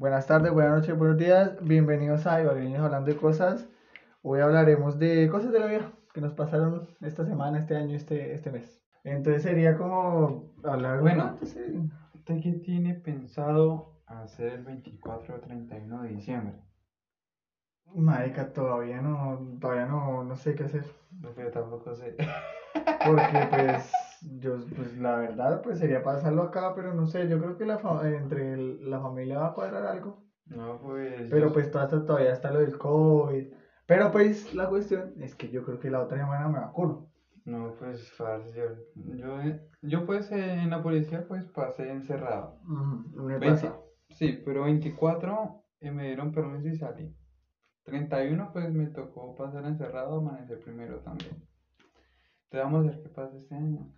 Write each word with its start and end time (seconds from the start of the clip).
Buenas 0.00 0.26
tardes, 0.26 0.50
buenas 0.50 0.78
noches, 0.78 0.96
buenos 0.96 1.18
días. 1.18 1.62
Bienvenidos 1.62 2.26
a 2.26 2.40
Ibagueños 2.40 2.80
hablando 2.80 3.10
de 3.10 3.18
cosas. 3.18 3.68
Hoy 4.22 4.40
hablaremos 4.40 4.98
de 4.98 5.28
cosas 5.28 5.52
de 5.52 5.60
la 5.60 5.66
vida 5.66 5.92
que 6.14 6.22
nos 6.22 6.32
pasaron 6.32 6.88
esta 7.02 7.26
semana, 7.26 7.58
este 7.58 7.76
año, 7.76 7.94
este, 7.94 8.32
este 8.32 8.50
mes. 8.50 8.82
Entonces 9.04 9.42
sería 9.42 9.76
como 9.76 10.54
hablar. 10.64 11.02
Bueno. 11.02 11.36
¿Usted 12.14 12.40
qué 12.42 12.52
tiene 12.64 12.94
pensado 12.94 14.00
hacer 14.06 14.54
el 14.54 14.64
24 14.64 15.36
o 15.36 15.40
31 15.40 16.02
de 16.04 16.08
diciembre? 16.08 16.54
Marica, 17.94 18.54
todavía 18.54 19.02
no, 19.02 19.58
todavía 19.60 19.84
no, 19.84 20.24
no 20.24 20.34
sé 20.34 20.54
qué 20.54 20.64
hacer. 20.64 20.86
No, 21.10 21.28
pero 21.34 21.50
tampoco 21.50 21.94
sé. 21.94 22.16
Porque 23.04 23.48
pues 23.50 23.92
yo, 24.22 24.58
pues 24.76 24.96
la 24.98 25.16
verdad, 25.16 25.62
pues 25.62 25.78
sería 25.78 26.02
pasarlo 26.02 26.42
acá, 26.42 26.74
pero 26.74 26.94
no 26.94 27.06
sé, 27.06 27.28
yo 27.28 27.38
creo 27.38 27.56
que 27.56 27.64
la 27.66 27.78
fa- 27.78 28.08
entre 28.10 28.52
el- 28.54 28.90
la 28.90 29.00
familia 29.00 29.38
va 29.38 29.46
a 29.48 29.52
cuadrar 29.54 29.84
algo. 29.86 30.24
No, 30.46 30.78
pues. 30.80 31.30
Pero 31.30 31.48
yo- 31.48 31.52
pues 31.52 31.70
todavía, 31.70 32.04
todavía 32.04 32.32
está 32.32 32.50
lo 32.50 32.60
del 32.60 32.76
COVID. 32.78 33.52
Pero 33.86 34.10
pues 34.10 34.54
la 34.54 34.68
cuestión 34.68 35.14
es 35.20 35.34
que 35.34 35.50
yo 35.50 35.64
creo 35.64 35.78
que 35.78 35.90
la 35.90 36.00
otra 36.00 36.18
semana 36.18 36.48
me 36.48 36.58
vacuno. 36.58 37.08
No, 37.44 37.74
pues, 37.78 38.12
parce, 38.18 38.52
yo, 38.56 38.66
yo, 38.94 39.38
yo 39.82 40.06
pues 40.06 40.30
eh, 40.30 40.62
en 40.62 40.70
la 40.70 40.82
policía 40.82 41.26
pues 41.26 41.44
pasé 41.46 41.90
encerrado. 41.90 42.58
20 43.14 43.48
pasa. 43.50 43.76
sí, 44.10 44.40
pero 44.44 44.62
24 44.64 45.64
eh, 45.80 45.90
me 45.90 46.06
dieron 46.06 46.30
permiso 46.32 46.68
y 46.68 46.74
salí. 46.76 47.12
31 47.84 48.50
pues 48.52 48.70
me 48.72 48.86
tocó 48.88 49.34
pasar 49.34 49.64
encerrado, 49.64 50.16
amanecer 50.18 50.60
primero 50.60 50.98
también. 51.00 51.32
Entonces 52.44 52.64
vamos 52.64 52.86
a 52.86 52.90
ver 52.90 53.02
qué 53.02 53.08
pasa 53.08 53.36
este 53.36 53.54
año. 53.54 53.88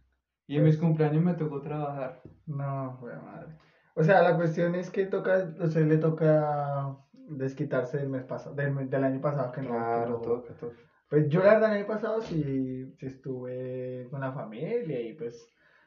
Y 0.53 0.57
en 0.59 0.65
mis 0.65 0.77
cumpleaños 0.77 1.23
me 1.23 1.35
tocó 1.35 1.61
trabajar. 1.61 2.21
No, 2.47 2.97
jue 2.99 3.17
madre. 3.17 3.55
O 3.95 4.03
sea, 4.03 4.21
la 4.23 4.35
cuestión 4.35 4.75
es 4.75 4.91
que 4.91 5.07
toca, 5.07 5.53
o 5.59 5.67
sea, 5.67 5.85
le 5.85 5.97
toca 5.99 6.95
desquitarse 7.13 7.99
del 7.99 8.09
mes 8.09 8.25
pasado, 8.25 8.55
del, 8.55 8.89
del 8.89 9.03
año 9.05 9.21
pasado 9.21 9.51
que 9.53 9.63
no. 9.63 9.89
que 9.93 10.01
Claro, 10.01 10.15
no- 10.19 10.21
toca, 10.23 10.53
toca. 10.55 10.83
Pues 11.09 11.29
yo 11.29 11.43
la 11.43 11.55
verdad 11.55 11.71
el 11.71 11.77
año 11.81 11.87
pasado 11.87 12.21
sí, 12.21 12.87
sí 12.99 13.07
estuve 13.07 14.07
con 14.11 14.21
la 14.21 14.33
familia 14.33 15.01
y 15.01 15.13
pues 15.13 15.47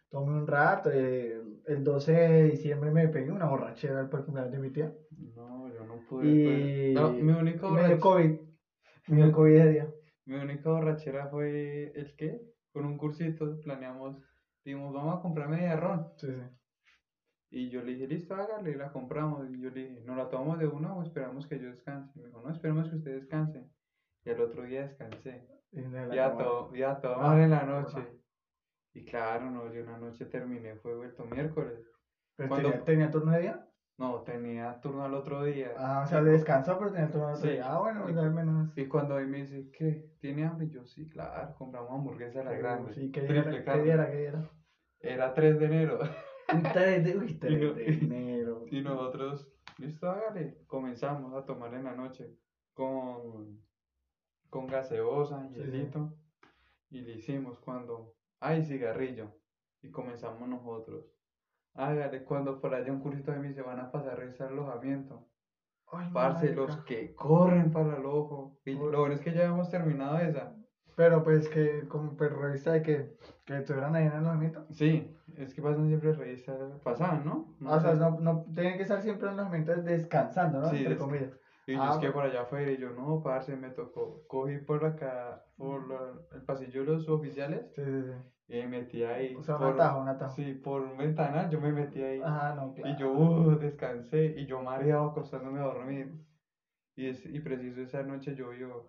tomé 0.10 0.32
un 0.32 0.48
rato. 0.48 0.90
eh, 0.92 1.42
el 1.66 1.84
12 1.84 2.12
de 2.12 2.44
diciembre 2.44 2.92
me 2.92 3.08
pegué 3.10 3.32
una 3.32 3.48
borrachera 3.48 4.02
el 4.02 4.08
cumpleaños 4.10 4.52
de 4.52 4.60
mi 4.60 4.70
tía. 4.70 4.92
No, 5.36 5.68
yo 5.70 5.84
no 5.84 6.00
pude. 6.00 6.28
Y, 6.28 6.36
pues. 6.36 6.72
No, 6.94 7.14
mi 7.18 7.32
única 7.34 7.68
y 7.68 7.72
me 7.72 7.86
dio 7.86 8.00
COVID. 8.00 8.32
Me 9.10 9.18
dio 9.18 9.32
COVID 9.32 9.56
ese 9.56 9.70
día. 9.70 9.90
mi 10.26 10.36
única 10.36 10.70
borrachera 10.70 11.28
fue 11.28 11.92
el 11.94 12.14
qué? 12.16 12.40
Con 12.72 12.86
un 12.86 12.96
cursito 12.96 13.56
planeamos, 13.58 14.16
dijimos, 14.66 14.94
vamos 14.94 15.18
a 15.20 15.22
comprar 15.22 15.48
media 15.48 15.76
ron. 15.78 16.08
Sí, 16.18 16.28
sí. 16.28 16.42
Y 17.52 17.70
yo 17.70 17.82
le 17.84 17.94
dije, 17.94 18.08
listo, 18.08 18.36
hágale, 18.36 18.72
y 18.72 18.76
la 18.76 18.92
compramos. 18.92 19.48
Y 19.50 19.62
yo 19.62 19.70
le 19.70 19.88
dije, 19.88 20.02
¿nos 20.02 20.18
la 20.18 20.30
tomamos 20.30 20.60
de 20.60 20.68
una 20.68 20.94
o 20.94 21.04
esperamos 21.04 21.48
que 21.48 21.60
yo 21.60 21.70
descanse? 21.70 22.12
Y 22.16 22.22
me 22.22 22.28
dijo, 22.28 22.42
no, 22.42 22.52
esperemos 22.52 22.90
que 22.90 22.96
usted 22.98 23.16
descanse. 23.16 23.70
Y 24.26 24.30
al 24.32 24.42
otro 24.42 24.64
día 24.64 24.82
descansé. 24.88 25.48
Y 25.72 25.82
Ya 26.14 26.36
todo, 26.36 26.74
ya 26.74 27.00
Ah, 27.04 27.18
mal 27.18 27.40
en 27.40 27.52
la 27.52 27.60
puta. 27.62 27.72
noche. 28.00 28.20
Y 28.94 29.06
claro, 29.06 29.52
no, 29.52 29.72
yo 29.74 29.84
una 29.84 29.98
noche 29.98 30.26
terminé, 30.26 30.76
fue 30.78 30.96
vuelto 30.96 31.26
miércoles. 31.26 31.80
Pero 32.36 32.50
Cuando- 32.50 32.70
tenía, 32.72 32.86
tenía 32.86 33.12
turno 33.12 33.32
de 33.32 33.42
día. 33.42 33.65
No, 33.98 34.22
tenía 34.24 34.74
turno 34.82 35.06
al 35.06 35.14
otro 35.14 35.44
día. 35.44 35.74
Ah, 35.78 36.02
o 36.04 36.08
sea, 36.08 36.22
descansó, 36.22 36.78
pero 36.78 36.92
tenía 36.92 37.10
turno 37.10 37.28
de 37.28 37.34
otro 37.34 37.48
Sí. 37.48 37.54
día. 37.54 37.72
Ah, 37.72 37.78
bueno, 37.80 38.04
pues, 38.04 38.18
al 38.18 38.32
menos. 38.32 38.68
Y 38.76 38.86
cuando 38.86 39.16
ahí 39.16 39.26
me 39.26 39.38
dice, 39.38 39.66
¿qué? 39.72 40.04
¿Tiene 40.20 40.44
hambre? 40.44 40.68
Yo, 40.68 40.84
sí, 40.84 41.06
claro, 41.08 41.54
compramos 41.54 41.94
hamburguesa 41.96 42.44
la 42.44 42.54
grande. 42.56 42.94
Sí, 42.94 43.10
¿qué 43.10 43.22
día 43.22 43.40
era? 43.40 43.64
¿Qué 43.64 43.82
día 43.82 43.94
era? 43.94 44.10
¿Qué 44.10 44.24
era? 44.26 44.52
Era 45.00 45.34
3 45.34 45.58
de 45.58 45.66
enero. 45.66 46.00
Un 46.54 46.64
3 46.64 47.04
de, 47.04 47.16
uy, 47.16 47.34
3 47.40 47.60
no- 47.62 47.74
de 47.74 47.86
enero. 47.86 48.66
Y 48.68 48.82
nosotros, 48.82 49.48
listo, 49.78 50.10
hágale. 50.10 50.58
Comenzamos 50.68 51.34
a 51.34 51.42
tomar 51.42 51.74
en 51.74 51.84
la 51.84 51.94
noche 51.94 52.32
con, 52.74 53.62
con 54.50 54.68
gaseosa, 54.68 55.44
Sí, 55.48 55.54
sí. 55.54 55.60
hielito. 55.60 56.10
Y 56.90 57.02
le 57.02 57.14
hicimos 57.14 57.60
cuando, 57.60 58.10
ay, 58.42 58.62
cigarrillo. 58.62 59.32
Y 59.82 59.90
comenzamos 59.90 60.48
nosotros. 60.50 61.15
Hágale, 61.76 62.24
cuando 62.24 62.60
por 62.60 62.74
allá 62.74 62.92
un 62.92 63.00
cursito 63.00 63.32
de 63.32 63.40
mí 63.40 63.52
se 63.54 63.62
van 63.62 63.80
a 63.80 63.92
pasar 63.92 64.14
a 64.14 64.16
revisar 64.16 64.48
alojamiento. 64.48 65.22
Ay, 65.92 66.10
Parce, 66.14 66.46
marica. 66.48 66.56
los 66.56 66.76
que 66.78 67.14
corren 67.14 67.70
para 67.72 67.96
el 67.98 68.06
ojo. 68.06 68.52
Y 68.66 68.74
Uy. 68.74 68.92
lo 68.92 69.00
bueno 69.00 69.14
es 69.14 69.22
que 69.22 69.34
ya 69.34 69.46
hemos 69.46 69.70
terminado 69.70 70.18
esa. 70.18 70.52
Pero 70.96 71.22
pues 71.24 71.50
que, 71.50 71.84
como 71.90 72.16
pero 72.16 72.38
revista 72.40 72.72
de 72.72 72.82
que, 72.82 73.06
que 73.44 73.58
estuvieran 73.58 73.94
ahí 73.96 74.06
en 74.06 74.12
el 74.12 74.18
alojamiento. 74.20 74.66
Sí, 74.72 75.04
es 75.36 75.54
que 75.54 75.62
pasan 75.62 75.88
siempre 75.88 76.14
revisar, 76.14 76.80
pasaban, 76.84 77.26
¿no? 77.26 77.44
Ah, 77.66 77.76
o 77.76 77.80
sea, 77.82 77.94
no, 77.96 78.12
no 78.18 78.42
tienen 78.54 78.78
que 78.78 78.84
estar 78.84 79.02
siempre 79.02 79.28
en 79.28 79.34
el 79.34 79.40
alojamiento 79.40 79.78
descansando, 79.82 80.62
¿no? 80.62 80.70
Sí, 80.70 80.78
Entre 80.78 80.94
es- 80.94 81.00
comillas. 81.00 81.30
Y 81.68 81.74
yo 81.74 81.82
Ah, 81.82 81.90
es 81.90 81.98
que 81.98 82.06
bueno. 82.06 82.14
por 82.14 82.24
allá 82.24 82.42
afuera, 82.42 82.72
y 82.72 82.78
yo, 82.78 82.92
no, 82.92 83.20
parce, 83.22 83.56
me 83.58 83.72
tocó. 83.72 84.22
Cogí 84.28 84.58
por 84.60 84.86
acá, 84.86 85.42
por 85.58 85.84
la- 85.84 86.18
el 86.32 86.44
pasillo 86.44 86.80
de 86.82 86.86
los 86.86 87.08
oficiales, 87.10 87.66
Sí, 87.74 87.82
sí, 87.84 88.04
sí. 88.04 88.35
Y 88.48 88.58
me 88.58 88.68
metí 88.68 89.04
ahí. 89.04 89.36
O 89.36 89.42
sea, 89.42 89.56
un 89.56 89.62
por, 89.62 89.74
atajo, 89.74 90.00
un 90.02 90.08
atajo. 90.08 90.36
Sí, 90.36 90.54
por 90.54 90.82
un 90.82 90.98
ventanal, 90.98 91.50
yo 91.50 91.60
me 91.60 91.72
metí 91.72 92.02
ahí. 92.02 92.22
Ajá, 92.24 92.54
no, 92.56 92.74
claro. 92.74 92.90
Y 92.96 93.00
yo, 93.00 93.12
uh, 93.12 93.58
descansé, 93.58 94.34
y 94.38 94.46
yo 94.46 94.62
mareado 94.62 95.06
acostándome 95.06 95.60
a 95.60 95.64
dormir. 95.64 96.12
Y, 96.96 97.08
es, 97.08 97.26
y 97.26 97.40
preciso 97.40 97.82
esa 97.82 98.04
noche 98.04 98.34
llovió. 98.36 98.88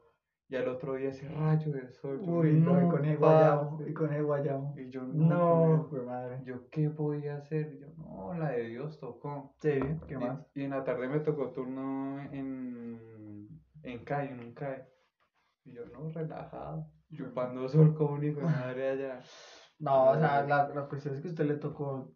Y 0.48 0.54
al 0.54 0.68
otro 0.68 0.94
día 0.94 1.08
ese 1.08 1.26
rayo 1.26 1.72
de 1.72 1.88
sol. 1.88 2.20
Uy, 2.20 2.52
no, 2.52 2.80
y 2.80 2.88
con 2.88 3.04
el 3.04 3.18
guayabo, 3.18 3.82
y 3.84 3.92
con 3.92 4.12
el 4.12 4.22
guayabo. 4.22 4.74
Y 4.76 4.90
yo, 4.90 5.02
No, 5.02 5.76
no, 5.78 5.86
fue 5.88 6.02
madre. 6.02 6.40
yo, 6.44 6.68
¿qué 6.70 6.88
podía 6.88 7.34
hacer? 7.36 7.72
Y 7.72 7.78
yo, 7.80 7.86
no, 7.96 8.32
la 8.34 8.50
de 8.50 8.62
Dios 8.68 8.96
tocó. 9.00 9.52
Sí, 9.60 9.80
¿qué 10.06 10.14
Y- 10.14 10.16
más? 10.18 10.38
Y, 10.54 10.62
en 10.62 10.70
la 10.70 10.84
tarde 10.84 11.08
me 11.08 11.18
tocó 11.18 11.50
turno 11.50 12.20
en, 12.30 13.48
en 13.82 14.04
CAI, 14.04 14.28
en 14.28 14.38
un 14.38 14.52
CAI. 14.52 14.82
Y 15.64 15.72
yo, 15.72 15.84
no, 15.86 16.08
relajado, 16.10 16.86
chupando 17.12 17.68
sol 17.68 17.92
como 17.94 18.14
un 18.14 18.24
hijo 18.24 18.40
de 18.40 18.46
madre 18.46 18.88
allá. 18.88 19.22
No, 19.78 20.10
o 20.10 20.18
sea, 20.18 20.42
la, 20.42 20.66
la 20.72 20.84
cuestión 20.84 21.14
es 21.14 21.20
que 21.20 21.28
a 21.28 21.30
usted 21.30 21.44
le 21.44 21.56
tocó 21.56 22.10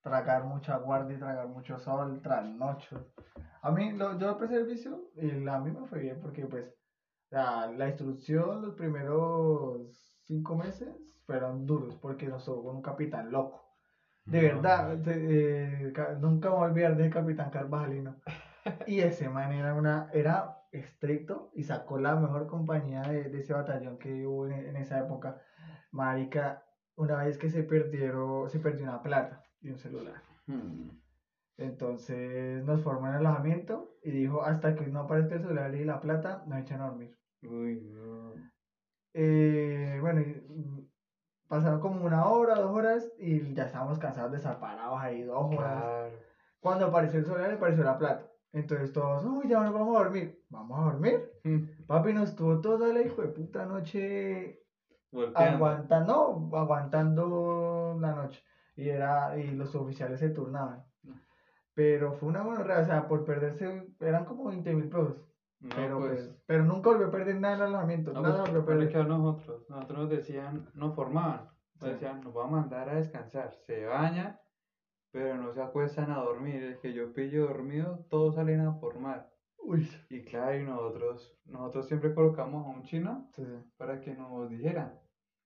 tragar 0.00 0.42
mucha 0.44 0.76
guardia 0.76 1.16
y 1.16 1.18
tragar 1.18 1.46
mucho 1.48 1.78
sol, 1.78 2.20
trasnochos. 2.22 3.12
A 3.62 3.70
mí, 3.70 3.92
lo, 3.92 4.16
yo 4.18 4.30
empecé 4.30 4.54
el 4.56 4.60
servicio 4.62 5.10
y 5.14 5.32
la- 5.34 5.54
a 5.56 5.58
mí 5.58 5.70
me 5.70 5.84
fue 5.86 6.00
bien 6.00 6.18
porque, 6.20 6.46
pues, 6.46 6.74
sea, 7.30 7.66
la 7.68 7.88
instrucción 7.88 8.62
los 8.62 8.74
primeros 8.74 9.82
cinco 10.26 10.56
meses 10.56 11.20
fueron 11.26 11.66
duros 11.66 11.96
porque 11.96 12.28
nos 12.28 12.44
tocó 12.44 12.64
con 12.64 12.76
un 12.76 12.82
capitán 12.82 13.30
loco. 13.30 13.68
De 14.24 14.40
verdad, 14.42 15.00
te- 15.02 15.86
eh, 15.88 15.92
ca- 15.92 16.14
nunca 16.14 16.50
me 16.50 16.56
voy 16.56 16.64
a 16.66 16.68
olvidar 16.70 16.96
del 16.96 17.10
capitán 17.10 17.50
Carvajalino. 17.50 18.18
Y 18.84 19.00
ese 19.00 19.28
man 19.28 19.52
era, 19.52 19.74
una, 19.74 20.06
era 20.12 20.61
estricto 20.72 21.50
y 21.54 21.62
sacó 21.62 21.98
la 21.98 22.16
mejor 22.16 22.46
compañía 22.46 23.02
de, 23.02 23.24
de 23.30 23.38
ese 23.38 23.52
batallón 23.52 23.98
que 23.98 24.26
hubo 24.26 24.46
en, 24.46 24.52
en 24.52 24.76
esa 24.76 24.98
época. 24.98 25.40
Marica, 25.92 26.64
una 26.96 27.22
vez 27.22 27.38
que 27.38 27.50
se 27.50 27.62
perdieron, 27.62 28.48
se 28.48 28.58
perdió 28.58 28.84
una 28.84 29.02
plata 29.02 29.44
y 29.60 29.70
un 29.70 29.78
celular. 29.78 30.22
Hmm. 30.46 30.90
Entonces 31.58 32.64
nos 32.64 32.82
formó 32.82 33.08
en 33.08 33.14
el 33.14 33.26
alojamiento 33.26 33.96
y 34.02 34.10
dijo, 34.10 34.42
hasta 34.42 34.74
que 34.74 34.86
no 34.88 35.00
aparezca 35.00 35.34
el 35.34 35.42
celular 35.42 35.74
y 35.74 35.84
la 35.84 36.00
plata, 36.00 36.42
nos 36.46 36.58
echan 36.58 36.80
a 36.80 36.86
dormir. 36.88 37.16
Uy, 37.42 37.80
no. 37.92 38.32
Eh, 39.14 39.98
bueno, 40.00 40.22
pasaron 41.48 41.80
como 41.80 42.06
una 42.06 42.26
hora, 42.26 42.54
dos 42.54 42.74
horas 42.74 43.12
y 43.18 43.52
ya 43.52 43.64
estábamos 43.64 43.98
cansados 43.98 44.30
de 44.30 44.38
estar 44.38 44.58
parados 44.58 44.98
ahí 45.00 45.22
dos 45.22 45.54
horas. 45.54 45.82
Claro. 45.82 46.18
Cuando 46.60 46.86
apareció 46.86 47.18
el 47.18 47.26
celular, 47.26 47.50
apareció 47.52 47.84
la 47.84 47.98
plata. 47.98 48.31
Entonces 48.52 48.92
todos, 48.92 49.24
uy, 49.24 49.48
ya 49.48 49.62
nos 49.62 49.72
vamos 49.72 49.96
a 49.96 50.00
dormir. 50.04 50.42
¿Vamos 50.50 50.78
a 50.78 50.84
dormir? 50.92 51.30
Papi 51.86 52.12
nos 52.12 52.34
tuvo 52.36 52.60
toda 52.60 52.92
la 52.92 53.00
hijo 53.02 53.22
de 53.22 53.28
puta 53.28 53.64
noche 53.66 54.58
aguantando, 55.34 56.48
aguantando 56.52 57.96
la 58.00 58.12
noche. 58.14 58.42
Y 58.76 58.88
era, 58.88 59.36
y 59.38 59.50
los 59.54 59.74
oficiales 59.74 60.20
se 60.20 60.30
turnaban. 60.30 60.84
Pero 61.74 62.12
fue 62.12 62.28
una 62.28 62.42
buena 62.42 62.78
o 62.80 62.84
sea, 62.84 63.08
por 63.08 63.24
perderse, 63.24 63.86
eran 64.00 64.24
como 64.24 64.44
20 64.44 64.74
mil 64.74 64.88
pesos. 64.88 65.16
No, 65.60 65.76
pero, 65.76 65.98
pues, 65.98 66.26
pues, 66.26 66.42
pero 66.46 66.64
nunca 66.64 66.90
volvió 66.90 67.06
a 67.06 67.10
perder 67.10 67.40
nada 67.40 67.54
el 67.54 67.62
alojamiento. 67.62 68.12
no, 68.12 68.20
nada 68.20 68.44
pues, 68.44 68.52
volvió 68.52 68.62
a 68.62 68.66
perder. 68.66 68.88
que 68.88 68.98
a 68.98 69.04
nosotros, 69.04 69.64
nosotros 69.68 69.98
nos 69.98 70.10
decían, 70.10 70.70
nos 70.74 70.94
formaban, 70.94 71.46
nos 71.80 71.84
Sí. 71.84 71.90
decían, 71.90 72.20
nos 72.20 72.34
vamos 72.34 72.58
a 72.58 72.60
mandar 72.62 72.88
a 72.90 72.94
descansar, 72.96 73.54
se 73.54 73.86
bañan, 73.86 74.38
pero 75.12 75.36
no 75.36 75.52
se 75.52 75.62
acuestan 75.62 76.10
a 76.10 76.18
dormir, 76.18 76.62
el 76.62 76.78
que 76.78 76.94
yo 76.94 77.12
pillo 77.12 77.46
dormido, 77.46 78.06
todos 78.08 78.34
salen 78.34 78.60
a 78.60 78.74
formar. 78.74 79.30
Uy. 79.58 79.88
Y 80.10 80.22
claro, 80.22 80.58
y 80.58 80.64
nosotros, 80.64 81.38
nosotros 81.44 81.86
siempre 81.86 82.14
colocamos 82.14 82.66
a 82.66 82.70
un 82.70 82.82
chino 82.82 83.28
Sí, 83.36 83.44
para 83.76 84.00
que 84.00 84.14
nos 84.14 84.50
dijeran. 84.50 84.98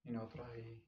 Y 0.05 0.13
nosotros 0.13 0.47
ahí, 0.55 0.83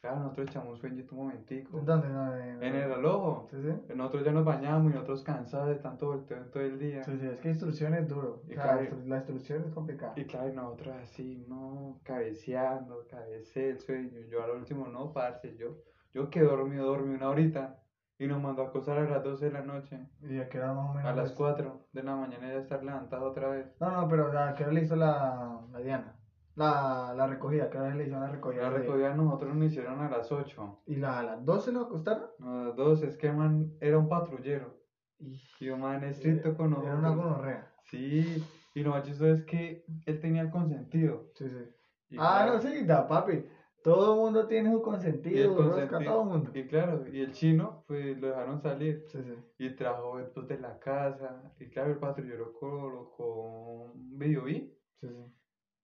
claro, 0.00 0.20
nosotros 0.20 0.48
echamos 0.48 0.78
sueñito 0.78 1.14
un 1.14 1.22
momentico. 1.22 1.80
¿Dónde? 1.80 2.08
No, 2.08 2.36
en, 2.36 2.62
En 2.62 2.74
el 2.76 2.94
reloj. 2.94 3.50
Sí, 3.50 3.56
sí. 3.60 3.94
Nosotros 3.94 4.24
ya 4.24 4.32
nos 4.32 4.44
bañamos 4.44 4.90
y 4.90 4.94
nosotros 4.94 5.22
cansados 5.22 5.68
de 5.68 5.74
tanto 5.76 6.06
volteo 6.06 6.46
todo 6.46 6.62
el 6.62 6.78
día. 6.78 7.02
Sí, 7.02 7.18
sí, 7.18 7.26
es 7.26 7.40
que 7.40 7.48
instrucción 7.48 7.94
es 7.94 8.08
duro. 8.08 8.42
Y 8.48 8.54
claro. 8.54 8.88
la 9.04 9.16
instrucción 9.16 9.64
es 9.66 9.74
complicada. 9.74 10.14
Y 10.16 10.24
claro, 10.24 10.48
y 10.48 10.54
nosotros 10.54 10.94
así, 11.02 11.44
no, 11.48 12.00
cabeceando, 12.04 13.04
cabecé 13.08 13.70
el 13.70 13.80
sueño. 13.80 14.20
Yo 14.30 14.42
al 14.42 14.52
último, 14.52 14.86
no, 14.86 15.12
parce, 15.12 15.56
yo, 15.56 15.76
yo 16.14 16.30
que 16.30 16.40
dormido, 16.40 16.86
dormí 16.86 17.14
una 17.14 17.28
horita. 17.28 17.81
Y 18.24 18.26
nos 18.28 18.40
mandó 18.40 18.62
a 18.62 18.64
acostar 18.66 18.98
a 18.98 19.06
las 19.06 19.22
12 19.22 19.46
de 19.46 19.50
la 19.50 19.62
noche. 19.62 20.06
¿Y 20.20 20.38
a 20.38 20.48
qué 20.48 20.58
hora 20.58 20.72
más 20.72 20.88
o 20.88 20.92
menos? 20.92 21.10
A 21.10 21.12
las 21.12 21.30
es? 21.30 21.34
4 21.34 21.82
de 21.92 22.02
la 22.02 22.14
mañana 22.16 22.48
ya 22.48 22.56
estar 22.58 22.82
levantado 22.82 23.24
otra 23.26 23.48
vez. 23.48 23.68
No, 23.78 23.90
no, 23.90 24.06
pero 24.08 24.26
¿a 24.38 24.54
qué 24.54 24.62
hora 24.62 24.72
le 24.72 24.80
hizo 24.80 24.94
la, 24.96 25.66
la 25.70 25.78
Diana? 25.80 26.16
La, 26.54 27.12
la 27.14 27.26
recogida, 27.26 27.68
¿qué 27.68 27.78
hora 27.78 27.94
le 27.94 28.04
hizo 28.04 28.18
la 28.18 28.28
recogida? 28.28 28.62
La 28.62 28.68
de- 28.68 28.78
recogida 28.80 29.12
nosotros 29.12 29.54
nos 29.54 29.66
hicieron 29.66 30.00
a 30.00 30.08
las 30.08 30.30
8. 30.30 30.78
¿Y 30.86 30.96
la, 30.96 31.18
a 31.18 31.22
las 31.22 31.44
12 31.44 31.70
lo 31.72 31.80
acostaron? 31.80 32.26
A 32.40 32.44
las 32.64 32.74
12 32.74 33.06
es 33.06 33.16
que 33.16 33.32
man 33.32 33.70
era 33.80 33.96
un 33.98 34.06
patrullero. 34.06 34.76
Y 35.18 35.38
Y 35.58 35.68
un 35.68 35.80
man 35.80 36.02
estricto 36.04 36.52
con 36.52 36.70
nosotros. 36.70 36.90
Era 36.92 36.98
una 36.98 37.10
gonorrea. 37.10 37.68
Sí, 37.84 38.42
y 38.74 38.82
lo 38.82 38.90
más 38.90 39.02
chistoso 39.02 39.30
es 39.30 39.42
que 39.42 39.82
él 40.04 40.18
tenía 40.18 40.40
el 40.42 40.50
consentido. 40.50 41.26
Sí, 41.34 41.44
sí. 41.48 41.68
Y 42.08 42.18
ah, 42.18 42.42
claro, 42.42 42.54
no, 42.54 42.60
sí, 42.60 42.82
da, 42.84 43.06
papi. 43.06 43.42
Todo 43.82 44.14
el 44.14 44.20
mundo 44.20 44.46
tiene 44.46 44.70
su 44.70 44.76
Y 44.76 44.78
el 44.78 44.82
consentido, 44.82 45.48
rosca, 45.56 45.66
consentido. 45.66 46.12
todo 46.12 46.22
el 46.22 46.28
mundo. 46.28 46.50
Y 46.54 46.66
claro, 46.68 47.04
y 47.12 47.20
el 47.20 47.32
chino, 47.32 47.84
pues 47.86 48.18
lo 48.20 48.28
dejaron 48.28 48.60
salir. 48.60 49.04
Sí, 49.08 49.18
sí. 49.22 49.34
Y 49.58 49.70
trajo 49.74 50.18
después 50.18 50.46
de 50.48 50.58
la 50.58 50.78
casa. 50.78 51.52
Y 51.58 51.68
claro, 51.68 51.90
el 51.90 51.98
patrullero 51.98 52.52
colocó 52.52 53.90
un 53.94 54.18
video 54.18 54.48
y, 54.48 54.72
sí, 55.00 55.08
sí. 55.08 55.24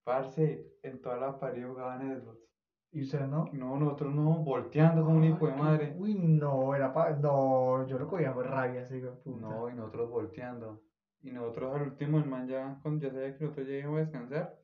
parce, 0.03 0.65
en 0.81 1.01
toda 1.01 1.17
la 1.17 1.39
pared 1.39 1.67
jugaban 1.67 2.21
Xbox. 2.21 2.39
¿Y 2.91 3.03
usted 3.03 3.27
no? 3.27 3.45
No, 3.53 3.77
nosotros 3.77 4.15
no, 4.15 4.43
volteando 4.43 5.03
como 5.03 5.17
un 5.17 5.23
hijo 5.25 5.45
de 5.45 5.53
madre. 5.53 5.95
Uy, 5.97 6.15
no, 6.15 6.73
era 6.73 6.91
pa... 6.91 7.11
No, 7.11 7.85
yo 7.85 7.99
lo 7.99 8.07
cogía 8.07 8.33
por 8.33 8.47
rabia, 8.47 8.81
así, 8.81 8.99
puta. 9.23 9.41
No, 9.41 9.69
y 9.69 9.75
nosotros 9.75 10.09
volteando. 10.09 10.81
Y 11.21 11.31
nosotros 11.31 11.75
al 11.75 11.81
último, 11.83 12.17
el 12.17 12.25
man 12.25 12.47
ya, 12.47 12.79
cuando 12.81 13.05
ya 13.05 13.13
sabía 13.13 13.37
que 13.37 13.43
nosotros 13.43 13.67
ya 13.67 13.73
íbamos 13.75 13.97
a 13.97 14.01
descansar, 14.01 14.59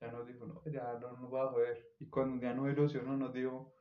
ya 0.00 0.12
nos 0.12 0.26
dijo, 0.26 0.46
no, 0.46 0.62
ya 0.70 0.98
no 1.00 1.12
nos 1.16 1.32
va 1.32 1.44
a 1.44 1.48
joder. 1.48 1.88
Y 1.98 2.06
cuando 2.08 2.40
ya 2.42 2.54
nos 2.54 2.70
ilusionó, 2.70 3.16
nos 3.16 3.32
dijo, 3.32 3.72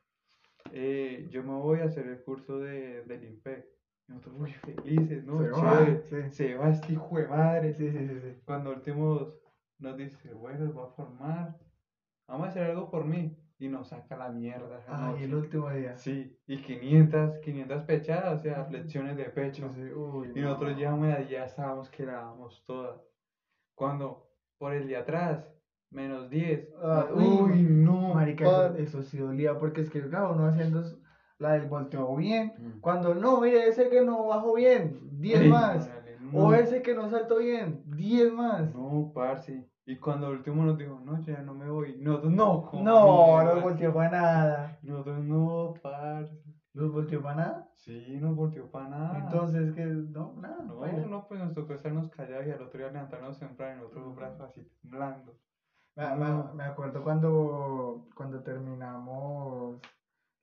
eh, 0.72 1.28
yo 1.30 1.44
me 1.44 1.54
voy 1.54 1.80
a 1.80 1.86
hacer 1.86 2.08
el 2.08 2.24
curso 2.24 2.60
de, 2.60 3.04
del 3.04 3.24
IMPEC. 3.24 3.66
Y 4.08 4.12
nosotros, 4.14 4.36
uy, 4.40 4.52
felices, 4.54 5.24
¿no? 5.26 5.40
Se 5.42 5.50
va, 5.50 5.86
Chévere. 5.86 6.02
sí. 6.02 6.32
Se 6.32 6.56
va 6.56 6.70
este 6.70 6.94
hijo 6.94 7.18
de 7.18 7.28
madre. 7.28 7.74
Sí, 7.74 7.92
sí, 7.92 8.08
sí, 8.08 8.20
sí. 8.22 8.42
Cuando 8.46 8.72
últimos 8.72 9.34
nos 9.80 9.98
dice, 9.98 10.34
bueno, 10.34 10.66
los 10.66 10.74
voy 10.74 10.86
a 10.86 10.90
formar, 10.90 11.58
vamos 12.28 12.48
a 12.48 12.50
hacer 12.50 12.64
algo 12.64 12.90
por 12.90 13.06
mí. 13.06 13.38
Y 13.60 13.70
nos 13.70 13.88
saca 13.90 14.16
la 14.16 14.30
mierda. 14.30 14.84
Ay, 14.88 15.14
noche. 15.14 15.24
el 15.24 15.34
último 15.34 15.70
día. 15.72 15.98
Sí, 15.98 16.40
y 16.46 16.62
500, 16.62 17.40
500 17.40 17.84
pechadas, 17.86 18.40
o 18.40 18.44
sea, 18.44 18.66
flexiones 18.66 19.18
de 19.18 19.26
pecho. 19.26 19.68
Sí, 19.74 19.82
sí, 19.88 19.94
uy, 19.94 20.32
Y 20.36 20.42
no. 20.42 20.50
nosotros 20.50 20.78
ya, 20.78 21.22
ya 21.28 21.46
estábamos 21.46 21.90
que 21.90 22.06
la 22.06 22.36
todas. 22.68 23.02
Cuando 23.74 24.30
por 24.60 24.74
el 24.74 24.88
de 24.88 24.98
atrás, 24.98 25.52
menos 25.90 26.30
10. 26.30 26.70
Ah, 26.82 27.08
uy, 27.14 27.62
no. 27.64 28.14
Marica, 28.14 28.46
eso, 28.46 28.76
eso 28.76 29.04
sí 29.04 29.18
dolía 29.18 29.58
porque 29.58 29.82
es 29.82 29.90
que, 29.90 30.08
claro, 30.08 30.34
uno 30.34 30.46
haciendo 30.48 30.84
la 31.40 31.54
del 31.54 31.68
volteo 31.68 32.16
bien. 32.16 32.54
Mm. 32.58 32.80
Cuando 32.80 33.14
no, 33.16 33.42
mire, 33.42 33.68
ese 33.68 33.90
que 33.90 34.02
no 34.02 34.26
bajó 34.28 34.54
bien, 34.54 35.00
10 35.20 35.42
Ey, 35.42 35.50
más. 35.50 35.90
O 36.34 36.50
no. 36.52 36.54
ese 36.54 36.82
que 36.82 36.94
no 36.94 37.10
saltó 37.10 37.38
bien, 37.38 37.84
10 37.86 38.34
más. 38.34 38.74
No, 38.74 39.12
parce. 39.14 39.68
Y 39.86 39.96
cuando 39.98 40.28
el 40.28 40.38
último 40.38 40.66
nos 40.66 40.78
dijo, 40.78 41.00
no, 41.00 41.22
ya 41.22 41.42
no 41.42 41.54
me 41.54 41.70
voy. 41.70 41.96
Nosotros, 41.98 42.34
no, 42.34 42.66
¿cómo 42.66 42.84
No, 42.84 43.38
mierda? 43.38 43.56
no 43.56 43.62
volteó 43.62 43.94
para 43.94 44.10
nada. 44.10 44.80
Nosotros, 44.82 45.24
no, 45.24 45.74
parce. 45.82 46.44
¿Los 46.74 46.92
volteó 46.92 47.24
para 47.24 47.36
nada? 47.36 47.70
Sí, 47.76 48.18
no 48.20 48.36
volteó 48.36 48.70
para 48.70 48.90
nada. 48.90 49.18
Entonces, 49.20 49.74
que 49.74 49.86
no, 49.86 50.34
nada. 50.40 50.62
No, 50.64 51.08
no, 51.08 51.28
pues 51.28 51.40
nos 51.40 51.54
tocó 51.54 51.74
estarnos 51.74 52.10
callados 52.10 52.46
y 52.46 52.52
al 52.52 52.62
otro 52.62 52.80
día 52.80 52.92
levantarnos 52.92 53.40
temprano 53.40 53.82
y 53.82 53.86
otros 53.86 54.16
brazos 54.16 54.42
así 54.42 54.70
temblando. 54.82 55.34
Me, 55.98 56.16
me- 56.16 56.54
me 56.54 56.64
acuerdo 56.64 57.04
cuando, 57.04 58.08
cuando 58.16 58.42
terminamos 58.44 59.80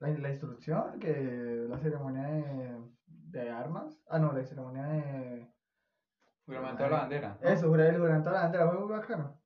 la, 0.00 0.08
la 0.08 0.30
instrucción, 0.30 0.98
que 0.98 1.64
la 1.68 1.78
ceremonia 1.78 2.22
de, 2.24 2.76
de 3.06 3.50
armas. 3.50 4.02
Ah, 4.08 4.18
no, 4.18 4.32
la 4.32 4.44
ceremonia 4.44 4.82
de. 4.86 5.48
Juramentó 6.46 6.88
la 6.88 6.98
bandera. 6.98 7.38
¿no? 7.40 7.48
Eso, 7.48 7.68
jurar 7.68 7.86
el 7.86 7.98
juramento 8.00 8.28
de 8.30 8.34
la 8.36 8.42
bandera 8.42 8.68
fue 8.68 8.78
muy 8.80 8.88
bacano. 8.90 9.40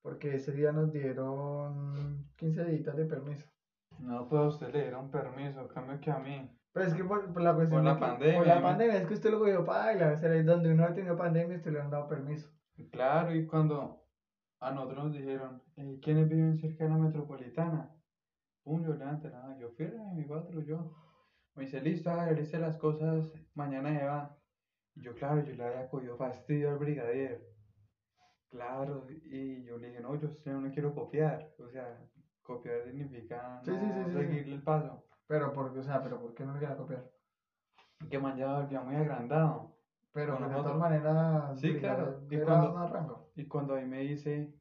Porque 0.00 0.36
ese 0.36 0.52
día 0.52 0.72
nos 0.72 0.92
dieron 0.92 2.26
15 2.36 2.64
días 2.64 2.96
de 2.96 3.04
permiso. 3.04 3.46
No, 3.98 4.28
pues 4.28 4.40
a 4.42 4.46
usted 4.46 4.72
le 4.72 4.82
dieron 4.82 5.10
permiso, 5.10 5.68
cambio 5.68 6.00
que 6.00 6.10
a 6.10 6.18
mí. 6.18 6.50
Pero 6.72 6.86
es 6.86 6.94
que 6.94 7.04
por, 7.04 7.32
por 7.32 7.42
la 7.42 7.54
cuestión 7.54 7.82
Por 7.82 7.92
la 7.92 7.94
que- 7.94 8.00
pandemia, 8.00 8.38
Por 8.38 8.46
la 8.46 8.62
pandemia, 8.62 8.96
es 8.96 9.06
que 9.06 9.14
usted 9.14 9.30
lo 9.30 9.38
cogió 9.40 9.64
para 9.64 9.86
bailar. 9.86 10.12
O 10.14 10.16
sea, 10.16 10.32
es 10.34 10.46
donde 10.46 10.72
uno 10.72 10.84
ha 10.84 10.94
tenido 10.94 11.16
pandemia, 11.16 11.56
usted 11.56 11.72
le 11.72 11.80
han 11.80 11.90
dado 11.90 12.08
permiso. 12.08 12.48
Claro, 12.90 13.34
y 13.34 13.46
cuando 13.46 14.01
a 14.62 14.70
nosotros 14.70 15.04
nos 15.04 15.12
dijeron, 15.12 15.60
eh, 15.76 15.98
¿quiénes 16.00 16.26
viven 16.28 16.54
cerca 16.56 16.84
de 16.84 16.88
la 16.90 16.96
metropolitana? 16.96 17.90
Pum, 18.64 18.82
yo 18.82 18.94
levanté 18.94 19.30
nada, 19.30 19.52
yo 19.54 19.68
fui 19.68 19.86
a 19.86 20.12
mi 20.12 20.24
cuatro, 20.24 20.60
yo. 20.60 20.86
Me 21.54 21.62
dice, 21.64 21.80
listo, 21.80 22.10
hice 22.36 22.58
las 22.58 22.76
cosas, 22.76 23.30
mañana 23.54 23.90
se 23.90 24.04
va. 24.04 24.30
Y 24.94 25.02
yo, 25.02 25.14
claro, 25.14 25.40
yo 25.40 25.54
le 25.54 25.64
había 25.64 25.84
cogido 25.84 26.16
fastidio 26.16 26.70
al 26.70 26.76
brigadier. 26.76 27.40
Claro, 28.50 29.06
y 29.24 29.62
yo 29.64 29.76
le 29.78 29.88
dije, 29.88 30.00
no, 30.00 30.14
yo 30.14 30.28
no 30.60 30.70
quiero 30.70 30.92
copiar. 30.92 31.40
O 31.58 31.68
sea, 31.68 31.98
copiar 32.42 32.82
significa 32.84 33.60
Sí, 33.64 33.72
sí, 33.72 33.78
sí, 33.78 34.04
no 34.12 34.20
sí, 34.42 34.50
el 34.50 34.60
paso. 34.62 35.00
Pero, 35.26 35.52
porque, 35.52 35.78
o 35.78 35.82
sea, 35.82 36.00
pero 36.00 36.18
¿por 36.18 36.32
qué 36.34 36.44
no 36.44 36.52
le 36.52 36.58
quería 36.60 36.76
copiar? 36.76 37.04
Que 38.10 38.18
man 38.18 38.36
ya 38.36 38.52
volvía 38.58 38.80
muy 38.80 38.94
agrandado. 38.94 39.68
Pero 40.12 40.36
pues, 40.36 40.40
de 40.48 40.54
todas 40.54 40.64
nosotros. 40.64 40.78
maneras, 40.78 41.60
Sí, 41.60 41.78
claro, 41.78 42.20
y 42.30 42.38
cuando- 42.38 42.74
un. 42.74 43.16
Y 43.34 43.46
cuando 43.46 43.74
ahí 43.74 43.86
me 43.86 44.00
dice, 44.00 44.54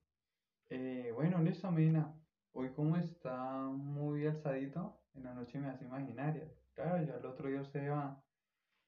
eh, 0.69 1.11
bueno, 1.13 1.39
listo, 1.39 1.69
Medina, 1.71 2.13
hoy 2.53 2.69
como 2.69 2.95
está 2.95 3.57
muy 3.73 4.25
alzadito, 4.25 4.97
en 5.13 5.23
la 5.25 5.33
noche 5.33 5.59
me 5.59 5.67
hace 5.69 5.83
imaginarias. 5.85 6.49
Claro, 6.73 7.03
ya 7.03 7.15
el 7.15 7.25
otro 7.25 7.49
día 7.49 7.61
usted 7.61 7.91
va. 7.91 8.21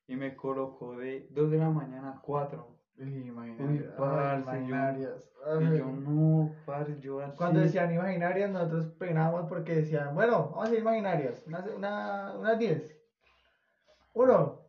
Y 0.07 0.15
me 0.15 0.35
colocó 0.35 0.97
de 0.97 1.27
2 1.31 1.51
de 1.51 1.57
la 1.57 1.69
mañana 1.69 2.11
a 2.11 2.21
4. 2.21 2.77
Uy, 2.97 3.27
imaginarias. 3.27 3.81
Uy, 3.89 3.97
parce, 3.97 4.49
ay, 4.49 4.59
yo- 4.59 4.67
imaginarias. 4.67 5.29
Y 5.59 5.77
yo, 5.77 5.85
no, 5.87 6.51
padre, 6.65 6.99
yo 7.01 7.19
así. 7.19 7.37
Cuando 7.37 7.59
decían 7.59 7.93
imaginarias, 7.93 8.51
nosotros 8.51 8.85
penábamos 8.99 9.49
porque 9.49 9.75
decían, 9.75 10.13
bueno, 10.15 10.43
vamos 10.49 10.59
a 10.59 10.63
hacer 10.67 10.79
imaginarias. 10.79 11.43
Unas 11.47 11.67
una, 11.75 12.35
unas 12.37 12.57
10. 12.59 12.89
1. 14.13 14.59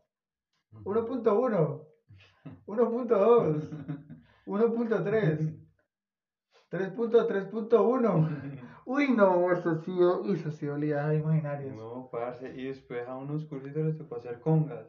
1.1. 0.82 1.84
1.2. 2.66 3.70
1.3. 4.46 5.54
3.3.1. 6.70 8.28
Uy, 8.84 9.08
no, 9.12 9.52
eso 9.52 9.74
sí, 9.76 9.96
eso 10.32 10.50
sí 10.50 10.66
olía 10.66 11.06
a 11.08 11.14
imaginarias. 11.14 11.74
No, 11.74 12.08
parce, 12.10 12.52
y 12.54 12.64
después 12.64 13.06
a 13.06 13.14
unos 13.16 13.44
cursitos 13.44 13.84
les 13.84 13.96
tocó 13.96 14.16
hacer 14.16 14.40
congas. 14.40 14.88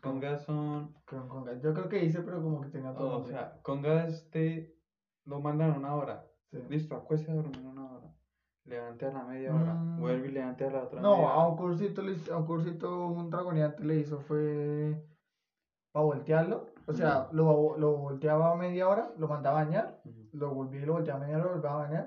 Congas 0.00 0.42
son 0.42 0.92
Con- 1.04 1.28
con- 1.28 1.60
yo 1.60 1.72
creo 1.74 1.88
que 1.88 2.02
hice, 2.02 2.22
pero 2.22 2.40
como 2.42 2.60
que 2.60 2.68
tenía 2.68 2.92
todo. 2.94 3.08
O 3.08 3.10
nombre. 3.12 3.32
sea, 3.32 3.52
congas 3.62 4.28
te 4.30 4.74
lo 5.24 5.40
mandan 5.40 5.70
a 5.72 5.76
una 5.76 5.94
hora. 5.94 6.24
Sí. 6.50 6.58
Listo, 6.68 6.94
acueste 6.94 7.30
a 7.30 7.34
dormir 7.34 7.64
una 7.66 7.92
hora. 7.92 8.10
Levante 8.64 9.06
a 9.06 9.10
la 9.12 9.24
media 9.24 9.54
hora. 9.54 9.74
Mm. 9.74 10.00
Vuelve 10.00 10.28
y 10.28 10.30
levante 10.32 10.64
a 10.64 10.70
la 10.70 10.82
otra 10.84 11.00
No, 11.00 11.12
media 11.16 11.28
a 11.30 11.36
hora. 11.36 11.48
un 11.48 11.54
cursito, 11.56 12.02
a 12.32 12.36
un 12.36 12.44
cursito, 12.44 13.06
un 13.08 13.30
dragoneante 13.30 13.84
le 13.84 13.96
hizo 13.98 14.18
fue 14.20 14.96
para 15.96 16.04
voltearlo. 16.04 16.66
O 16.86 16.92
sea, 16.92 17.28
lo, 17.32 17.76
lo 17.76 17.96
volteaba 17.96 18.54
media 18.54 18.88
hora, 18.88 19.12
lo 19.16 19.26
mandaba 19.28 19.60
a 19.60 19.64
bañar, 19.64 20.00
lo 20.32 20.52
volví 20.52 20.78
y 20.78 20.84
lo 20.84 20.92
volteaba 20.92 21.18
media 21.20 21.36
hora, 21.36 21.46
lo 21.46 21.52
volvía 21.54 21.70
a 21.70 21.74
bañar. 21.74 22.06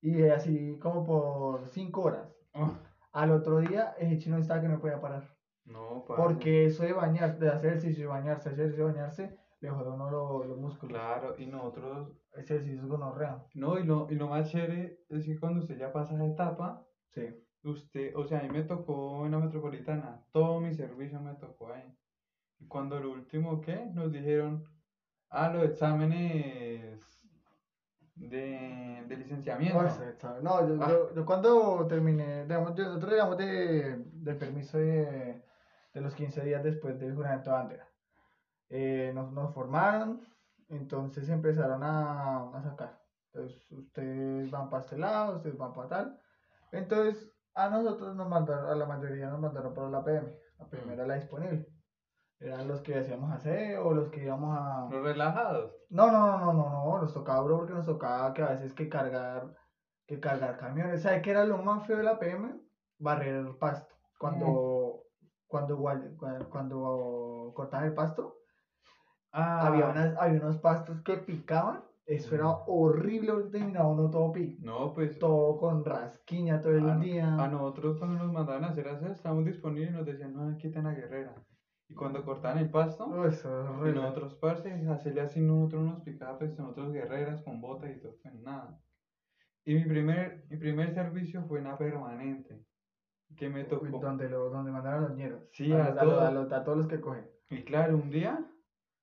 Y 0.00 0.22
así 0.28 0.76
como 0.78 1.02
por 1.02 1.68
5 1.68 2.02
horas. 2.02 2.28
Oh, 2.54 2.72
Al 3.12 3.30
otro 3.30 3.58
día, 3.58 3.94
el 3.98 4.16
chino 4.18 4.36
estaba 4.38 4.60
que 4.60 4.68
no 4.68 4.78
podía 4.78 5.00
parar. 5.00 5.24
no, 5.64 6.04
parce. 6.06 6.22
Porque 6.22 6.64
eso 6.66 6.82
de 6.82 6.92
bañar, 6.92 7.38
de 7.38 7.48
hacer 7.48 7.70
ejercicio 7.70 8.08
bañarse, 8.10 8.48
hacer 8.50 8.60
ejercicio 8.60 8.84
bañarse, 8.84 9.30
le 9.60 9.68
jodó 9.70 9.90
a 9.90 9.94
uno 9.94 10.10
los, 10.10 10.46
los 10.46 10.56
músculos. 10.58 10.92
Claro, 10.92 11.34
y 11.36 11.46
nosotros. 11.46 12.08
Ese 12.32 12.54
ejercicio 12.54 12.82
es 12.82 12.88
gonorrea. 12.88 13.42
No, 13.54 13.78
y 13.78 13.84
lo, 13.84 14.06
y 14.08 14.14
lo 14.14 14.28
más 14.28 14.48
chévere 14.48 14.98
es 15.08 15.24
que 15.24 15.36
cuando 15.36 15.60
usted 15.60 15.76
ya 15.76 15.90
pasa 15.92 16.14
esa 16.14 16.26
etapa, 16.26 16.82
Sí. 17.08 17.22
usted, 17.64 18.12
o 18.14 18.24
sea, 18.24 18.38
a 18.38 18.42
mí 18.42 18.48
me 18.50 18.62
tocó 18.62 19.26
en 19.26 19.32
la 19.32 19.38
metropolitana, 19.38 20.22
todo 20.32 20.60
mi 20.60 20.72
servicio 20.72 21.20
me 21.20 21.34
tocó 21.34 21.70
ahí. 21.70 21.92
Cuando 22.68 23.00
lo 23.00 23.10
último 23.12 23.60
que 23.60 23.86
nos 23.86 24.10
dijeron, 24.12 24.62
ah, 25.30 25.48
los 25.48 25.64
exámenes 25.64 27.00
de, 28.14 29.04
de 29.06 29.16
licenciamiento. 29.16 29.80
No, 29.82 29.88
ese, 29.88 30.14
¿sabes? 30.18 30.42
No, 30.42 30.66
yo, 30.66 30.76
Ah. 30.80 30.88
yo, 30.88 31.14
yo 31.14 31.24
cuando 31.24 31.86
terminé, 31.86 32.42
digamos, 32.44 32.74
nosotros 32.76 33.10
digamos 33.10 33.36
de, 33.36 33.96
del 34.12 34.36
permiso 34.38 34.78
de, 34.78 35.42
de 35.92 36.00
los 36.00 36.14
15 36.14 36.42
días 36.44 36.62
después 36.62 36.98
del 36.98 37.14
juramento 37.14 37.50
de 37.50 37.56
bandera. 37.56 37.88
Eh, 38.68 39.10
nos, 39.14 39.32
nos 39.32 39.52
formaron, 39.52 40.20
entonces 40.68 41.28
empezaron 41.28 41.82
a, 41.82 42.50
a 42.56 42.62
sacar. 42.62 43.00
Entonces, 43.32 43.64
ustedes 43.70 44.50
van 44.50 44.68
para 44.68 44.80
este 44.80 44.96
lado, 44.96 45.36
ustedes 45.36 45.56
van 45.56 45.72
para 45.72 45.88
tal. 45.88 46.20
Entonces, 46.72 47.32
a 47.54 47.68
nosotros 47.68 48.14
nos 48.14 48.28
mandaron, 48.28 48.66
a 48.70 48.74
la 48.74 48.86
mayoría 48.86 49.28
nos 49.28 49.40
mandaron 49.40 49.72
para 49.74 49.88
la 49.88 50.02
PM. 50.04 50.36
La 50.58 50.68
PM 50.68 50.86
Mm. 50.86 50.90
era 50.92 51.06
la 51.06 51.14
disponible. 51.14 51.66
Eran 52.40 52.66
los 52.68 52.80
que 52.80 52.96
hacíamos 52.96 53.30
aseo, 53.30 53.86
o 53.86 53.92
los 53.92 54.08
que 54.08 54.22
íbamos 54.22 54.56
a... 54.56 54.88
Los 54.90 55.02
relajados. 55.02 55.72
No, 55.90 56.10
no, 56.10 56.26
no, 56.26 56.38
no, 56.38 56.52
no, 56.54 56.70
no, 56.70 56.98
nos 56.98 57.12
tocaba 57.12 57.42
bro 57.42 57.58
porque 57.58 57.74
nos 57.74 57.84
tocaba 57.86 58.32
que 58.32 58.42
a 58.42 58.48
veces 58.50 58.72
que 58.72 58.88
cargar, 58.88 59.52
que 60.06 60.18
cargar 60.18 60.56
camiones. 60.56 61.02
¿Sabes 61.02 61.20
qué 61.20 61.30
era 61.32 61.44
lo 61.44 61.58
más 61.58 61.86
feo 61.86 61.98
de 61.98 62.02
la 62.04 62.18
PM? 62.18 62.54
Barrer 62.98 63.34
el 63.34 63.56
pasto. 63.56 63.94
Cuando, 64.18 65.02
cuando, 65.46 65.76
gual- 65.76 66.16
cua- 66.16 66.48
cuando 66.48 67.52
cortaban 67.54 67.86
el 67.86 67.94
pasto, 67.94 68.34
Ah, 69.32 69.66
había, 69.68 69.86
unas, 69.86 70.16
había 70.16 70.38
unos 70.40 70.56
pastos 70.58 71.00
que 71.02 71.16
picaban. 71.18 71.82
Eso 72.06 72.34
era 72.34 72.48
horrible, 72.66 73.32
porque 73.32 73.50
terminaba 73.50 73.88
uno 73.88 74.10
todo 74.10 74.32
pi- 74.32 74.56
No, 74.58 74.92
pues 74.92 75.18
todo 75.18 75.56
con 75.56 75.84
rasquiña 75.84 76.60
todo 76.60 76.72
el 76.72 76.88
a, 76.88 76.96
día. 76.96 77.34
a 77.34 77.46
nosotros 77.46 77.96
cuando 77.98 78.16
nos 78.16 78.32
mandaban 78.32 78.64
a 78.64 78.68
hacer 78.68 78.88
aseo, 78.88 79.12
estábamos 79.12 79.44
disponibles 79.44 79.90
y 79.90 79.92
nos 79.92 80.04
decían, 80.06 80.32
no, 80.32 80.56
quiten 80.56 80.84
la 80.84 80.92
guerrera. 80.94 81.34
Y 81.90 81.94
cuando 81.94 82.24
cortaban 82.24 82.58
el 82.58 82.70
pasto, 82.70 83.06
Uy, 83.06 83.26
eso 83.28 83.64
es 83.64 83.68
y 83.68 83.72
horrible. 83.72 84.00
nosotros, 84.00 84.36
parce, 84.36 84.72
hacerle 84.88 85.22
así, 85.22 85.40
nosotros 85.40 85.82
nos 85.82 86.02
picaba, 86.02 86.38
pues 86.38 86.56
nosotros 86.56 86.92
guerreras 86.92 87.42
con 87.42 87.60
botas 87.60 87.90
y 87.90 88.00
todo, 88.00 88.16
pues 88.22 88.32
nada. 88.34 88.80
Y 89.64 89.74
mi 89.74 89.84
primer, 89.84 90.46
mi 90.48 90.56
primer 90.56 90.92
servicio 90.94 91.42
fue 91.42 91.58
en 91.58 91.64
la 91.64 91.76
permanente, 91.76 92.62
que 93.36 93.48
me 93.48 93.64
tocó. 93.64 93.98
Donde, 93.98 94.28
lo, 94.28 94.50
donde 94.50 94.70
mandaron 94.70 95.04
a 95.04 95.08
los 95.08 95.16
ñeros. 95.16 95.42
Sí, 95.52 95.72
a, 95.72 95.86
a 95.86 95.88
los- 95.90 95.98
a 95.98 96.04
los- 96.04 96.14
todos. 96.14 96.22
a 96.22 96.30
los- 96.30 96.52
a 96.52 96.62
todos 96.64 96.78
los 96.78 96.86
que 96.86 97.00
cogen. 97.00 97.28
Y 97.50 97.64
claro, 97.64 97.96
un 97.96 98.10
día 98.10 98.46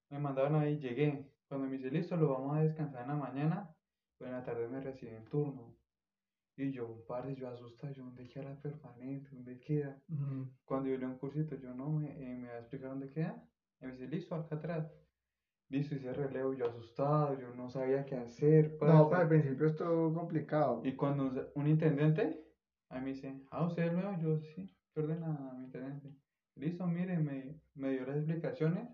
me 0.10 0.20
mandaron 0.20 0.56
ahí, 0.56 0.80
llegué. 0.80 1.30
Cuando 1.50 1.68
me 1.68 1.74
dice, 1.74 1.92
listo, 1.92 2.16
lo 2.16 2.30
vamos 2.30 2.56
a 2.58 2.62
descansar 2.62 3.02
en 3.02 3.08
la 3.10 3.16
mañana, 3.16 3.70
pues 4.18 4.30
en 4.30 4.34
la 4.36 4.44
tarde 4.44 4.68
me 4.70 4.80
reciben 4.80 5.26
turno. 5.26 5.77
Y 6.58 6.72
yo, 6.72 7.06
padre, 7.08 7.36
yo 7.36 7.48
asustado, 7.48 7.94
yo, 7.94 8.04
¿dónde 8.04 8.28
queda 8.28 8.44
la 8.50 8.60
permanente? 8.62 9.30
¿Dónde 9.32 9.58
queda? 9.58 9.98
Cuando 10.66 10.90
yo 10.90 10.98
le 10.98 11.06
un 11.08 11.16
cursito, 11.16 11.56
yo 11.56 11.74
no, 11.74 11.92
me, 11.92 12.12
eh, 12.12 12.36
me 12.36 12.50
va 12.50 12.56
a 12.56 12.60
explicar 12.60 12.90
dónde 12.90 13.08
queda. 13.10 13.42
Y 13.80 13.86
me 13.86 13.92
dice, 13.94 14.08
listo, 14.08 14.36
acá 14.36 14.56
atrás. 14.56 14.94
Listo, 15.70 15.96
hice 15.96 16.12
relevo, 16.14 16.54
yo 16.54 16.66
asustado, 16.66 17.34
yo 17.34 17.52
no 17.54 17.70
sabía 17.70 18.04
qué 18.06 18.16
hacer. 18.16 18.78
No, 18.82 19.08
parce. 19.08 19.10
pero 19.10 19.22
al 19.22 19.28
principio 19.28 19.68
estuvo 19.68 20.12
complicado. 20.14 20.82
Y 20.84 20.94
cuando 20.96 21.26
un- 21.28 21.46
un 21.54 21.68
intendente, 21.68 22.44
a 22.90 22.96
mí 22.96 23.02
me 23.02 23.10
dice, 23.14 23.44
ah, 23.52 23.64
¿usted 23.64 23.84
es 23.84 23.92
nuevo? 23.92 24.14
Yo, 24.20 24.38
sí, 24.40 24.66
¿qué 24.94 25.00
ordena 25.00 25.54
mi 25.54 25.66
intendente? 25.66 26.12
Listo, 26.56 26.86
mire, 26.88 27.20
me, 27.20 27.56
me 27.74 27.92
dio 27.92 28.04
las 28.04 28.18
explicaciones 28.18 28.90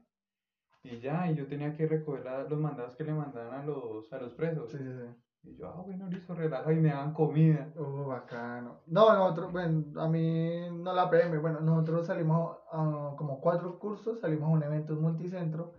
y 0.83 0.99
ya, 0.99 1.27
y 1.29 1.35
yo 1.35 1.47
tenía 1.47 1.73
que 1.73 1.85
recoger 1.87 2.23
la- 2.23 2.43
los 2.43 2.59
mandados 2.59 2.95
que 2.95 3.03
le 3.03 3.13
mandaban 3.13 3.53
a 3.53 3.63
los, 3.63 4.11
a 4.13 4.19
los 4.19 4.33
presos. 4.33 4.71
Sí, 4.71 4.77
sí, 4.77 4.83
sí. 4.83 5.22
Y 5.43 5.55
yo, 5.57 5.67
ah, 5.67 5.81
bueno, 5.85 6.07
listo, 6.07 6.33
relaja 6.33 6.71
y 6.71 6.79
me 6.79 6.89
daban 6.89 7.13
comida. 7.13 7.67
Uh, 7.75 8.05
bacano. 8.05 8.77
No, 8.87 9.13
nosotros, 9.13 9.51
bueno, 9.51 10.01
a 10.01 10.07
mí 10.07 10.69
no 10.71 10.93
la 10.93 11.09
PM, 11.09 11.37
bueno, 11.39 11.59
nosotros 11.59 12.07
salimos 12.07 12.57
a 12.71 13.13
como 13.17 13.41
cuatro 13.41 13.77
cursos, 13.77 14.19
salimos 14.21 14.47
a 14.49 14.53
un 14.53 14.63
evento 14.63 14.95
multicentro 14.95 15.73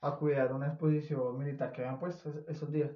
a 0.00 0.14
cuidar 0.16 0.52
una 0.52 0.68
exposición 0.68 1.36
militar 1.36 1.72
que 1.72 1.82
habían 1.84 1.98
puesto 1.98 2.28
es- 2.30 2.44
esos 2.48 2.70
días. 2.70 2.90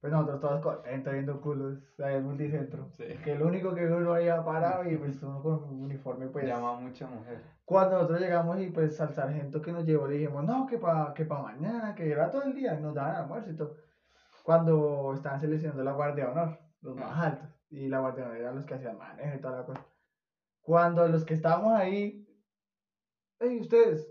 Pues 0.00 0.12
nosotros 0.12 0.40
todos 0.40 0.60
contentos 0.60 1.12
viendo 1.12 1.40
culos 1.40 1.78
ahí 1.98 2.14
en 2.16 2.24
multicentro. 2.24 2.86
Sí. 2.92 3.04
Que 3.24 3.34
lo 3.34 3.46
único 3.46 3.74
que 3.74 3.86
uno 3.86 4.14
había 4.14 4.42
parado 4.44 4.88
y 4.88 4.96
pues 4.96 5.22
uno 5.22 5.42
con 5.42 5.62
un 5.64 5.82
uniforme 5.82 6.28
pues... 6.28 6.46
Llama 6.46 6.72
a 6.76 6.80
mucha 6.80 7.06
mujer. 7.06 7.42
Cuando 7.64 7.96
nosotros 7.96 8.20
llegamos 8.20 8.60
y 8.60 8.68
pues 8.68 8.98
al 9.00 9.12
sargento 9.12 9.60
que 9.60 9.72
nos 9.72 9.84
llevó 9.84 10.06
le 10.06 10.14
dijimos, 10.16 10.44
no, 10.44 10.66
que 10.66 10.78
para 10.78 11.12
que 11.12 11.24
pa 11.24 11.42
mañana, 11.42 11.94
que 11.94 12.10
era 12.10 12.30
todo 12.30 12.42
el 12.44 12.54
día, 12.54 12.78
y 12.78 12.82
nos 12.82 12.94
daban 12.94 13.16
almuerzo 13.16 13.50
y 13.50 13.56
todo. 13.56 13.74
Cuando 14.46 15.12
estaban 15.12 15.40
seleccionando 15.40 15.82
la 15.82 15.90
Guardia 15.90 16.26
de 16.26 16.30
Honor, 16.30 16.56
los 16.80 16.94
más 16.94 17.10
Ah. 17.10 17.26
altos, 17.26 17.48
y 17.68 17.88
la 17.88 17.98
Guardia 17.98 18.22
de 18.22 18.28
Honor 18.30 18.40
eran 18.40 18.54
los 18.54 18.64
que 18.64 18.74
hacían 18.74 18.96
manejo 18.96 19.34
y 19.36 19.40
toda 19.40 19.56
la 19.56 19.64
cosa. 19.66 19.84
Cuando 20.60 21.08
los 21.08 21.24
que 21.24 21.34
estábamos 21.34 21.72
ahí, 21.74 22.24
hey, 23.40 23.58
ustedes, 23.60 24.08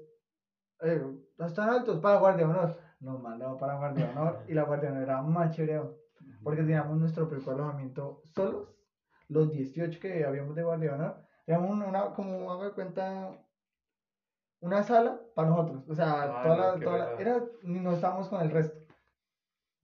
eh, 0.82 1.02
están 1.40 1.70
altos 1.70 2.00
para 2.02 2.18
Guardia 2.20 2.46
de 2.48 2.52
Honor, 2.52 2.76
nos 3.00 3.22
mandaron 3.22 3.58
para 3.58 3.76
Guardia 3.78 4.08
de 4.08 4.12
Honor 4.12 4.44
y 4.50 4.54
la 4.54 4.64
Guardia 4.64 4.90
de 4.90 4.98
Honor 4.98 5.04
era 5.08 5.22
más 5.22 5.56
chévere 5.56 5.90
porque 6.44 6.64
teníamos 6.64 6.98
nuestro 6.98 7.30
propio 7.30 7.54
alojamiento 7.54 8.22
solos, 8.36 8.76
los 9.30 9.50
18 9.50 10.02
que 10.02 10.26
habíamos 10.26 10.54
de 10.54 10.64
Guardia 10.64 10.90
de 10.90 10.96
Honor, 10.96 11.24
teníamos 11.46 11.88
una, 11.88 12.14
como 12.14 12.52
hago 12.52 12.66
de 12.66 12.74
cuenta, 12.74 13.40
una 14.60 14.84
sala 14.84 15.18
para 15.34 15.48
nosotros, 15.48 15.88
o 15.88 15.96
sea, 15.96 16.42
toda 16.44 16.56
no, 16.58 16.62
la, 16.74 16.80
qué 16.80 16.84
toda 16.86 16.98
la- 16.98 17.06
relajo. 17.16 17.22
era, 17.22 17.46
no 17.62 17.92
estábamos 17.94 18.28
con 18.28 18.42
el 18.42 18.52
resto. 18.52 18.85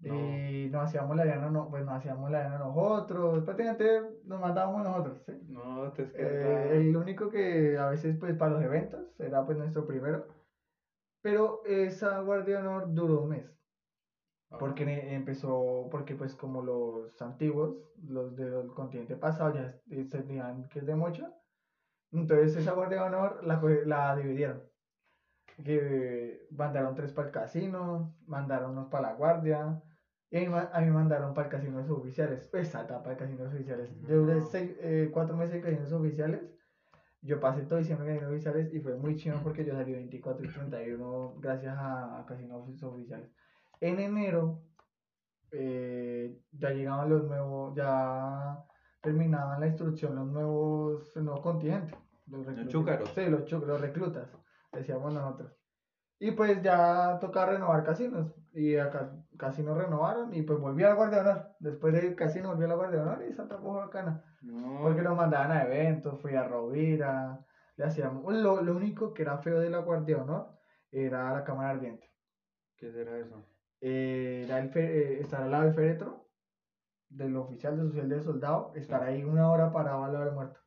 No. 0.01 0.15
Y 0.15 0.69
nos 0.71 0.83
hacíamos 0.85 1.15
la 1.15 1.23
diana, 1.25 1.49
no, 1.49 1.69
pues 1.69 1.83
nos 1.85 1.95
hacíamos 1.95 2.31
la 2.31 2.39
diana 2.41 2.57
nosotros, 2.59 3.43
prácticamente 3.43 4.01
nos 4.23 4.39
mandábamos 4.39 4.83
nosotros, 4.83 5.21
¿sí? 5.25 5.33
No, 5.47 5.91
te 5.93 6.03
es 6.03 6.11
que 6.13 6.17
Eh, 6.23 6.77
el 6.77 6.95
único 6.95 7.29
que 7.29 7.77
a 7.77 7.87
veces 7.89 8.15
pues 8.19 8.35
para 8.35 8.53
los 8.53 8.63
eventos 8.63 9.19
era 9.19 9.45
pues 9.45 9.57
nuestro 9.57 9.85
primero, 9.85 10.27
pero 11.21 11.63
esa 11.65 12.19
guardia 12.21 12.61
de 12.61 12.67
honor 12.67 12.93
duró 12.93 13.21
un 13.21 13.29
mes, 13.29 13.57
Ah, 14.49 14.57
porque 14.59 15.13
empezó, 15.13 15.87
porque 15.89 16.15
pues 16.15 16.35
como 16.35 16.61
los 16.61 17.21
antiguos, 17.21 17.77
los 17.95 18.35
del 18.35 18.67
continente 18.73 19.15
pasado 19.17 19.53
ya 19.53 19.69
se 20.05 20.05
tenían 20.05 20.67
que 20.69 20.79
es 20.79 20.85
de 20.85 20.95
mocha, 20.95 21.33
entonces 22.11 22.55
esa 22.55 22.73
guardia 22.73 23.01
de 23.01 23.07
honor 23.07 23.43
la, 23.43 23.61
la 23.85 24.15
dividieron. 24.15 24.63
Que 25.63 26.47
mandaron 26.51 26.95
tres 26.95 27.13
para 27.13 27.27
el 27.27 27.31
casino, 27.33 28.17
mandaron 28.25 28.71
unos 28.71 28.87
para 28.87 29.09
la 29.09 29.13
guardia, 29.15 29.83
y 30.31 30.37
a 30.37 30.39
mí, 30.39 30.85
mí 30.85 30.91
mandaron 30.91 31.33
para 31.33 31.47
el 31.47 31.51
casino 31.51 31.77
de 31.77 31.85
suboficiales. 31.85 32.49
Esa 32.53 32.83
etapa 32.83 33.09
de 33.09 33.17
casinos 33.17 33.53
oficiales. 33.53 33.89
Yo 34.07 34.21
duré 34.21 34.39
seis, 34.39 34.71
eh, 34.79 35.09
cuatro 35.11 35.35
meses 35.35 35.55
en 35.55 35.61
casinos 35.61 35.91
oficiales. 35.91 36.41
Yo 37.21 37.41
pasé 37.41 37.63
todo 37.63 37.79
diciembre 37.79 38.07
en 38.07 38.15
casinos 38.15 38.33
oficiales 38.33 38.73
y 38.73 38.79
fue 38.79 38.95
muy 38.95 39.17
chido 39.17 39.37
porque 39.43 39.65
yo 39.65 39.75
salí 39.75 39.91
24 39.91 40.45
y 40.45 40.49
31 40.49 41.35
gracias 41.41 41.75
a, 41.77 42.25
casinos 42.25 42.81
oficiales. 42.81 43.29
En 43.81 43.99
enero 43.99 44.63
eh, 45.51 46.41
ya 46.53 46.69
llegaban 46.69 47.09
los 47.09 47.25
nuevos, 47.25 47.75
ya 47.75 48.63
terminaban 49.01 49.59
la 49.59 49.67
instrucción 49.67 50.15
los 50.15 50.27
nuevos, 50.27 51.11
el 51.17 51.25
nuevo 51.25 51.41
contingente. 51.41 51.93
Los, 52.27 52.45
reclutas. 52.45 52.71
chúcaros. 52.71 53.09
Sí, 53.13 53.25
los, 53.29 53.43
chu- 53.43 53.65
los 53.65 53.81
reclutas, 53.81 54.29
decíamos 54.71 55.13
nosotros. 55.13 55.51
Y 56.19 56.31
pues 56.31 56.61
ya 56.63 57.17
tocaba 57.19 57.51
renovar 57.51 57.83
casinos. 57.83 58.33
Y 58.53 58.75
acá 58.75 59.20
casinos 59.37 59.77
renovaron 59.77 60.33
y 60.33 60.41
pues 60.43 60.59
volví 60.59 60.83
a 60.83 60.87
la 60.89 60.93
Guardia 60.93 61.21
de 61.23 61.29
Honor. 61.29 61.45
Después 61.59 61.93
del 61.93 62.15
casino 62.15 62.49
volví 62.49 62.63
a 62.65 62.67
la 62.67 62.75
Guardia 62.75 62.97
de 62.99 63.03
Honor 63.03 63.23
y 63.23 63.33
Santa 63.33 63.57
Cruz 63.57 63.75
bacana. 63.75 64.21
No, 64.41 64.81
Porque 64.81 65.03
nos 65.03 65.15
mandaban 65.15 65.51
a 65.51 65.63
eventos, 65.63 66.19
fui 66.21 66.33
a 66.35 66.43
Rovira, 66.43 67.41
le 67.75 67.85
hacíamos... 67.85 68.33
Lo, 68.33 68.61
lo 68.61 68.75
único 68.75 69.13
que 69.13 69.21
era 69.23 69.37
feo 69.37 69.59
de 69.59 69.69
la 69.69 69.79
Guardia 69.79 70.15
de 70.17 70.21
Honor 70.21 70.49
era 70.91 71.31
la 71.31 71.43
cámara 71.43 71.69
ardiente. 71.71 72.07
¿qué 72.75 72.91
será 72.91 73.19
eso? 73.19 73.45
Eh, 73.79 74.41
era 74.43 74.57
el 74.59 74.69
fe- 74.69 75.17
eh, 75.17 75.21
estar 75.21 75.41
al 75.43 75.51
lado 75.51 75.63
del 75.63 75.73
féretro 75.73 76.27
del 77.09 77.35
oficial 77.37 77.75
de 77.77 77.83
social 77.83 78.09
del 78.09 78.21
soldado, 78.23 78.71
estar 78.75 79.03
ahí 79.03 79.23
una 79.23 79.49
hora 79.49 79.71
parado 79.71 80.03
al 80.03 80.13
lado 80.13 80.25
del 80.25 80.33
muerto. 80.33 80.61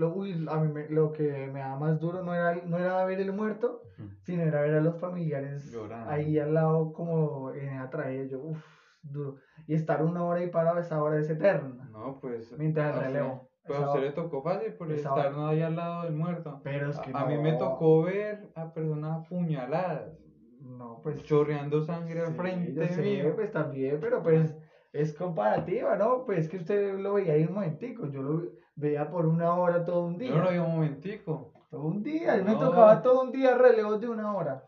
Lo, 0.00 0.08
uy, 0.10 0.44
a 0.48 0.58
mí 0.58 0.68
me- 0.68 0.86
lo 0.88 1.10
que 1.12 1.48
me 1.48 1.60
da 1.60 1.76
más 1.76 1.98
duro 1.98 2.22
no 2.22 2.34
era, 2.34 2.52
no 2.64 2.78
era 2.78 3.02
ver 3.04 3.20
el 3.20 3.32
muerto, 3.32 3.80
sino 4.20 4.42
era 4.42 4.60
ver 4.60 4.74
a 4.74 4.80
los 4.80 4.96
familiares 4.96 5.62
Llorando. 5.72 6.04
ahí 6.04 6.38
al 6.38 6.54
lado 6.54 6.90
como 6.92 7.50
en 7.52 7.88
tragedia. 7.88 8.24
Yo, 8.24 8.40
uff, 8.40 8.60
duro. 9.02 9.34
Y 9.66 9.74
estar 9.74 10.02
una 10.02 10.22
hora 10.24 10.40
ahí 10.40 10.46
parado, 10.46 10.78
esa 10.78 11.00
hora 11.00 11.18
es 11.18 11.28
eterna. 11.28 11.90
No, 11.92 12.14
pues. 12.20 12.52
Mientras 12.56 12.88
el 12.94 12.98
relevo. 12.98 13.42
Pues 13.66 13.78
Esa 13.78 13.84
a 13.84 13.86
usted 13.86 14.00
le 14.00 14.10
tocó 14.10 14.40
fácil 14.42 14.72
por 14.74 14.90
estar 14.90 15.32
hora. 15.32 15.32
ahí 15.32 15.60
al 15.60 15.76
lado 15.76 16.02
del 16.02 16.12
muerto. 16.12 16.58
Pero 16.62 16.88
es 16.88 16.98
que 17.00 17.12
a, 17.12 17.20
a 17.20 17.24
mí 17.24 17.38
me 17.38 17.52
no. 17.52 17.58
tocó 17.58 18.00
ver 18.02 18.48
a 18.54 18.72
personas 18.72 19.12
apuñaladas, 19.20 20.12
No, 20.58 20.98
pues. 21.02 21.22
chorreando 21.22 21.80
sangre 21.80 22.20
al 22.22 22.32
Sí, 22.32 22.34
frente 22.34 22.72
yo 22.72 22.86
sé, 22.86 23.02
mío. 23.02 23.34
pues 23.34 23.50
también, 23.50 23.98
pero 23.98 24.20
pues 24.22 24.56
es 24.92 25.12
comparativa, 25.12 25.96
¿no? 25.96 26.24
Pues 26.24 26.48
que 26.48 26.58
usted 26.58 26.96
lo 26.98 27.14
veía 27.14 27.32
ahí 27.32 27.44
un 27.44 27.54
momentico, 27.54 28.06
yo 28.06 28.22
lo 28.22 28.40
veía 28.80 29.08
por 29.10 29.26
una 29.26 29.54
hora 29.54 29.84
todo 29.84 30.04
un 30.06 30.16
día. 30.18 30.30
Yo 30.30 30.38
no 30.38 30.44
lo 30.44 30.50
vi 30.50 30.58
un 30.58 30.72
momentico. 30.72 31.52
Todo 31.70 31.82
un 31.84 32.02
día, 32.02 32.32
a 32.32 32.36
mí 32.38 32.42
me 32.42 32.52
No. 32.52 32.58
tocaba 32.58 33.00
todo 33.02 33.22
un 33.22 33.30
día 33.32 33.54
relevos 33.54 34.00
de 34.00 34.08
una 34.08 34.34
hora. 34.34 34.64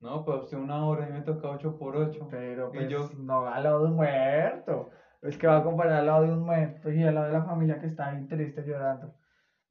No, 0.00 0.24
pues 0.24 0.52
una 0.52 0.86
hora 0.86 1.08
y 1.08 1.12
me 1.12 1.22
toca 1.22 1.48
8 1.48 1.76
por 1.78 1.96
8 1.96 2.28
Pero 2.30 2.68
Y 2.72 2.76
pues 2.76 2.88
yo- 2.88 3.08
no 3.16 3.46
al 3.46 3.62
lado 3.64 3.80
de 3.84 3.88
un 3.90 3.96
muerto. 3.96 4.90
Es 5.22 5.38
que 5.38 5.46
va 5.46 5.56
a 5.56 5.62
comparar 5.64 5.94
al 6.00 6.06
lado 6.06 6.22
de 6.24 6.32
un 6.34 6.44
muerto 6.44 6.92
y 6.92 7.02
al 7.02 7.14
lado 7.14 7.26
de 7.28 7.32
la 7.32 7.44
familia 7.44 7.78
que 7.80 7.86
está 7.86 8.08
ahí 8.08 8.26
triste 8.26 8.62
llorando. 8.64 9.14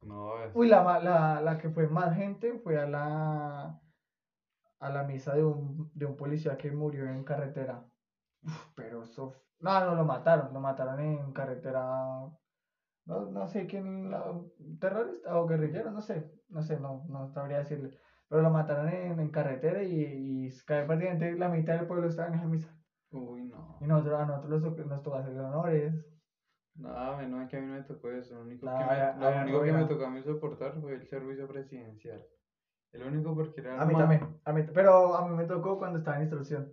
No, 0.01 0.41
es. 0.43 0.51
Uy, 0.55 0.67
la, 0.67 0.99
la, 0.99 1.39
la 1.41 1.57
que 1.57 1.69
fue 1.69 1.87
más 1.87 2.15
gente 2.15 2.59
fue 2.63 2.77
a 2.79 2.87
la 2.87 3.79
a 4.79 4.89
la 4.89 5.03
misa 5.03 5.33
de 5.33 5.43
un, 5.45 5.89
de 5.93 6.05
un 6.05 6.17
policía 6.17 6.57
que 6.57 6.71
murió 6.71 7.07
en 7.07 7.23
carretera. 7.23 7.85
Uf, 8.43 8.67
pero 8.75 9.03
eso... 9.03 9.31
No, 9.59 9.79
no, 9.85 9.95
lo 9.95 10.03
mataron, 10.03 10.53
lo 10.53 10.59
mataron 10.59 10.99
en 10.99 11.31
carretera... 11.31 12.27
No, 13.05 13.25
no 13.25 13.47
sé 13.47 13.65
quién, 13.65 14.09
la- 14.09 14.33
terrorista 14.79 15.37
o 15.37 15.45
guerrillero, 15.45 15.91
no 15.91 16.01
sé, 16.01 16.23
no 16.47 16.61
sé, 16.61 16.77
no, 16.77 17.01
no 17.05 17.27
sabría 17.27 17.57
decirle. 17.57 17.89
Pero 18.29 18.41
lo 18.41 18.49
mataron 18.49 18.87
en, 18.89 19.19
en 19.19 19.29
carretera 19.29 19.83
y, 19.83 20.45
y 20.47 20.49
cae 20.65 20.85
prácticamente 20.85 21.35
la 21.35 21.49
mitad 21.49 21.73
del 21.75 21.85
pueblo 21.85 22.07
estaba 22.07 22.27
en 22.29 22.35
esa 22.35 22.47
misa. 22.47 22.73
Uy, 23.11 23.43
no. 23.45 23.79
Y 23.79 23.85
nosotros, 23.87 24.19
a 24.19 24.25
nosotros 24.25 24.61
nos, 24.87 25.01
tocó 25.01 25.15
hacer 25.17 25.39
honores. 25.39 25.93
Nada, 26.75 27.25
no 27.27 27.39
es 27.41 27.47
que 27.47 27.55
a 27.57 27.59
mí 27.59 27.65
no 27.67 27.73
me 27.73 27.81
tocó 27.83 28.09
eso. 28.11 28.33
Lo 28.35 28.41
único, 28.41 28.65
No, 28.65 28.71
que, 28.73 28.83
a- 28.83 29.09
me, 29.11 29.11
lo 29.11 29.27
a- 29.27 29.41
único 29.41 29.61
que 29.61 29.71
me 29.73 29.85
tocó 29.85 30.03
a 30.05 30.09
mí 30.09 30.21
soportar 30.21 30.79
fue 30.79 30.93
el 30.93 31.03
servicio 31.03 31.47
presidencial. 31.47 32.23
El 32.91 33.03
único 33.03 33.35
porque 33.35 33.61
era 33.61 33.75
A 33.75 33.85
mí 33.85 33.95
también, 33.95 34.19
a 34.45 34.53
mí, 34.53 34.61
pero 34.73 35.15
a 35.15 35.21
mí 35.21 35.29
me 35.33 35.45
tocó 35.45 35.77
cuando 35.77 35.97
estaba 35.97 36.15
en 36.17 36.21
instrucción. 36.23 36.69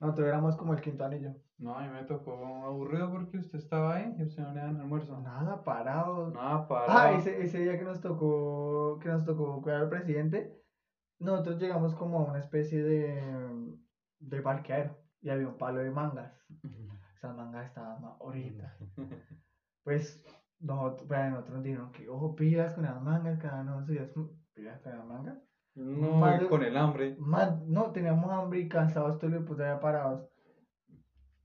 Nosotros 0.00 0.28
éramos 0.28 0.56
como 0.56 0.72
el 0.74 0.80
quinto 0.80 1.04
anillo. 1.04 1.36
No, 1.58 1.74
a 1.76 1.82
mí 1.82 1.88
me 1.88 2.02
tocó 2.02 2.64
aburrido 2.64 3.10
porque 3.10 3.38
usted 3.38 3.58
estaba 3.58 3.94
ahí 3.94 4.14
y 4.18 4.22
usted 4.22 4.42
no 4.42 4.52
le 4.52 4.60
dan 4.60 4.80
almuerzo. 4.80 5.18
Nada, 5.20 5.62
parados. 5.62 6.32
Nada, 6.32 6.66
para. 6.66 7.02
Ah, 7.02 7.12
ese, 7.12 7.40
ese 7.42 7.60
día 7.60 7.78
que 7.78 7.84
nos 7.84 8.00
tocó, 8.00 8.98
que 9.00 9.08
nos 9.08 9.24
tocó 9.24 9.60
cuidar 9.62 9.82
al 9.82 9.88
presidente, 9.88 10.52
nosotros 11.18 11.58
llegamos 11.58 11.94
como 11.94 12.20
a 12.20 12.24
una 12.24 12.38
especie 12.40 12.82
de, 12.82 13.22
de 14.18 14.42
parqueadero 14.42 14.96
y 15.20 15.30
había 15.30 15.48
un 15.48 15.56
palo 15.56 15.80
de 15.80 15.90
mangas. 15.90 16.32
Esas 17.16 17.34
mangas 17.34 17.66
estaban 17.66 18.00
más 18.00 18.20
ahorita. 18.20 18.76
Pues 19.84 20.24
nosotros, 20.60 21.06
pues, 21.06 21.30
nosotros 21.30 21.56
nos 21.56 21.62
dijeron 21.62 21.92
que, 21.92 22.08
ojo, 22.08 22.34
pilas 22.34 22.72
con 22.72 22.84
las 22.84 22.98
mangas, 23.02 23.38
cada 23.38 23.60
uno 23.60 23.84
se 23.84 23.92
pilas 24.54 24.80
con 24.80 24.92
las 24.92 25.04
mangas. 25.04 25.36
No, 25.74 26.48
con 26.48 26.62
el 26.62 26.76
hambre. 26.76 27.14
Más, 27.18 27.60
no, 27.66 27.90
teníamos 27.92 28.30
hambre 28.30 28.60
y 28.60 28.68
cansados 28.68 29.18
todos 29.18 29.34
los 29.34 29.44
putos 29.44 29.60
allá 29.66 29.78
parados. 29.78 30.24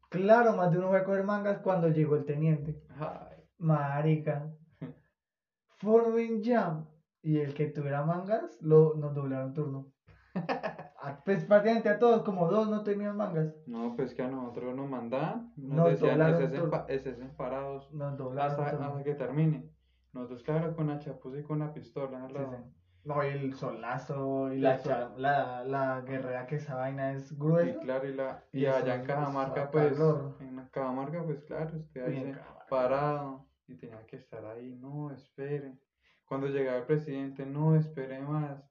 Claro, 0.09 0.53
más 0.53 0.71
de 0.71 0.77
uno 0.77 0.87
fue 0.87 0.97
a 0.97 1.03
coger 1.03 1.23
mangas 1.23 1.59
cuando 1.59 1.87
llegó 1.87 2.15
el 2.15 2.25
teniente. 2.25 2.75
Ay, 2.89 3.43
Marica. 3.57 4.49
Formen 5.77 6.41
Jam. 6.43 6.83
Y 7.21 7.37
el 7.37 7.53
que 7.53 7.67
tuviera 7.67 8.01
mangas, 8.01 8.57
lo, 8.61 8.93
nos 8.95 9.13
doblaron 9.13 9.53
turno. 9.53 9.85
A- 11.01 11.15
pues 11.23 11.43
prácticamente 11.45 11.89
a 11.89 11.97
todos, 11.97 12.23
como 12.23 12.47
dos 12.47 12.67
no 12.69 12.81
tenían 12.81 13.15
mangas. 13.15 13.47
No, 13.65 13.93
pues 13.95 14.13
que 14.13 14.21
a 14.21 14.27
nosotros 14.27 14.75
nos 14.75 14.87
mandaban, 14.87 15.45
nos 15.55 15.77
Nos 15.77 15.89
decían 15.89 16.21
estén 16.21 17.31
parados 17.37 17.89
Nos 17.91 18.17
doblaron 18.17 18.59
hasta, 18.59 18.85
hasta 18.87 19.03
que 19.03 19.15
termine. 19.15 19.63
Nosotros, 20.11 20.41
claro, 20.43 20.75
con 20.75 20.87
la 20.87 20.97
chapuza 20.97 21.37
y 21.37 21.43
con 21.43 21.59
la 21.59 21.71
pistola 21.71 22.27
Sí, 22.27 22.33
sí. 22.33 22.78
No, 23.05 23.23
y 23.23 23.27
el 23.29 23.53
solazo 23.55 24.53
y 24.53 24.59
la, 24.59 24.77
la, 25.17 25.63
la 25.63 26.01
guerrera 26.01 26.45
que 26.45 26.55
esa 26.55 26.75
vaina 26.75 27.13
es 27.13 27.31
Y 27.31 27.35
gruesa. 27.35 27.79
claro, 27.79 28.07
y, 28.07 28.13
la, 28.13 28.43
y 28.51 28.59
Y 28.61 28.65
allá 28.65 28.95
en 28.95 29.05
Cajamarca, 29.05 29.71
pues, 29.71 29.93
calor. 29.93 30.35
en 30.41 30.67
Cajamarca, 30.69 31.23
pues 31.23 31.41
claro, 31.43 31.77
usted 31.77 32.03
ahí 32.05 32.31
Y 32.35 32.69
parado 32.69 33.47
y 33.67 33.75
tenía 33.75 34.05
que 34.05 34.17
estar 34.17 34.45
ahí, 34.45 34.75
no, 34.75 35.11
espere. 35.11 35.77
Cuando 36.25 36.47
llegaba 36.47 36.77
el 36.79 36.85
presidente, 36.85 37.45
no, 37.45 37.75
espere 37.75 38.19
más. 38.19 38.61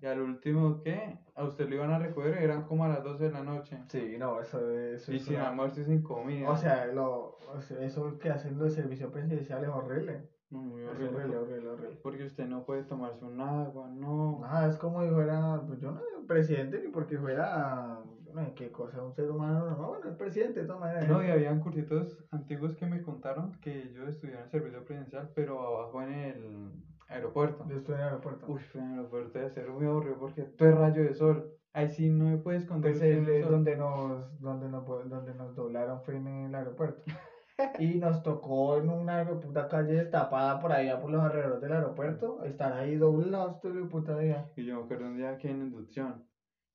Y 0.00 0.06
al 0.06 0.20
último, 0.22 0.80
¿qué? 0.82 1.18
A 1.34 1.44
usted 1.44 1.68
lo 1.68 1.74
iban 1.74 1.90
a 1.90 1.98
recoger, 1.98 2.38
eran 2.38 2.64
como 2.64 2.84
a 2.84 2.88
las 2.88 3.04
12 3.04 3.24
de 3.24 3.30
la 3.32 3.42
noche. 3.42 3.78
Sí, 3.88 4.16
no, 4.18 4.40
eso, 4.40 4.70
eso 4.78 5.12
Y 5.12 5.16
es 5.16 5.24
sin 5.24 5.36
una- 5.36 5.48
almuerzo 5.50 5.82
y 5.82 5.84
sin 5.84 6.02
comida. 6.02 6.48
O 6.50 6.56
sea, 6.56 6.86
lo, 6.86 7.36
o 7.36 7.60
sea, 7.60 7.82
eso 7.84 8.18
que 8.18 8.30
hacen 8.30 8.58
los 8.58 8.72
servicios 8.72 9.12
presidenciales 9.12 9.68
es 9.68 9.74
horrible. 9.74 10.30
Muy 10.50 10.82
horrible, 10.82 11.08
horrible, 11.08 11.36
horrible, 11.36 11.68
horrible. 11.68 11.98
Porque 12.02 12.24
usted 12.24 12.46
no 12.46 12.62
puede 12.62 12.82
tomarse 12.82 13.24
un 13.24 13.38
agua, 13.40 13.86
no. 13.88 14.38
Nada, 14.40 14.66
es 14.66 14.76
como 14.78 15.02
si 15.02 15.10
fuera, 15.10 15.60
pues 15.66 15.78
yo 15.78 15.90
no 15.90 16.00
era 16.00 16.26
presidente 16.26 16.80
ni 16.80 16.88
porque 16.88 17.18
fuera, 17.18 18.00
no, 18.32 18.54
qué 18.54 18.70
cosa, 18.70 19.02
un 19.02 19.12
ser 19.12 19.30
humano, 19.30 19.66
no, 19.76 19.88
bueno, 19.88 20.08
el 20.08 20.14
presidente 20.14 20.60
de 20.60 20.66
todas 20.66 20.80
maneras. 20.80 21.06
No, 21.06 21.22
y 21.22 21.28
habían 21.28 21.58
cursitos 21.58 22.24
antiguos 22.30 22.74
que 22.74 22.86
me 22.86 23.02
contaron 23.02 23.50
que 23.60 23.82
ellos 23.82 24.08
estudiaron 24.08 24.44
en 24.44 24.48
servicio 24.50 24.82
presidencial, 24.82 25.28
pero 25.34 25.62
abajo 25.62 26.00
en 26.02 26.08
el 26.10 26.70
aeropuerto. 27.08 27.64
Yo 27.68 27.76
estoy 27.76 27.94
en 27.94 28.00
el 28.00 28.06
aeropuerto. 28.06 28.46
Uy, 28.48 28.60
en 28.74 28.80
el 28.80 28.90
aeropuerto 28.92 29.38
debe 29.38 29.50
ser 29.50 29.66
muy 29.70 29.84
aburrido 29.84 30.16
porque 30.18 30.44
todo 30.56 30.68
es 30.68 30.74
rayo 30.74 31.02
de 31.02 31.12
sol. 31.12 31.44
Ahí 31.74 31.86
sí 31.86 32.08
no 32.08 32.24
me 32.24 32.38
puedes 32.38 32.62
esconder 32.62 32.92
Pues 32.92 33.02
el 33.02 33.24
de 33.24 33.40
el 33.40 33.48
donde 33.48 33.76
nos, 33.76 34.40
donde 34.40 34.68
nos, 34.68 34.84
donde 34.84 35.34
nos 35.34 35.54
doblaron 35.54 36.00
fue 36.00 36.16
en 36.16 36.26
el 36.26 36.54
aeropuerto. 36.54 37.02
Y 37.78 37.98
nos 37.98 38.22
tocó 38.22 38.76
en 38.78 38.88
una 38.88 39.24
puta 39.40 39.66
calle 39.68 39.94
destapada 39.94 40.60
por 40.60 40.70
allá 40.72 41.00
por 41.00 41.10
los 41.10 41.22
alrededores 41.22 41.60
del 41.60 41.72
aeropuerto, 41.72 42.44
estar 42.44 42.72
ahí 42.72 42.96
doblados 42.96 43.60
todo 43.60 43.72
el 43.72 43.88
puta 43.88 44.16
día. 44.16 44.48
Y 44.56 44.64
yo 44.64 44.76
me 44.78 44.84
acuerdo 44.84 45.06
un 45.06 45.16
día 45.16 45.36
que 45.38 45.50
en 45.50 45.62
inducción 45.62 46.24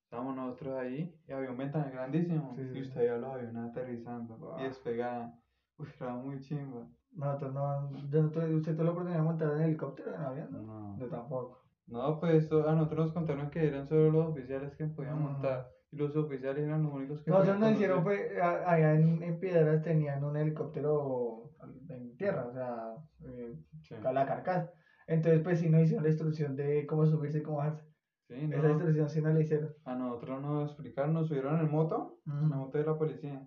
estábamos 0.04 0.36
nosotros 0.36 0.78
ahí 0.78 1.18
y 1.26 1.32
había 1.32 1.52
un 1.52 1.58
ventanal 1.58 1.92
grandísimo 1.92 2.54
Sí, 2.56 2.64
sí, 2.66 2.72
y 2.72 2.74
sí. 2.76 2.82
usted 2.82 3.00
veía 3.02 3.18
los 3.18 3.34
aviones 3.34 3.72
aterrizando 3.72 4.38
Wow. 4.38 4.60
y 4.60 4.64
despegaban. 4.64 5.40
Uy, 5.78 5.88
era 6.00 6.14
muy 6.16 6.40
chimba. 6.42 6.88
Nosotros 7.12 7.54
no, 7.54 7.92
yo 8.10 8.24
no 8.24 8.30
tuve, 8.30 8.54
usted 8.56 8.74
tuvo 8.76 8.84
la 8.84 8.92
oportunidad 8.92 9.20
de 9.22 9.26
montar 9.26 9.54
en 9.54 9.62
helicóptero 9.62 10.16
en 10.16 10.22
avión, 10.22 10.52
¿no? 10.52 10.62
No. 10.62 10.98
Yo 11.00 11.08
tampoco. 11.08 11.64
No, 11.88 12.20
pues 12.20 12.52
a 12.52 12.76
nosotros 12.76 13.06
nos 13.08 13.14
contaron 13.14 13.50
que 13.50 13.68
eran 13.68 13.88
solo 13.88 14.12
los 14.12 14.32
oficiales 14.32 14.76
que 14.76 14.86
podían 14.86 15.22
montar 15.22 15.70
y 15.94 15.98
los 15.98 16.16
oficiales 16.16 16.64
eran 16.66 16.84
los 16.84 16.92
únicos 16.94 17.22
que 17.22 17.30
Nosotros 17.32 17.56
podían 17.56 17.60
nos 17.62 17.72
hicieron 17.72 18.04
fue, 18.04 18.42
a- 18.42 18.72
allá 18.72 18.96
en, 18.96 19.22
en 19.24 19.40
Piedras 19.40 19.82
tenían 19.82 20.24
un 20.24 20.36
helicóptero 20.36 21.52
en 21.90 22.16
tierra, 22.18 22.48
o 22.48 22.52
sea, 22.52 22.96
eh, 23.26 23.56
Sí. 23.82 23.96
la 24.02 24.26
carcasa. 24.26 24.72
Entonces, 25.08 25.42
pues 25.42 25.60
sí 25.60 25.70
nos 25.70 25.82
hicieron 25.82 26.04
la 26.04 26.10
instrucción 26.10 26.56
de 26.56 26.86
cómo 26.88 27.06
subirse 27.06 27.40
y 27.40 27.44
cómo 27.44 27.58
bajarse. 27.58 27.86
Sí, 28.28 28.48
no. 28.48 28.58
Esa 28.58 28.70
instrucción 28.72 29.10
sí 29.10 29.22
nos 29.22 29.34
la 29.34 29.42
hicieron. 29.42 29.74
A 29.84 29.96
nosotros 29.96 30.42
nos 30.42 30.64
explicaron, 30.72 31.14
nos 31.14 31.28
subieron 31.28 31.60
en 31.60 31.70
moto, 31.70 32.20
en 32.26 32.50
la 32.50 32.58
moto 32.58 32.78
de 32.78 32.86
la 32.86 32.98
policía. 32.98 33.46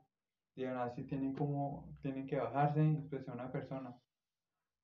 Y 0.54 0.64
ahora 0.64 0.84
así 0.84 1.04
tienen 1.04 1.32
como, 1.34 1.96
tienen 2.00 2.26
que 2.26 2.38
bajarse 2.38 2.82
inspeccionar 2.84 3.40
a 3.40 3.42
una 3.44 3.52
persona. 3.52 3.94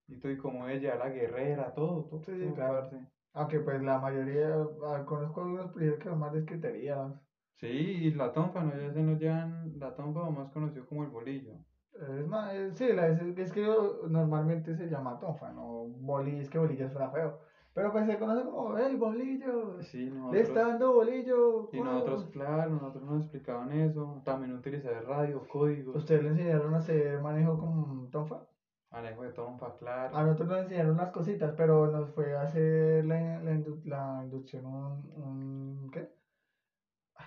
Y 0.09 0.19
todo, 0.19 0.33
y 0.33 0.37
como 0.37 0.67
ella, 0.67 0.97
la 0.97 1.09
guerrera, 1.11 1.73
todo, 1.73 2.05
todo. 2.09 2.21
Sí, 2.25 2.33
todo, 2.39 2.55
claro. 2.55 2.81
parce. 2.81 3.07
Aunque 3.35 3.61
pues 3.61 3.81
la 3.83 3.99
mayoría, 3.99 4.55
ah, 4.85 5.05
conozco 5.07 5.41
algunos 5.41 5.71
policías 5.71 5.99
que 5.99 6.09
son 6.09 6.19
más 6.19 6.33
descriteriados. 6.33 7.17
Sí, 7.55 7.67
y 7.69 8.11
la 8.11 8.33
tonfa, 8.33 8.63
¿no? 8.63 8.75
Ya 8.77 8.91
se 8.91 9.03
nos 9.03 9.19
llevan 9.19 9.79
la 9.79 9.95
tonfa, 9.95 10.23
o 10.23 10.31
más 10.31 10.51
conocido 10.51 10.85
como 10.85 11.03
el 11.05 11.09
bolillo. 11.11 11.55
Es 11.93 12.27
más, 12.27 12.53
eh, 12.55 12.73
sí, 12.73 12.93
la, 12.93 13.09
es, 13.09 13.19
es 13.21 13.53
que 13.53 13.63
yo- 13.63 14.07
normalmente 14.09 14.75
se 14.75 14.89
llama 14.89 15.19
tonfa, 15.19 15.51
no 15.51 15.85
boli, 15.87 16.39
es 16.41 16.49
que 16.49 16.59
bolillo 16.59 16.89
suena 16.89 17.11
feo. 17.11 17.39
Pero 17.75 17.91
pues 17.91 18.07
se 18.07 18.19
conoce 18.19 18.45
como 18.45 18.77
el 18.77 18.97
bolillo. 18.97 19.81
Sí, 19.83 20.05
Le 20.05 20.11
nosotros. 20.11 20.49
está 20.49 20.67
dando 20.69 20.93
bolillo. 20.93 21.69
Y 21.73 21.77
wow". 21.77 21.85
nosotros, 21.85 22.25
claro, 22.27 22.71
nosotros 22.79 23.03
nos 23.05 23.17
explicaban 23.23 23.73
eso. 23.73 24.21
También 24.25 24.53
utilizar 24.53 25.03
radio, 25.05 25.43
códigos, 25.49 25.97
¿Ustedes 25.97 26.23
le 26.23 26.29
enseñaron 26.31 26.75
a 26.75 26.79
hacer 26.79 27.19
manejo 27.21 27.57
con 27.59 28.11
tonfa? 28.11 28.43
manejo 28.91 29.23
de 29.23 29.31
tonfa, 29.31 29.75
claro. 29.79 30.15
A 30.17 30.23
nosotros 30.23 30.49
nos 30.49 30.59
enseñaron 30.61 30.93
unas 30.93 31.11
cositas, 31.11 31.53
pero 31.57 31.89
nos 31.89 32.11
fue 32.11 32.35
a 32.35 32.43
hacer 32.43 33.05
la, 33.07 33.41
la, 33.41 33.55
indu- 33.55 33.81
la 33.85 34.21
inducción 34.23 34.67
un, 34.67 35.11
un 35.15 35.89
¿qué? 35.91 36.07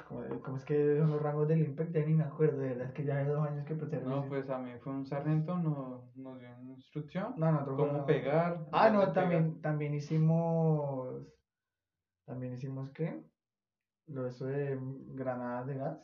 Ah, 0.08 0.40
¿Cómo, 0.44 0.58
es 0.58 0.66
que 0.66 0.98
son 1.00 1.10
los 1.12 1.22
rangos 1.22 1.48
del 1.48 1.64
IMPEC? 1.64 1.92
Ya 1.92 2.06
ni 2.06 2.14
me 2.14 2.24
acuerdo, 2.26 2.60
de 2.60 2.70
verdad, 2.70 2.88
es 2.88 2.94
que 2.94 3.04
ya 3.04 3.20
hace 3.20 3.30
dos 3.32 3.48
años 3.48 3.66
que 3.66 3.74
el 3.74 4.04
No, 4.06 4.26
pues 4.28 4.50
a 4.50 4.60
mí 4.60 4.72
fue 4.80 4.94
un 4.94 5.06
sargento, 5.06 5.58
nos, 5.58 6.16
nos 6.16 6.40
dio 6.40 6.50
una 6.60 6.74
instrucción. 6.74 7.34
No, 7.38 7.52
nosotros 7.52 7.78
Cómo 7.78 7.90
fuimos- 7.92 8.06
pegar. 8.06 8.66
Ah, 8.72 8.90
no, 8.92 9.00
pegar. 9.00 9.14
también, 9.14 9.62
también 9.62 9.94
hicimos, 9.96 11.24
también 12.26 12.54
hicimos, 12.54 12.92
¿qué? 12.92 13.20
Lo 14.08 14.28
eso 14.28 14.46
de 14.46 14.78
granadas 15.16 15.66
de 15.66 15.78
gas. 15.78 16.00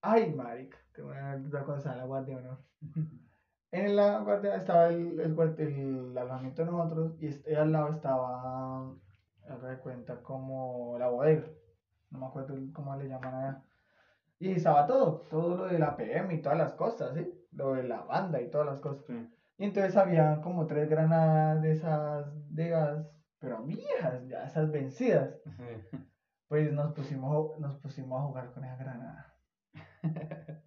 Ay, 0.00 0.32
marica, 0.32 0.78
tengo 0.94 1.08
una 1.08 1.32
anécdota 1.32 1.64
cuando 1.64 1.78
estaba 1.78 1.94
en 1.96 2.00
la 2.00 2.06
guardia 2.06 2.36
de 2.38 2.42
honor. 2.44 2.64
En 3.72 3.96
la 3.96 4.20
guardia 4.20 4.54
estaba 4.54 4.86
el, 4.86 5.18
el, 5.20 5.36
el 5.58 6.16
alojamiento 6.16 6.64
de 6.64 6.70
nosotros 6.70 7.16
y 7.20 7.26
este, 7.26 7.56
al 7.56 7.72
lado 7.72 7.88
estaba, 7.90 8.94
haga 9.48 9.68
de 9.68 9.78
cuenta, 9.80 10.22
como 10.22 10.96
la 10.98 11.08
bodega. 11.08 11.48
No 12.16 12.20
me 12.22 12.26
acuerdo 12.26 12.54
cómo 12.72 12.94
le 12.96 13.06
llaman 13.06 13.34
allá. 13.34 13.62
Y 14.38 14.52
estaba 14.52 14.86
todo, 14.86 15.20
todo 15.30 15.56
lo 15.56 15.64
de 15.66 15.78
la 15.78 15.96
PM 15.96 16.34
y 16.34 16.38
todas 16.42 16.58
las 16.58 16.74
cosas, 16.74 17.14
¿sí? 17.14 17.26
Lo 17.52 17.72
de 17.72 17.84
la 17.84 18.02
banda 18.02 18.40
y 18.40 18.50
todas 18.50 18.66
las 18.66 18.80
cosas. 18.80 19.04
Sí. 19.06 19.14
Y 19.58 19.64
entonces 19.64 19.96
había 19.96 20.40
como 20.40 20.66
tres 20.66 20.88
granadas 20.88 21.60
de 21.62 21.70
esas 21.70 22.26
de 22.54 22.68
gas, 22.68 23.16
pero 23.38 23.62
viejas, 23.62 24.26
ya 24.26 24.44
esas 24.44 24.70
vencidas. 24.70 25.40
Sí. 25.56 25.98
Pues 26.48 26.72
nos 26.72 26.92
pusimos, 26.92 27.58
nos 27.58 27.76
pusimos 27.76 28.20
a 28.20 28.24
jugar 28.24 28.52
con 28.52 28.64
esa 28.64 28.76
granada. 28.76 29.36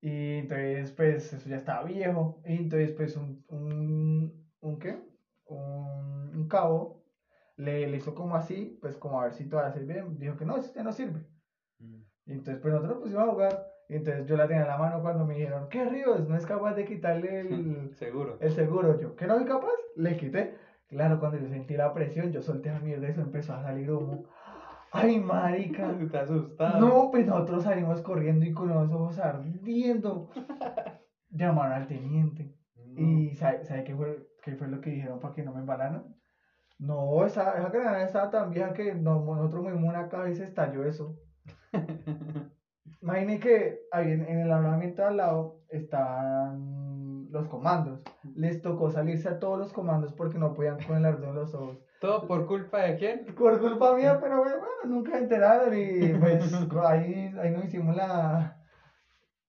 Y 0.00 0.38
entonces, 0.38 0.92
pues, 0.92 1.32
eso 1.32 1.48
ya 1.48 1.56
estaba 1.56 1.84
viejo. 1.84 2.40
Y 2.44 2.58
entonces, 2.58 2.92
pues, 2.92 3.16
un, 3.16 3.44
un, 3.48 4.46
¿un 4.60 4.78
qué? 4.78 5.02
Un, 5.46 6.36
un 6.36 6.48
cabo 6.48 7.05
le, 7.56 7.86
le 7.86 7.96
hizo 7.96 8.14
como 8.14 8.36
así, 8.36 8.78
pues, 8.80 8.96
como 8.96 9.20
a 9.20 9.24
ver 9.24 9.32
si 9.32 9.48
todavía 9.48 9.72
sirve. 9.72 10.04
Dijo 10.18 10.36
que 10.36 10.44
no, 10.44 10.56
ya 10.60 10.82
no 10.82 10.92
sirve. 10.92 11.26
Y 11.78 12.32
entonces, 12.32 12.60
pues, 12.60 12.72
nosotros 12.74 12.96
nos 12.96 13.02
pusimos 13.04 13.28
a 13.28 13.32
jugar. 13.32 13.66
Y 13.88 13.94
entonces 13.94 14.26
yo 14.26 14.36
la 14.36 14.48
tenía 14.48 14.62
en 14.62 14.68
la 14.68 14.78
mano 14.78 15.00
cuando 15.00 15.24
me 15.24 15.34
dijeron, 15.34 15.68
¿qué 15.68 15.84
Ríos? 15.84 16.28
No 16.28 16.36
es 16.36 16.44
capaz 16.44 16.74
de 16.74 16.84
quitarle 16.84 17.40
el, 17.40 17.94
Seguro. 17.94 18.36
el 18.40 18.50
seguro. 18.52 18.98
Yo, 19.00 19.14
¿que 19.14 19.26
no 19.26 19.36
soy 19.36 19.44
capaz? 19.46 19.70
Le 19.94 20.16
quité. 20.16 20.56
Claro, 20.88 21.18
cuando 21.20 21.38
yo 21.38 21.48
sentí 21.48 21.76
la 21.76 21.92
presión, 21.94 22.32
yo 22.32 22.42
solté 22.42 22.70
la 22.70 22.80
mierda 22.80 23.06
y 23.06 23.10
eso 23.10 23.20
empezó 23.20 23.54
a 23.54 23.62
salir 23.62 23.90
humo. 23.90 24.24
¡Ay, 24.92 25.20
marica! 25.20 25.90
Está 26.00 26.22
asustado. 26.22 26.80
No, 26.80 27.10
pues 27.10 27.26
nosotros 27.26 27.62
salimos 27.64 28.00
corriendo 28.02 28.44
y 28.44 28.52
con 28.52 28.68
los 28.68 28.90
ojos 28.92 29.18
ardiendo. 29.18 30.30
Llamaron 31.30 31.72
al 31.72 31.86
teniente. 31.86 32.56
No. 32.76 33.00
¿Y 33.00 33.34
sabe, 33.34 33.64
sabe 33.64 33.84
qué, 33.84 33.94
fue, 33.94 34.26
qué 34.42 34.56
fue 34.56 34.68
lo 34.68 34.80
que 34.80 34.90
dijeron 34.90 35.20
para 35.20 35.34
que 35.34 35.42
no 35.42 35.52
me 35.52 35.60
embalaran? 35.60 36.16
No, 36.78 37.24
esa, 37.24 37.56
esa 37.58 37.70
granada 37.70 38.02
estaba 38.04 38.30
tan 38.30 38.50
vieja 38.50 38.72
que 38.72 38.94
no- 38.94 39.20
nosotros 39.24 39.62
movimos 39.62 39.88
una 39.88 40.08
caja 40.08 40.28
y 40.28 40.34
se 40.34 40.44
estalló 40.44 40.84
eso. 40.84 41.14
Imagine 43.02 43.38
que 43.38 43.78
ahí 43.90 44.10
en, 44.10 44.22
en 44.22 44.40
el 44.40 44.50
alojamiento 44.52 45.02
de 45.02 45.08
al 45.08 45.16
lado 45.16 45.56
estaban 45.68 47.26
los 47.30 47.48
comandos. 47.48 48.00
Les 48.34 48.60
tocó 48.60 48.90
salirse 48.90 49.28
a 49.28 49.38
todos 49.38 49.58
los 49.58 49.72
comandos 49.72 50.12
porque 50.12 50.38
no 50.38 50.52
podían 50.52 50.78
con 50.82 50.96
el 50.96 51.04
ardor 51.04 51.30
en 51.30 51.34
los 51.36 51.54
ojos. 51.54 51.78
¿Todo 52.00 52.26
por 52.26 52.46
culpa 52.46 52.80
de 52.82 52.96
quién? 52.96 53.24
Por 53.34 53.58
culpa 53.58 53.94
mía, 53.94 54.18
pero 54.20 54.38
bueno, 54.38 54.58
nunca 54.84 55.18
enteraron 55.18 55.74
y 55.74 56.14
pues 56.14 56.52
ahí, 56.84 57.32
ahí 57.38 57.50
nos 57.50 57.64
hicimos 57.64 57.94
la, 57.94 58.56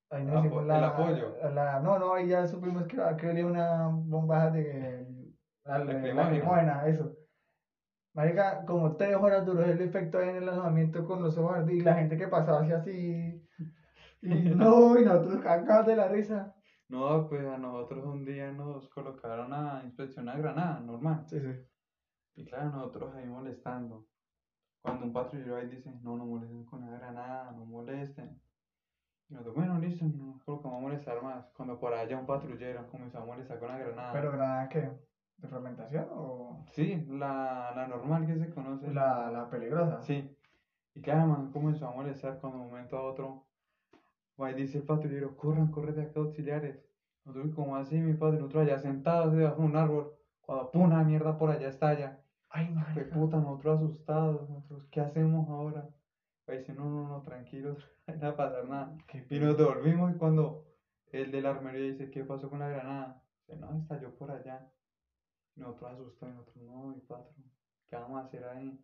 Ahí 0.09 0.23
nos 0.23 0.39
hicimos 0.45 0.61
el 0.61 0.67
la, 0.69 0.87
apoyo. 0.87 1.33
la- 1.53 1.79
No, 1.79 1.97
no, 1.97 2.13
ahí 2.13 2.27
ya 2.27 2.45
supimos 2.47 2.87
que, 2.87 2.97
que 3.17 3.27
olía 3.27 3.45
una 3.45 3.87
bomba 3.91 4.49
de. 4.49 5.05
La, 5.65 5.77
la, 5.79 5.83
Lacrimógena. 5.93 6.23
lacrimógena, 6.23 6.87
eso. 6.87 7.16
Marica, 8.17 8.65
como 8.65 8.95
tres 8.95 9.15
horas 9.15 9.45
duró 9.45 9.63
el 9.63 9.80
efecto 9.80 10.17
ahí 10.17 10.30
en 10.30 10.38
el 10.38 10.49
alojamiento 10.49 11.06
con 11.06 11.21
los 11.21 11.38
ojos 11.38 11.69
y 11.69 11.82
la 11.82 11.93
gente 11.93 12.17
que 12.17 12.27
pasaba 12.27 12.62
así 12.62 12.71
así. 12.71 13.47
Y 14.23 14.30
no, 14.56 14.99
y 14.99 15.06
nosotros 15.06 15.39
cagados 15.43 15.86
de 15.86 15.95
la 15.95 16.08
risa. 16.08 16.51
No, 16.89 17.30
pues 17.30 17.45
a 17.45 17.60
nosotros 17.60 18.03
un 18.06 18.25
día 18.25 18.51
nos 18.51 18.89
colocaron 18.89 19.53
a 19.53 19.84
inspeccionar 19.84 20.41
Granada, 20.41 20.80
normal. 20.80 21.25
Sí, 21.27 21.39
sí. 21.39 21.53
Y 22.38 22.45
claro, 22.45 22.71
nosotros 22.71 23.13
ahí 23.13 23.27
molestando. 23.27 24.08
Cuando 24.82 25.06
un 25.06 25.13
patrullero 25.13 25.58
ahí 25.58 25.67
dice, 25.67 25.93
no, 26.01 26.17
no 26.17 26.25
molesten 26.25 26.65
con 26.65 26.82
la 26.82 26.97
granada, 26.97 27.51
no 27.51 27.65
molesten. 27.65 28.41
Y 29.30 29.34
nosotros, 29.34 29.58
bueno, 29.58 29.77
listo, 29.77 30.06
no 30.06 30.39
colocamos 30.43 30.80
a 30.80 30.82
molestar 30.82 31.21
más. 31.21 31.45
Cuando 31.56 31.80
por 31.80 31.93
allá 31.93 32.17
un 32.17 32.25
patrullero 32.25 32.88
comenzó 32.88 33.19
a 33.19 33.25
molestar 33.25 33.60
con 33.60 33.67
la 33.67 33.77
granada. 33.77 34.12
¿Pero 34.12 34.32
granada 34.32 34.69
qué? 34.69 35.07
¿De 35.38 35.47
fermentación 35.47 36.06
o 36.12 36.65
Sí, 36.71 37.04
la, 37.08 37.71
la 37.76 37.86
normal 37.88 38.26
que 38.26 38.36
se 38.38 38.50
conoce. 38.50 38.91
la, 38.91 39.30
la 39.30 39.50
peligrosa? 39.50 40.02
Sí. 40.02 40.23
Y 40.95 41.02
claro, 41.02 41.28
man, 41.28 41.52
comenzó 41.52 41.86
a 41.88 41.91
molestar 41.91 42.38
cuando 42.39 42.58
de 42.60 42.63
un 42.63 42.69
momento 42.71 42.97
a 42.97 43.04
otro. 43.04 43.43
Ahí 44.38 44.54
dice 44.54 44.78
el 44.78 44.84
patrullero, 44.84 45.36
corran, 45.36 45.67
corran 45.67 45.95
de 45.95 46.02
acá 46.04 46.19
auxiliares. 46.19 46.76
Nosotros, 47.26 47.54
como 47.54 47.76
así, 47.76 47.95
mi 48.00 48.13
padre, 48.13 48.38
nosotros 48.38 48.63
allá 48.63 48.78
sentados 48.78 49.34
debajo 49.34 49.62
de 49.62 49.67
un 49.67 49.76
árbol. 49.76 50.08
Cuando 50.41 50.71
pum, 50.71 50.84
una 50.84 51.04
mierda 51.04 51.38
por 51.38 51.50
allá 51.50 51.67
estalla. 51.67 52.17
Ay, 52.50 52.69
marica. 52.69 53.15
puta, 53.15 53.39
nosotros 53.39 53.76
asustados, 53.82 54.47
nosotros, 54.47 54.84
¿qué 54.89 55.00
hacemos 55.02 55.47
ahora? 55.47 55.88
Ahí 56.47 56.58
dice, 56.58 56.73
no, 56.73 56.89
no, 56.89 57.08
no, 57.08 57.21
tranquilos, 57.21 57.78
no 58.08 58.19
va 58.21 58.28
a 58.30 58.36
pasar 58.36 58.65
nada. 58.65 58.89
Qué 59.08 59.23
Y 59.30 59.39
nos 59.39 59.58
devolvimos 59.58 60.12
y 60.12 60.15
cuando 60.15 60.63
el 61.12 61.32
de 61.32 61.41
la 61.41 61.50
armería 61.50 61.82
dice, 61.82 62.10
¿qué 62.10 62.23
pasó 62.23 62.50
con 62.50 62.60
la 62.60 62.67
granada? 62.69 63.19
Dice, 63.47 63.60
no, 63.60 63.76
estalló 63.76 64.12
por 64.15 64.32
allá. 64.32 64.63
Y 65.58 65.60
nosotros 65.60 65.91
asustados, 65.91 66.34
y 66.34 66.38
nosotros, 66.38 66.63
no, 66.65 66.88
mi 66.88 67.02
patrón, 67.02 67.52
¿qué 67.89 67.96
vamos 67.98 68.17
a 68.17 68.22
hacer 68.22 68.46
ahí? 68.46 68.80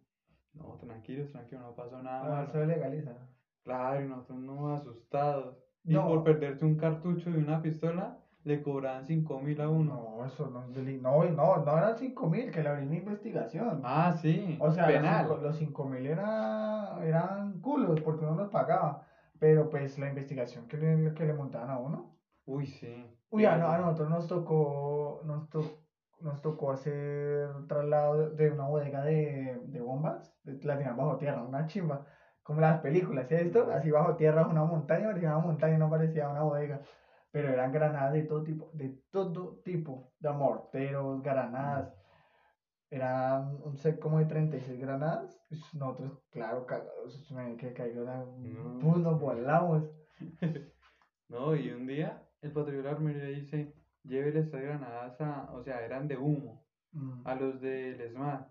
No, 0.54 0.76
tranquilos, 0.78 1.32
tranquilos, 1.32 1.64
no 1.64 1.76
pasó 1.76 2.02
nada 2.02 2.24
Ah, 2.24 2.46
malo. 2.46 2.52
se 2.52 2.66
legaliza. 2.66 3.30
Claro, 3.64 4.02
y 4.02 4.08
nosotros 4.08 4.40
no 4.40 4.74
asustados. 4.74 5.56
Y 5.86 5.94
No. 5.94 6.06
por 6.08 6.24
perderse 6.24 6.66
un 6.66 6.76
cartucho 6.76 7.30
y 7.30 7.36
una 7.36 7.62
pistola, 7.62 8.18
le 8.44 8.62
cobraban 8.62 9.06
5 9.06 9.40
mil 9.40 9.60
a 9.62 9.70
uno. 9.70 9.94
No, 10.18 10.26
eso 10.26 10.48
no 10.50 10.64
es 10.64 10.74
delito. 10.74 11.02
No, 11.02 11.24
no, 11.30 11.58
no 11.60 11.78
eran 11.78 11.96
5 11.98 12.28
mil, 12.28 12.52
que 12.52 12.62
le 12.62 12.70
abrí 12.70 12.84
investigación. 12.84 13.82
Ah, 13.84 14.12
sí, 14.12 14.58
o 14.60 14.72
sea, 14.72 14.88
penal. 14.88 15.28
los 15.42 15.56
5 15.58 15.86
mil 15.86 16.06
era, 16.06 16.98
eran 17.04 17.60
culos 17.60 18.02
porque 18.02 18.24
uno 18.24 18.36
los 18.36 18.50
pagaba. 18.50 19.00
Pero 19.40 19.70
pues 19.70 19.98
la 19.98 20.08
investigación 20.08 20.68
que 20.68 20.78
le, 20.78 21.14
que 21.14 21.26
le 21.26 21.34
montaban 21.34 21.70
a 21.70 21.78
uno. 21.78 22.14
Uy, 22.46 22.66
sí. 22.68 23.14
Uy, 23.30 23.46
a, 23.46 23.54
a 23.74 23.78
nosotros 23.78 24.08
nos 24.10 24.28
tocó, 24.28 25.20
nos, 25.24 25.50
to- 25.50 25.83
nos 26.24 26.42
tocó 26.42 26.72
hacer 26.72 27.50
traslado 27.68 28.30
de 28.30 28.50
una 28.50 28.66
bodega 28.66 29.04
de, 29.04 29.60
de 29.64 29.82
bombas, 29.82 30.36
de- 30.44 30.58
la 30.64 30.78
tenían 30.78 30.98
bajo 30.98 31.18
tierra, 31.18 31.42
una 31.44 31.66
chimba, 31.68 32.04
como 32.44 32.62
las 32.62 32.80
películas, 32.80 33.28
¿sí 33.28 33.36
has 33.36 33.44
visto? 33.44 33.70
Así 33.72 33.92
bajo 33.92 34.16
tierra, 34.16 34.46
una 34.48 34.64
montaña, 34.64 35.08
parecía 35.08 35.30
una 35.30 35.40
montaña, 35.40 35.78
no 35.78 35.90
parecía 35.90 36.30
una 36.30 36.42
bodega, 36.44 36.82
pero 37.32 37.50
eran 37.52 37.72
granadas 37.72 38.14
de 38.14 38.24
todo 38.24 38.44
tipo, 38.44 38.70
de 38.74 38.90
todo 39.12 39.56
tipo, 39.64 40.10
de 40.20 40.32
morteros, 40.34 41.22
granadas, 41.22 41.96
eran 42.90 43.60
un 43.64 43.76
set 43.76 44.00
como 44.00 44.20
de 44.20 44.26
36 44.26 44.80
granadas, 44.80 45.42
y 45.50 45.56
nosotros, 45.78 46.14
claro, 46.30 46.66
cagados, 46.66 47.32
me- 47.32 47.56
que 47.58 47.74
cayó 47.74 48.04
la, 48.04 48.26
No. 48.26 48.80
pues 48.80 49.00
nos 49.02 49.18
volamos. 49.18 49.84
No, 51.28 51.56
y 51.56 51.72
un 51.72 51.86
día 51.88 52.24
el 52.42 52.52
patrullero 52.52 52.90
armería 52.90 53.26
dice, 53.26 53.74
llévele 54.04 54.40
estas 54.40 54.62
granadas 54.62 55.20
a, 55.22 55.46
o 55.50 55.62
sea, 55.62 55.84
eran 55.84 56.08
de 56.08 56.18
humo, 56.18 56.60
Mm. 56.92 57.22
a 57.26 57.34
los 57.36 57.60
del 57.60 58.00
ESMAD. 58.02 58.44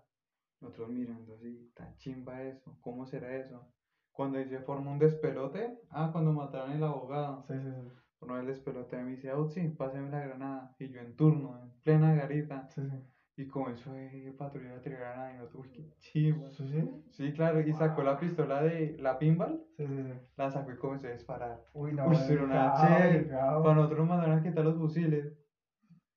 Nosotros 0.59 0.89
mirando 0.89 1.33
así, 1.33 1.65
tan 1.73 1.93
chimba 1.95 2.41
eso, 2.43 2.75
¿cómo 2.79 3.05
será 3.05 3.35
eso? 3.35 3.65
Cuando 4.11 4.43
se 4.45 4.59
forma 4.59 4.91
un 4.91 4.97
despelote, 4.99 5.73
ah, 5.89 6.07
cuando 6.11 6.31
mataron 6.31 6.71
al 6.71 6.83
abogado, 6.83 7.41
Sí, 7.47 7.53
sí, 7.59 7.69
sí. 7.71 7.91
por 8.19 8.27
no 8.29 8.37
el 8.37 8.45
despelote 8.45 9.01
me 9.03 9.11
dice, 9.11 9.31
oh, 9.33 9.45
sí, 9.45 9.67
pásame 9.69 10.09
la 10.09 10.19
granada, 10.19 10.69
y 10.77 10.89
yo 10.89 10.99
en 10.99 11.13
turno, 11.13 11.57
en 11.57 11.71
plena 11.83 12.13
garita, 12.13 12.65
Sí, 12.69 12.81
sí. 12.85 12.95
y 13.35 13.45
comenzó 13.45 13.93
el 13.93 14.33
patrullero 14.35 14.75
a 14.75 14.79
tirar 14.79 14.99
granada, 14.99 15.31
y 15.31 15.35
nosotros, 15.35 15.61
uy, 15.61 15.69
qué 15.69 15.89
chimba. 15.99 16.49
Sí, 16.51 16.67
sí. 16.67 16.85
Sí, 17.09 17.31
claro, 17.31 17.59
y 17.59 17.71
sacó 17.73 18.03
la 18.03 18.15
pistola 18.15 18.61
de 18.61 18.93
la 18.97 19.17
pinball, 19.17 19.57
Sí, 19.75 19.85
sí, 19.85 20.01
sí. 20.03 20.19
la 20.35 20.49
sacó 20.49 20.71
y 20.71 20.75
comenzó 20.75 21.07
a 21.07 21.11
disparar. 21.11 21.59
Uy, 21.73 21.91
no, 21.93 22.05
Uy, 22.07 22.15
pero 22.27 22.43
una. 22.43 22.71
Para 22.73 23.73
nosotros 23.73 23.97
nos 23.97 24.07
mandaron 24.07 24.35
a 24.35 24.41
quitar 24.41 24.63
los 24.63 24.75
fusiles. 24.75 25.33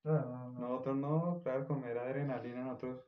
No, 0.07 0.25
no, 0.25 0.49
no. 0.51 0.61
Nosotros 0.61 0.97
no, 0.97 1.39
claro, 1.43 1.65
con 1.67 1.81
mera 1.81 2.03
adrenalina, 2.05 2.63
nosotros 2.63 2.99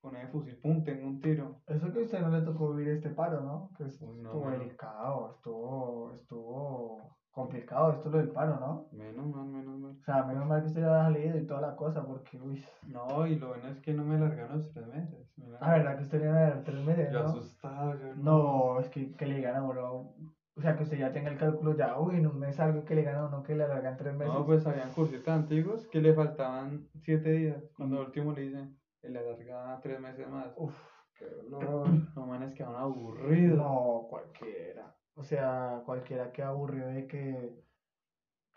con 0.00 0.14
el 0.16 0.28
fusil, 0.28 0.56
pum, 0.58 0.82
tengo 0.82 1.06
un 1.06 1.18
tiro. 1.18 1.56
Eso 1.66 1.90
que 1.90 1.98
a 1.98 2.02
usted 2.02 2.20
no 2.20 2.28
le 2.30 2.40
tocó 2.40 2.70
vivir 2.70 2.88
este 2.88 3.10
paro, 3.10 3.40
¿no? 3.40 3.68
Que 3.76 3.84
no, 4.00 4.06
estuvo 4.24 4.48
delicado, 4.50 5.28
estuvo, 5.28 6.10
estuvo 6.12 7.10
complicado 7.30 7.90
esto 7.90 8.08
lo 8.08 8.18
del 8.18 8.28
paro, 8.28 8.58
¿no? 8.58 8.84
Menos 8.90 9.26
mal, 9.26 9.46
menos 9.46 9.76
mal. 9.78 9.96
O 10.00 10.04
sea, 10.04 10.22
menos 10.22 10.44
mal 10.46 10.60
que 10.60 10.66
usted 10.66 10.80
ya 10.82 11.04
había 11.06 11.08
leído 11.20 11.36
y 11.36 11.42
toda 11.46 11.60
la 11.60 11.74
cosa, 11.74 12.02
porque, 12.04 12.38
uy, 12.40 12.58
No, 12.86 13.26
y 13.26 13.34
lo 13.34 13.48
bueno 13.48 13.68
es 13.68 13.80
que 13.80 13.92
no 13.92 14.04
me 14.04 14.16
largaron 14.18 14.52
los 14.52 14.68
tres 14.68 14.84
meses. 14.86 15.26
la 15.36 15.68
verdad 15.70 15.96
que 15.96 16.02
usted 16.02 16.18
le 16.18 16.26
iba 16.26 16.34
a 16.36 16.40
dar 16.50 16.62
tres 16.62 16.80
meses, 16.80 17.10
Yo 17.10 17.18
¿no? 17.18 17.24
asustado, 17.24 17.94
yo 17.94 18.12
No, 18.14 18.78
es 18.78 18.88
que, 18.88 19.10
que 19.12 19.26
le 19.26 19.36
digan 19.36 19.54
a 19.56 19.62
uno, 19.62 20.12
o 20.54 20.60
sea, 20.60 20.76
que 20.76 20.82
usted 20.82 20.98
ya 20.98 21.12
tenga 21.12 21.30
el 21.30 21.38
cálculo 21.38 21.74
ya, 21.74 21.98
uy, 21.98 22.16
en 22.16 22.26
un 22.26 22.38
mes 22.38 22.60
algo 22.60 22.84
que 22.84 22.94
le 22.94 23.02
gana 23.02 23.20
a 23.20 23.26
uno 23.26 23.42
que 23.42 23.54
le 23.54 23.64
alargan 23.64 23.96
tres 23.96 24.14
meses. 24.14 24.34
No, 24.34 24.44
pues 24.44 24.66
habían 24.66 24.90
cursitos 24.90 25.28
antiguos 25.28 25.86
que 25.88 26.00
le 26.00 26.14
faltaban 26.14 26.88
siete 27.00 27.30
días. 27.32 27.70
Cuando 27.76 27.96
al 28.00 28.06
último 28.06 28.32
le 28.32 28.42
dicen, 28.42 28.76
le 29.02 29.18
alargaba 29.18 29.80
tres 29.80 29.98
meses 30.00 30.28
más. 30.28 30.52
Uf, 30.56 30.74
qué 31.14 31.26
dolor. 31.26 31.88
No, 32.16 32.26
manes, 32.26 32.54
quedaron 32.54 32.76
aburridos. 32.76 33.56
No, 33.58 34.06
cualquiera. 34.10 34.94
O 35.14 35.22
sea, 35.22 35.82
cualquiera 35.84 36.32
que 36.32 36.42
aburrió 36.42 36.86
de 36.86 37.06
que 37.06 37.54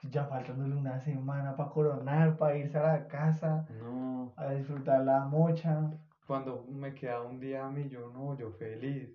ya 0.03 0.25
faltándole 0.25 0.75
una 0.75 0.99
semana 0.99 1.55
para 1.55 1.69
coronar, 1.69 2.37
para 2.37 2.57
irse 2.57 2.77
a 2.77 2.83
la 2.83 3.07
casa, 3.07 3.65
No. 3.81 4.33
a 4.37 4.51
disfrutar 4.51 5.03
la 5.03 5.25
mocha. 5.25 5.91
Cuando 6.27 6.65
me 6.69 6.93
quedaba 6.93 7.25
un 7.25 7.39
día 7.39 7.65
a 7.65 7.71
mí, 7.71 7.87
yo 7.89 8.09
no, 8.11 8.37
yo 8.37 8.51
feliz. 8.51 9.09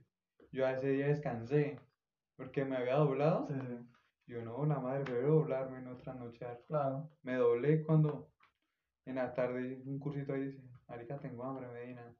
Yo 0.52 0.66
a 0.66 0.72
ese 0.72 0.88
día 0.88 1.06
descansé, 1.08 1.78
porque 2.40 2.64
me 2.64 2.76
había 2.76 2.94
doblado. 2.94 3.46
Sí, 3.48 3.54
sí, 3.54 3.76
Yo 4.26 4.42
no, 4.42 4.64
la 4.64 4.80
madre, 4.80 5.04
voy 5.12 5.22
a 5.22 5.26
doblarme, 5.26 5.82
no 5.82 5.96
trasnochar. 5.98 6.58
claro. 6.66 7.10
Me 7.22 7.34
doblé 7.34 7.82
cuando 7.82 8.30
en 9.04 9.16
la 9.16 9.34
tarde 9.34 9.82
un 9.84 9.98
cursito 9.98 10.32
ahí 10.32 10.44
dice, 10.44 10.62
marica, 10.88 11.18
tengo 11.18 11.44
hambre, 11.44 11.68
Medina. 11.68 12.14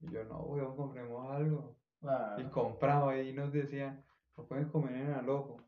Y 0.00 0.10
yo, 0.10 0.24
no, 0.24 0.38
weón, 0.38 0.74
compremos 0.74 1.30
algo. 1.30 1.76
Y 2.00 2.00
claro. 2.00 2.50
compraba 2.50 3.18
y 3.18 3.34
nos 3.34 3.52
decían, 3.52 4.02
no 4.38 4.44
pueden 4.46 4.68
comer 4.68 4.94
en 4.94 5.12
el 5.12 5.26
loco. 5.26 5.58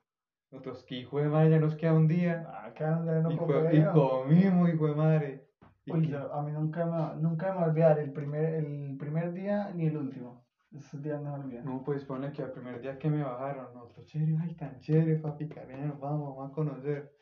Nosotros, 0.51 0.83
que 0.85 0.95
hijo 0.95 1.19
de 1.19 1.29
madre, 1.29 1.51
ya 1.51 1.59
nos 1.59 1.75
queda 1.75 1.93
un 1.93 2.09
día. 2.09 2.43
Ah, 2.47 2.73
que 2.75 2.85
donde 2.85 3.21
no 3.21 3.33
y, 3.33 3.37
fue- 3.37 3.77
y 3.77 3.85
comimos, 3.93 4.69
hijo 4.71 4.87
de 4.87 4.95
madre. 4.95 5.47
Uy, 5.87 6.15
a 6.15 6.41
mí 6.43 6.53
nunca 6.53 6.87
me, 6.87 7.21
nunca 7.21 7.51
me 7.53 7.57
va 7.57 7.65
a 7.65 7.69
olvidar 7.69 7.99
el 7.99 8.13
primer, 8.13 8.55
el 8.55 8.97
primer 8.99 9.35
día 9.35 9.71
ni 9.75 9.87
el 9.87 9.99
último. 9.99 10.44
Esos 10.75 11.01
días 11.03 11.23
no 11.23 11.37
me 11.37 11.45
olvidan. 11.45 11.65
No, 11.65 11.85
pues 11.85 12.05
ponle 12.05 12.33
que 12.33 12.43
al 12.43 12.51
primer 12.53 12.81
día 12.81 12.99
que 12.99 13.09
me 13.09 13.23
bajaron, 13.23 13.73
nosotros, 13.75 14.07
chévere, 14.07 14.37
ay, 14.43 14.55
tan 14.57 14.81
chévere, 14.81 15.17
papi 15.19 15.49
caleña, 15.49 15.87
nos 15.87 16.01
vamos, 16.01 16.37
vamos 16.37 16.51
a 16.51 16.55
conocer. 16.55 17.13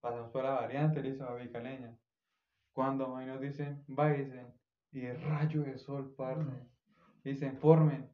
Pasamos 0.00 0.30
por 0.30 0.44
la 0.44 0.52
variante, 0.52 1.02
listo, 1.02 1.26
papi 1.26 1.48
caleña. 1.50 1.96
Cuando 2.72 3.16
ahí 3.16 3.26
nos 3.26 3.40
dicen, 3.40 3.84
váyanse, 3.88 4.46
y 4.92 5.00
de 5.00 5.14
rayo 5.14 5.62
de 5.62 5.76
sol, 5.78 6.14
parce. 6.16 6.44
Mm. 6.44 6.68
Dicen, 7.24 7.56
formen. 7.58 8.10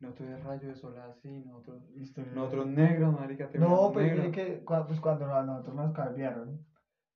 Nosotros 0.00 0.28
de 0.28 0.36
rayo 0.38 0.68
de 0.68 0.74
sol 0.74 0.98
así, 0.98 1.44
nosotros, 1.44 1.82
Historia 1.94 2.32
nosotros 2.32 2.66
negros, 2.66 3.18
marica, 3.18 3.48
No, 3.54 3.90
pues 3.92 4.06
negros. 4.06 4.26
mire 4.26 4.32
que 4.32 4.64
pues 4.66 5.00
cuando 5.00 5.32
a 5.32 5.42
nosotros 5.44 5.76
nos 5.76 5.92
cambiaron, 5.94 6.66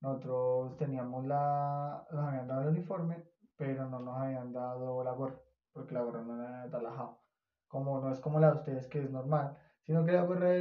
nosotros 0.01 0.77
teníamos 0.77 1.25
la, 1.25 2.07
nos 2.11 2.25
habían 2.25 2.47
dado 2.47 2.61
el 2.63 2.67
uniforme, 2.69 3.25
pero 3.57 3.87
no 3.89 3.99
nos 3.99 4.17
habían 4.17 4.53
dado 4.53 5.03
la 5.03 5.11
gorra, 5.11 5.37
porque 5.73 5.93
la 5.93 6.01
gorra 6.01 6.21
no 6.21 6.35
era 6.35 6.63
de 6.63 6.69
talajado. 6.69 7.19
Como 7.67 7.99
no 7.99 8.11
es 8.11 8.19
como 8.19 8.39
la 8.39 8.47
de 8.49 8.53
ustedes 8.53 8.87
que 8.87 9.01
es 9.01 9.11
normal, 9.11 9.53
sino 9.81 10.03
que 10.03 10.11
la 10.11 10.21
gorra 10.21 10.51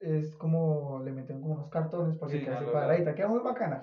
es 0.00 0.36
como, 0.36 1.00
le 1.00 1.12
meten 1.12 1.40
como 1.40 1.54
unos 1.54 1.68
cartones 1.68 2.16
porque 2.16 2.38
Sí, 2.38 2.44
queda 2.44 2.54
así 2.56 2.64
a 2.64 2.66
lo 2.66 2.72
cuadradita, 2.72 3.14
queda 3.14 3.28
muy 3.28 3.40
bacana. 3.40 3.80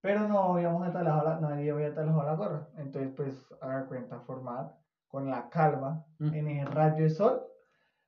Pero 0.00 0.26
no 0.26 0.54
habíamos 0.54 0.84
atalajado 0.86 1.22
la, 1.24 1.36
nadie 1.36 1.70
había 1.70 1.88
atalajado 1.88 2.24
la 2.24 2.32
gorra. 2.34 2.68
Entonces, 2.76 3.12
pues, 3.14 3.54
haga 3.60 3.86
cuenta, 3.86 4.18
formar 4.20 4.74
con 5.08 5.30
la 5.30 5.48
calma, 5.48 6.04
Mm. 6.18 6.34
en 6.34 6.48
el 6.48 6.66
rayo 6.66 7.02
de 7.02 7.08
sol, 7.08 7.42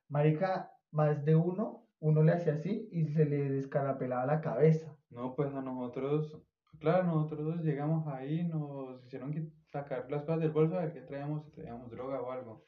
marica, 0.09 0.69
más 0.91 1.23
de 1.25 1.35
uno, 1.35 1.83
uno 1.99 2.23
le 2.23 2.33
hacía 2.33 2.53
así 2.53 2.87
y 2.91 3.05
se 3.07 3.25
le 3.25 3.49
descarapelaba 3.51 4.25
la 4.25 4.41
cabeza. 4.41 4.95
No, 5.09 5.33
pues 5.35 5.53
a 5.53 5.61
nosotros, 5.61 6.37
claro, 6.79 7.03
nosotros 7.03 7.61
llegamos 7.61 8.07
ahí, 8.07 8.43
nos 8.43 9.03
hicieron 9.05 9.33
sacar 9.71 10.09
las 10.09 10.23
cosas 10.23 10.39
del 10.41 10.51
bolso 10.51 10.77
a 10.77 10.81
ver 10.81 10.93
qué 10.93 11.01
traíamos, 11.01 11.43
si 11.45 11.51
traíamos 11.51 11.89
droga 11.89 12.21
o 12.21 12.31
algo. 12.31 12.65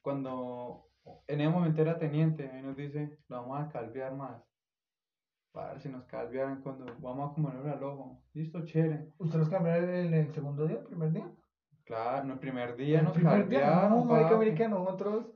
Cuando 0.00 0.88
en 1.26 1.40
ese 1.40 1.50
momento 1.50 1.80
era 1.82 1.98
teniente, 1.98 2.48
ahí 2.50 2.62
nos 2.62 2.76
dice, 2.76 3.18
lo 3.28 3.36
vamos 3.42 3.60
a 3.60 3.68
calvear 3.68 4.14
más. 4.14 4.42
Para 5.52 5.78
si 5.78 5.88
nos 5.88 6.04
cambiaron 6.06 6.62
cuando 6.62 6.86
vamos 6.98 7.30
a 7.30 7.34
comer 7.34 7.54
el 7.76 7.82
ojo. 7.82 8.22
Listo, 8.32 8.64
chévere. 8.64 9.12
¿Usted 9.18 9.38
los 9.38 9.48
cambió 9.48 9.74
en 9.74 9.88
el, 9.90 10.14
en 10.14 10.32
segundo 10.32 10.66
día, 10.66 10.78
el 10.78 10.84
primer 10.84 11.12
día? 11.12 11.30
Claro, 11.84 12.24
no, 12.24 12.32
el 12.34 12.38
primer 12.38 12.74
día 12.76 12.98
El 13.00 13.04
nos 13.04 13.12
primer 13.12 13.48
día, 13.48 13.60
cambiaron. 13.60 13.90
no, 13.90 14.04
marica, 14.04 14.68
nosotros, 14.68 15.26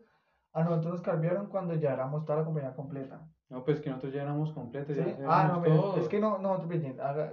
a 0.52 0.62
nosotros 0.64 0.92
nos 0.94 1.02
cambiaron 1.02 1.48
cuando 1.48 1.74
ya 1.74 1.92
éramos 1.92 2.24
toda 2.24 2.38
la 2.38 2.44
compañía 2.44 2.74
completa. 2.74 3.28
No, 3.48 3.62
pues 3.62 3.80
que 3.80 3.88
nosotros 3.90 4.12
ya 4.12 4.22
éramos 4.22 4.50
completos. 4.50 4.96
¿Sí? 4.96 5.02
Ya 5.02 5.14
Ah, 5.26 5.44
no, 5.46 5.60
todos. 5.60 5.98
es 5.98 6.08
que 6.08 6.18
no, 6.18 6.38
nosotros, 6.38 6.68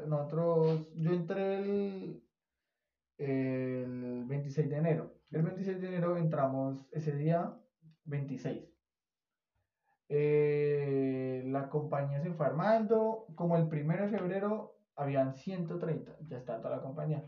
nosotros, 0.06 0.88
yo 0.94 1.12
entré 1.12 1.56
el, 1.56 2.20
el 3.18 4.24
26 4.26 4.70
de 4.70 4.78
enero. 4.78 5.10
El 5.32 5.42
26 5.42 5.80
de 5.80 5.88
enero 5.88 6.16
entramos 6.18 6.86
ese 6.92 7.16
día 7.16 7.52
26. 8.06 8.64
Eh, 10.10 11.42
la 11.46 11.70
compañía 11.70 12.20
se 12.20 12.32
fue 12.34 12.46
armando, 12.46 13.24
como 13.36 13.56
el 13.56 13.66
primero 13.68 14.04
de 14.04 14.10
febrero 14.10 14.70
habían 14.96 15.34
130, 15.34 16.14
ya 16.20 16.38
está 16.38 16.60
toda 16.60 16.76
la 16.76 16.82
compañía. 16.82 17.24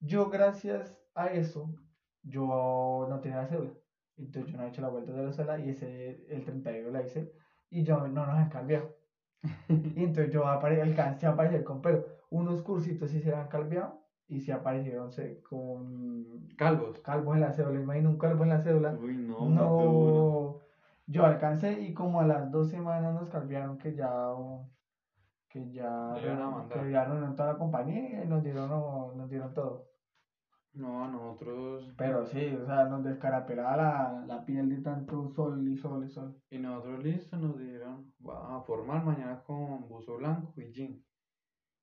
Yo 0.00 0.28
gracias 0.28 0.96
a 1.14 1.28
eso, 1.30 1.70
yo 2.22 3.04
no 3.08 3.20
tenía 3.20 3.38
la 3.38 3.46
cédula, 3.46 3.74
entonces 4.16 4.50
yo 4.50 4.56
no 4.56 4.64
he 4.64 4.68
hecho 4.68 4.80
la 4.80 4.88
vuelta 4.88 5.12
de 5.12 5.22
la 5.22 5.32
cédula 5.32 5.58
y 5.58 5.68
ese, 5.68 6.16
el 6.28 6.44
31 6.44 6.90
la 6.90 7.02
hice 7.02 7.28
y 7.72 7.82
yo 7.82 8.06
no 8.08 8.26
nos 8.26 8.36
han 8.36 8.46
cambiado. 8.48 8.90
Y 9.96 10.02
entonces 10.02 10.30
yo 10.30 10.46
apare 10.48 10.80
alcancé 10.80 11.26
a 11.26 11.30
aparecer 11.30 11.62
con 11.64 11.80
pelo. 11.80 12.02
Unos 12.30 12.62
cursitos 12.62 13.10
sí 13.10 13.20
se 13.20 13.32
han 13.34 13.46
cambiado 13.48 13.98
y 14.26 14.40
sí 14.40 14.50
aparecieron 14.52 15.10
se- 15.10 15.40
con 15.42 16.46
Calvos. 16.56 17.00
calvos 17.02 17.34
en 17.34 17.40
la 17.40 17.50
cédula. 17.50 17.80
Imagino 17.80 18.10
un 18.10 18.16
calvo 18.16 18.44
en 18.44 18.50
la 18.50 18.58
cédula. 18.60 18.96
Uy, 18.96 19.16
no. 19.16 19.46
No, 19.48 20.56
yo 21.06 21.24
alcancé 21.24 21.78
y 21.80 21.92
como 21.92 22.20
a 22.20 22.24
las 22.24 22.50
dos 22.50 22.68
semanas 22.68 23.12
nos 23.14 23.28
cambiaron 23.30 23.76
que 23.76 23.92
ya, 23.94 24.32
que 25.48 25.70
ya, 25.70 26.14
Ya 26.22 26.36
que 26.70 26.90
ya 26.90 27.04
reunieron 27.04 27.34
toda 27.34 27.48
la 27.52 27.56
compañía 27.56 28.22
y 28.22 28.26
nos 28.26 28.42
dieron, 28.42 28.68
no- 28.68 29.12
nos 29.12 29.28
dieron 29.28 29.52
todo. 29.52 29.84
No, 30.74 31.06
nosotros. 31.08 31.92
Pero 31.98 32.24
sí, 32.24 32.54
o 32.54 32.64
sea, 32.64 32.84
nos 32.86 33.04
descarapelaba 33.04 33.76
la, 33.76 34.24
la 34.26 34.44
piel 34.44 34.70
de 34.70 34.80
tanto 34.80 35.28
sol 35.28 35.68
y 35.68 35.76
sol 35.76 36.04
y 36.04 36.08
sol. 36.08 36.34
Y 36.50 36.58
nosotros 36.58 37.02
listo, 37.04 37.36
nos 37.36 37.58
dijeron, 37.58 38.10
va 38.26 38.56
a 38.56 38.62
formar 38.62 39.04
mañana 39.04 39.42
con 39.44 39.86
buzo 39.88 40.16
blanco 40.16 40.54
y 40.56 40.72
jean. 40.72 41.02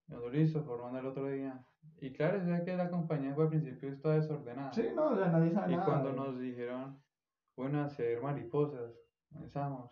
Nosotros 0.08 0.34
listo, 0.34 0.64
formando 0.64 1.00
el 1.00 1.06
otro 1.06 1.28
día. 1.28 1.64
Y 2.02 2.12
claro, 2.12 2.40
sabes 2.44 2.64
que 2.64 2.76
la 2.76 2.90
compañía 2.90 3.36
fue 3.36 3.44
al 3.44 3.50
principio 3.52 3.90
está 3.90 4.12
desordenada. 4.14 4.74
Sí, 4.74 4.88
no, 4.96 5.10
o 5.10 5.16
sea, 5.16 5.28
nadie 5.30 5.52
sabe 5.52 5.74
Y 5.74 5.76
nada. 5.76 5.86
cuando 5.86 6.14
nos 6.14 6.40
dijeron, 6.40 7.00
bueno, 7.56 7.82
hacer 7.82 8.22
mariposas, 8.24 8.92
pensamos. 9.32 9.92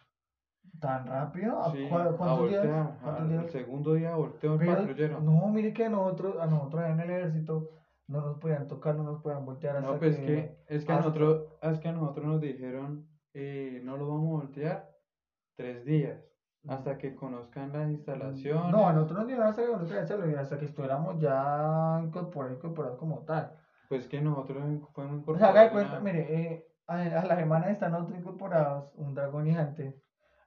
¿Tan 0.81 1.05
rápido? 1.05 1.59
¿A 1.61 1.71
Sí, 1.71 1.87
a 1.87 2.33
voltear. 2.33 2.97
¿Cuántos 3.01 3.21
al 3.21 3.29
días? 3.29 3.51
segundo 3.51 3.93
día 3.93 4.15
volteó 4.15 4.59
el 4.59 4.67
patrullero. 4.67 5.21
no, 5.21 5.47
mire 5.49 5.71
que 5.71 5.85
a 5.85 5.89
nosotros, 5.89 6.35
a 6.39 6.47
nosotros 6.47 6.83
en 6.85 6.99
el 6.99 7.09
ejército 7.11 7.69
no 8.07 8.21
nos 8.21 8.37
podían 8.37 8.67
tocar, 8.67 8.95
no 8.95 9.03
nos 9.03 9.19
podían 9.19 9.43
voltear 9.45 9.75
hasta 9.77 9.91
No, 9.93 9.97
pues 9.99 10.15
que, 10.15 10.49
es 10.67 10.83
que 10.85 10.91
a 10.91 10.97
nosotros, 10.97 11.37
es 11.61 11.79
que 11.79 11.87
a 11.87 11.91
nosotros 11.91 12.25
nos 12.25 12.39
dijeron, 12.39 13.01
eh, 13.33 13.79
no 13.81 13.97
lo 13.97 14.07
vamos 14.07 14.27
a 14.27 14.35
voltear 14.35 14.81
tres 15.55 15.83
días, 15.85 16.19
hasta 16.67 16.97
que 16.97 17.13
conozcan 17.13 17.71
las 17.71 17.87
instalaciones. 17.89 18.71
No, 18.71 18.87
a 18.87 18.93
nosotros 18.93 19.17
nos 19.19 19.27
dieron 19.27 19.45
hasta 19.45 19.61
que 19.63 19.93
hacerlo, 19.95 20.39
hasta 20.39 20.57
que 20.57 20.65
estuviéramos 20.65 21.17
ya 21.17 21.97
incorporados, 22.01 22.55
incorporados 22.55 22.95
como 22.97 23.21
tal. 23.21 23.47
Pues 23.87 24.07
que 24.07 24.19
nosotros 24.21 24.63
fuimos 24.93 25.19
O 25.27 25.37
sea, 25.37 25.47
haga 25.47 25.61
de 25.61 25.69
incorporados 25.69 25.71
cuenta, 25.71 25.99
una- 25.99 25.99
mire, 25.99 26.51
eh, 26.51 26.61
a, 26.87 27.19
a 27.21 27.25
la 27.25 27.35
semana 27.35 27.69
están 27.69 27.91
nosotros 27.91 28.17
incorporados, 28.17 28.85
un 28.93 29.13
dragón 29.13 29.45
gigante 29.45 29.93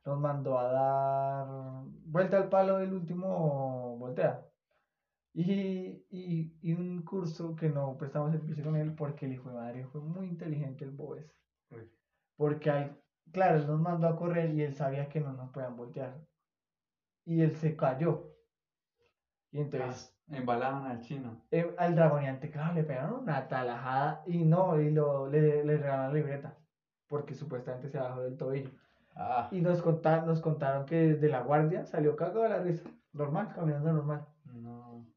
nos 0.04 0.18
mandó 0.18 0.58
a 0.58 0.66
dar 0.66 1.46
vuelta 2.04 2.36
al 2.38 2.48
palo 2.48 2.76
del 2.76 2.92
último 2.92 3.96
voltea. 3.98 4.38
Y, 5.32 6.04
y, 6.08 6.56
y 6.60 6.72
un 6.72 7.02
curso 7.02 7.54
que 7.56 7.68
no 7.68 7.96
prestamos 7.96 8.30
servicio 8.32 8.64
con 8.64 8.76
él 8.76 8.94
porque 8.94 9.26
el 9.26 9.32
hijo 9.32 9.48
de 9.48 9.54
madre 9.56 9.84
fue 9.84 10.00
muy 10.00 10.26
inteligente 10.26 10.84
el 10.84 10.90
Boes. 10.90 11.36
Porque 12.36 12.70
al, 12.70 13.00
claro, 13.32 13.56
él 13.56 13.66
nos 13.66 13.78
mandó 13.78 14.08
a 14.08 14.16
correr 14.16 14.50
y 14.50 14.62
él 14.62 14.74
sabía 14.74 15.08
que 15.08 15.20
no 15.20 15.32
nos 15.32 15.50
podían 15.50 15.76
voltear. 15.76 16.26
Y 17.24 17.40
él 17.40 17.52
se 17.52 17.74
cayó. 17.76 18.36
Y 19.52 19.60
entonces 19.60 20.16
Embalaban 20.28 20.86
al 20.86 21.00
chino. 21.00 21.44
eh, 21.50 21.74
al 21.78 21.94
dragoneante, 21.94 22.50
claro, 22.50 22.74
le 22.74 22.84
pegaron 22.84 23.22
una 23.22 23.48
talajada 23.48 24.22
y 24.26 24.44
no, 24.44 24.78
y 24.78 24.90
lo, 24.90 25.26
le, 25.26 25.64
le 25.64 25.76
regalaron 25.78 26.12
la 26.12 26.18
libreta. 26.18 26.60
Porque 27.06 27.34
supuestamente 27.34 27.88
se 27.88 27.98
bajó 27.98 28.22
del 28.22 28.36
tobillo. 28.36 28.70
Ah, 29.14 29.50
Y 29.50 29.60
nos 29.62 29.82
contaron, 29.82 30.26
nos 30.26 30.40
contaron 30.40 30.86
que 30.86 30.96
desde 31.14 31.28
la 31.28 31.40
guardia 31.42 31.84
salió 31.84 32.16
cagado 32.16 32.42
de 32.42 32.50
la 32.50 32.60
risa. 32.60 32.84
Normal, 33.12 33.52
caminando 33.54 33.92
normal. 33.92 34.29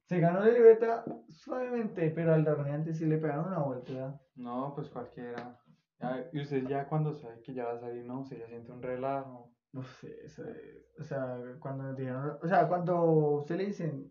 Se 0.08 0.20
ganó 0.20 0.40
la 0.40 0.50
libreta 0.50 1.04
suavemente, 1.28 2.10
pero 2.10 2.34
al 2.34 2.44
dragoneante 2.44 2.94
sí 2.94 3.06
le 3.06 3.18
pegaron 3.18 3.46
una 3.48 3.60
volteada. 3.60 4.18
No, 4.36 4.72
pues 4.76 4.90
cualquiera. 4.90 5.58
Ya- 6.00 6.24
y 6.32 6.42
usted 6.42 6.64
ya 6.68 6.86
cuando 6.86 7.14
sabe 7.14 7.42
que 7.42 7.54
ya 7.54 7.66
va 7.66 7.72
a 7.74 7.78
salir, 7.78 8.04
no, 8.04 8.20
usted 8.20 8.38
ya 8.38 8.48
siente 8.48 8.72
un 8.72 8.82
relajo. 8.82 9.50
No 9.72 9.82
sé, 9.82 10.14
ese- 10.24 10.84
o 11.00 11.04
sea, 11.04 11.56
cuando 11.60 11.86
nos 11.86 11.96
dijeron, 11.96 12.36
o 12.42 12.48
sea, 12.48 12.66
cuando 12.68 13.36
usted 13.38 13.56
le 13.58 13.66
dicen 13.66 14.08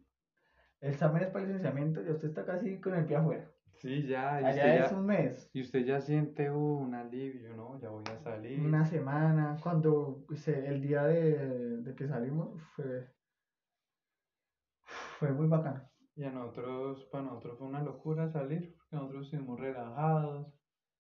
el 0.80 0.90
examen 0.90 1.22
es 1.22 1.28
para 1.28 1.42
el 1.44 1.48
licenciamiento, 1.48 2.00
ya 2.02 2.12
usted 2.12 2.28
está 2.28 2.44
casi 2.44 2.80
con 2.80 2.94
el 2.94 3.04
pie 3.04 3.16
afuera. 3.16 3.48
Sí, 3.74 4.06
ya, 4.06 4.40
y 4.40 4.44
Allá 4.44 4.74
es 4.74 4.90
ya, 4.90 4.96
un 4.96 5.04
mes, 5.06 5.48
y 5.52 5.60
usted 5.60 5.80
ya 5.84 5.98
siente 6.00 6.50
un 6.50 6.94
alivio, 6.94 7.54
¿no? 7.54 7.76
Ya 7.78 7.88
voy 7.90 8.04
a 8.12 8.16
salir. 8.16 8.60
una 8.60 8.84
semana, 8.84 9.56
cuando 9.62 10.24
se- 10.34 10.68
el 10.68 10.80
día 10.80 11.04
de, 11.04 11.78
de 11.78 11.94
que 11.94 12.06
salimos 12.06 12.60
fue, 12.74 13.04
fue 15.26 15.32
muy 15.32 15.46
bacano. 15.48 15.82
Y 16.14 16.24
a 16.24 16.30
nosotros, 16.30 17.04
para 17.10 17.24
nosotros 17.24 17.58
fue 17.58 17.66
una 17.68 17.82
locura 17.82 18.28
salir, 18.28 18.74
porque 18.76 18.96
nosotros 18.96 19.24
estuvimos 19.24 19.58
relajados. 19.60 20.52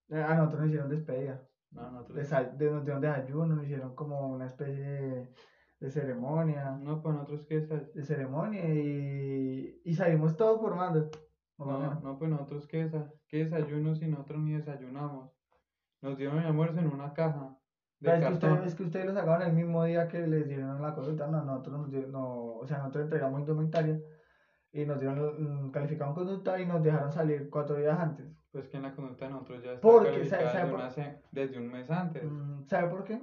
Eh, 0.08 0.22
A 0.22 0.34
nosotros 0.36 0.60
nos 0.60 0.68
hicieron 0.68 0.90
despedida. 0.90 1.46
No, 1.70 1.90
nosotros, 1.90 2.18
Desa- 2.18 2.50
de, 2.56 2.70
nos 2.70 2.84
dieron 2.84 3.00
desayuno, 3.02 3.54
nos 3.56 3.64
hicieron 3.64 3.94
como 3.94 4.28
una 4.28 4.46
especie 4.46 4.82
de, 4.82 5.34
de 5.80 5.90
ceremonia, 5.90 6.70
no, 6.72 7.02
para 7.02 7.16
nosotros 7.16 7.44
que 7.46 7.62
sal- 7.62 7.90
de 7.94 8.02
ceremonia 8.04 8.62
y, 8.74 9.80
y 9.84 9.94
salimos 9.94 10.36
todos 10.36 10.60
formando. 10.60 11.10
no, 11.58 12.00
no, 12.00 12.18
pues 12.18 12.30
nosotros 12.30 12.66
que, 12.66 12.86
desa- 12.90 13.12
que 13.28 13.44
desayuno 13.44 13.94
si 13.94 14.06
nosotros 14.08 14.40
ni 14.42 14.52
desayunamos. 14.54 15.30
Nos 16.02 16.16
dieron 16.16 16.38
el 16.40 16.46
almuerzo 16.46 16.80
en 16.80 16.88
una 16.88 17.12
caja 17.14 17.56
de 18.00 18.10
Pero 18.10 18.16
es, 18.16 18.38
que 18.38 18.66
es 18.66 18.74
que 18.74 18.82
ustedes 18.82 19.06
lo 19.06 19.14
sacaron 19.14 19.46
el 19.46 19.52
mismo 19.54 19.84
día 19.84 20.08
que 20.08 20.26
les 20.26 20.48
dieron 20.48 20.82
la 20.82 20.94
conducta. 20.94 21.26
No, 21.28 21.44
nosotros 21.44 21.78
nos 21.78 21.90
dieron, 21.90 22.12
no, 22.12 22.54
o 22.56 22.66
sea, 22.66 22.78
nosotros 22.78 23.04
entregamos 23.04 23.40
indumentaria 23.40 24.00
y 24.72 24.86
nos 24.86 24.98
dieron, 24.98 25.70
calificaron 25.70 26.14
conducta 26.14 26.58
y 26.60 26.66
nos 26.66 26.82
dejaron 26.82 27.12
salir 27.12 27.50
cuatro 27.50 27.76
días 27.76 27.98
antes. 27.98 28.26
Pues 28.50 28.68
que 28.68 28.76
en 28.78 28.84
la 28.84 28.94
conducta 28.94 29.26
de 29.26 29.30
nosotros 29.32 29.62
ya 29.62 29.72
está 29.72 29.80
Porque, 29.82 30.10
calificada 30.10 30.40
¿sabe- 30.40 30.52
sabe 30.52 30.64
desde, 31.30 31.54
por- 31.54 31.62
un 31.62 31.70
mes 31.72 31.90
antes. 31.90 32.24
Mm, 32.24 32.64
¿Sabe 32.66 32.88
por 32.88 33.04
qué? 33.04 33.22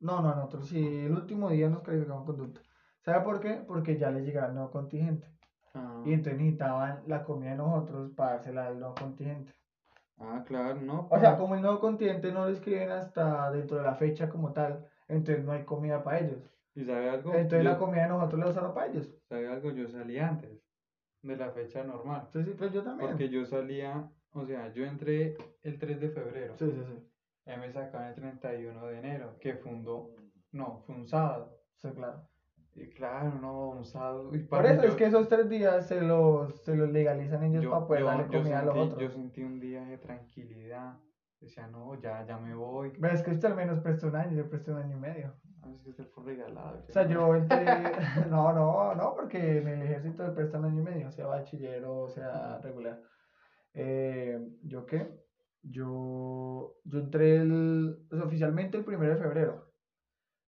No, 0.00 0.20
no, 0.20 0.34
nosotros 0.34 0.68
sí, 0.68 1.04
el 1.06 1.12
último 1.12 1.48
día 1.50 1.68
nos 1.68 1.82
calificamos 1.82 2.24
conducta. 2.24 2.60
¿Sabe 3.00 3.22
por 3.24 3.40
qué? 3.40 3.62
Porque 3.66 3.96
ya 3.98 4.10
les 4.10 4.24
llegaba 4.24 4.48
el 4.48 4.54
nuevo 4.54 4.70
contingente. 4.70 5.28
Ah, 5.74 6.02
Y 6.04 6.12
entonces 6.12 6.38
necesitaban 6.38 7.02
la 7.06 7.24
comida 7.24 7.50
de 7.50 7.56
nosotros 7.56 8.12
para 8.14 8.32
dársela 8.34 8.66
al 8.66 8.78
nuevo 8.78 8.94
contingente. 8.94 9.52
ah, 10.18 10.42
claro, 10.46 10.80
no. 10.80 11.08
O 11.10 11.18
sea, 11.18 11.32
pa- 11.32 11.38
como 11.38 11.54
el 11.54 11.62
nuevo 11.62 11.80
contingente 11.80 12.32
no 12.32 12.46
lo 12.46 12.52
escriben 12.52 12.90
hasta 12.90 13.50
dentro 13.50 13.76
de 13.78 13.82
la 13.82 13.94
fecha 13.94 14.28
como 14.28 14.52
tal, 14.52 14.86
entonces 15.08 15.44
no 15.44 15.52
hay 15.52 15.64
comida 15.64 16.02
para 16.02 16.20
ellos. 16.20 16.40
¿Y 16.74 16.84
sabe 16.84 17.08
algo? 17.08 17.32
Entonces 17.34 17.64
yo, 17.64 17.70
la 17.70 17.76
comida 17.76 18.02
de 18.02 18.08
nosotros 18.08 18.40
la 18.40 18.48
usaron 18.48 18.72
para 18.72 18.86
ellos. 18.86 19.14
¿Sabe 19.28 19.46
algo? 19.48 19.70
Yo 19.70 19.86
salí 19.88 20.18
antes 20.18 20.58
de 21.22 21.36
la 21.36 21.50
fecha 21.50 21.82
normal. 21.84 22.22
Entonces, 22.26 22.52
sí, 22.52 22.54
pues 22.58 22.72
yo 22.72 22.82
también. 22.82 23.10
Porque 23.10 23.28
yo 23.28 23.44
salía, 23.44 24.04
o 24.32 24.44
sea, 24.44 24.68
yo 24.68 24.84
entré 24.84 25.34
el 25.62 25.78
3 25.78 26.00
de 26.00 26.08
febrero. 26.08 26.54
Sí, 26.58 26.66
sí, 26.70 26.82
sí. 26.84 27.50
Y 27.52 27.56
me 27.56 27.70
sacaban 27.70 28.08
el 28.08 28.14
31 28.14 28.86
de 28.86 28.98
enero, 28.98 29.36
que 29.38 29.54
fue 29.54 29.70
un 29.72 29.82
do- 29.84 30.10
no, 30.50 30.78
fue 30.84 30.94
un 30.96 31.06
sábado. 31.06 31.50
Sí, 31.76 31.88
claro. 31.92 32.22
Y 32.74 32.86
claro, 32.88 33.38
no, 33.38 33.68
un 33.70 33.84
sábado. 33.84 34.34
Y 34.34 34.38
Por 34.38 34.66
eso 34.66 34.82
yo- 34.82 34.88
es 34.88 34.94
que 34.96 35.04
esos 35.06 35.28
tres 35.28 35.48
días 35.48 35.86
se 35.86 36.02
los, 36.02 36.52
se 36.62 36.74
los 36.74 36.88
legalizan 36.88 37.42
ellos 37.44 37.62
yo, 37.62 37.70
para 37.70 37.86
poder 37.86 38.04
darle 38.04 38.26
comida 38.26 38.58
a 38.60 38.62
los 38.62 38.74
sentí, 38.74 38.86
otros. 38.92 39.00
yo 39.02 39.10
sentí 39.10 39.42
un 39.42 39.60
día 39.60 39.84
de 39.84 39.96
tranquilidad. 39.98 40.96
Decía, 41.40 41.66
no, 41.66 41.94
ya, 41.94 42.22
ya 42.22 42.38
me 42.38 42.54
voy. 42.54 42.92
Ves 42.96 43.22
que 43.22 43.30
usted 43.30 43.48
al 43.48 43.54
menos 43.54 43.78
prestó 43.78 44.06
un 44.08 44.16
año, 44.16 44.34
yo 44.34 44.48
presté 44.48 44.72
un 44.72 44.78
año 44.78 44.96
y 44.96 45.00
medio. 45.00 45.34
A 45.64 45.68
ver 45.68 45.78
si 45.80 45.88
usted 45.88 46.04
fue 46.12 46.24
regalado. 46.24 46.76
O 46.88 46.92
sea, 46.92 47.04
yo 47.04 47.34
entré... 47.34 47.64
no, 48.28 48.52
no, 48.52 48.94
no, 48.94 49.14
porque 49.14 49.56
en 49.58 49.68
el 49.68 49.82
ejército 49.82 50.22
le 50.22 50.30
prestan 50.30 50.60
un 50.60 50.66
año 50.66 50.80
y 50.80 50.82
medio, 50.82 51.10
sea 51.10 51.26
bachillero, 51.26 52.00
o 52.02 52.08
sea 52.10 52.58
regular. 52.58 53.00
Eh, 53.72 54.38
¿Yo 54.60 54.84
qué? 54.84 55.08
Yo, 55.62 56.70
yo 56.84 56.98
entré 56.98 57.38
el, 57.38 57.96
sea, 58.10 58.24
oficialmente 58.24 58.76
el 58.76 58.84
primero 58.84 59.12
de 59.12 59.16
febrero. 59.16 59.64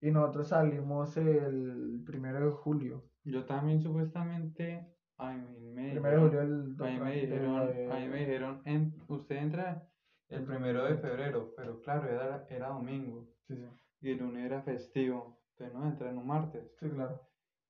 Y 0.02 0.11
nosotros 0.11 0.48
salimos 0.48 1.16
el 1.16 2.02
primero 2.05 2.44
de 2.44 2.50
julio. 2.50 3.02
Yo 3.24 3.42
también 3.46 3.81
supuestamente, 3.81 4.85
a 5.16 5.31
mí 5.31 5.38
me 5.72 5.92
Primero 5.92 6.29
de 6.29 6.31
dijeron, 6.31 6.76
a 6.79 6.85
mí 6.85 6.98
me 6.98 7.12
dijeron, 7.12 7.66
de- 7.66 7.88
a 7.90 7.96
mí 7.96 8.09
me 8.09 8.18
dijeron, 8.20 8.61
en- 8.64 8.92
usted 9.09 9.37
entra 9.37 9.83
el 10.29 10.42
primero 10.44 10.85
de 10.85 10.94
febrero, 10.96 11.48
pero 11.57 11.81
claro, 11.81 12.07
era, 12.07 12.44
era 12.48 12.68
domingo 12.68 13.24
Sí, 13.48 13.55
sí, 13.57 13.86
y 14.00 14.11
el 14.11 14.18
lunes 14.18 14.44
era 14.44 14.62
festivo, 14.62 15.38
entonces 15.50 15.74
no 15.76 15.87
entra 15.87 16.11
en 16.11 16.18
un 16.18 16.26
martes. 16.26 16.74
sí, 16.80 16.88
claro. 16.90 17.20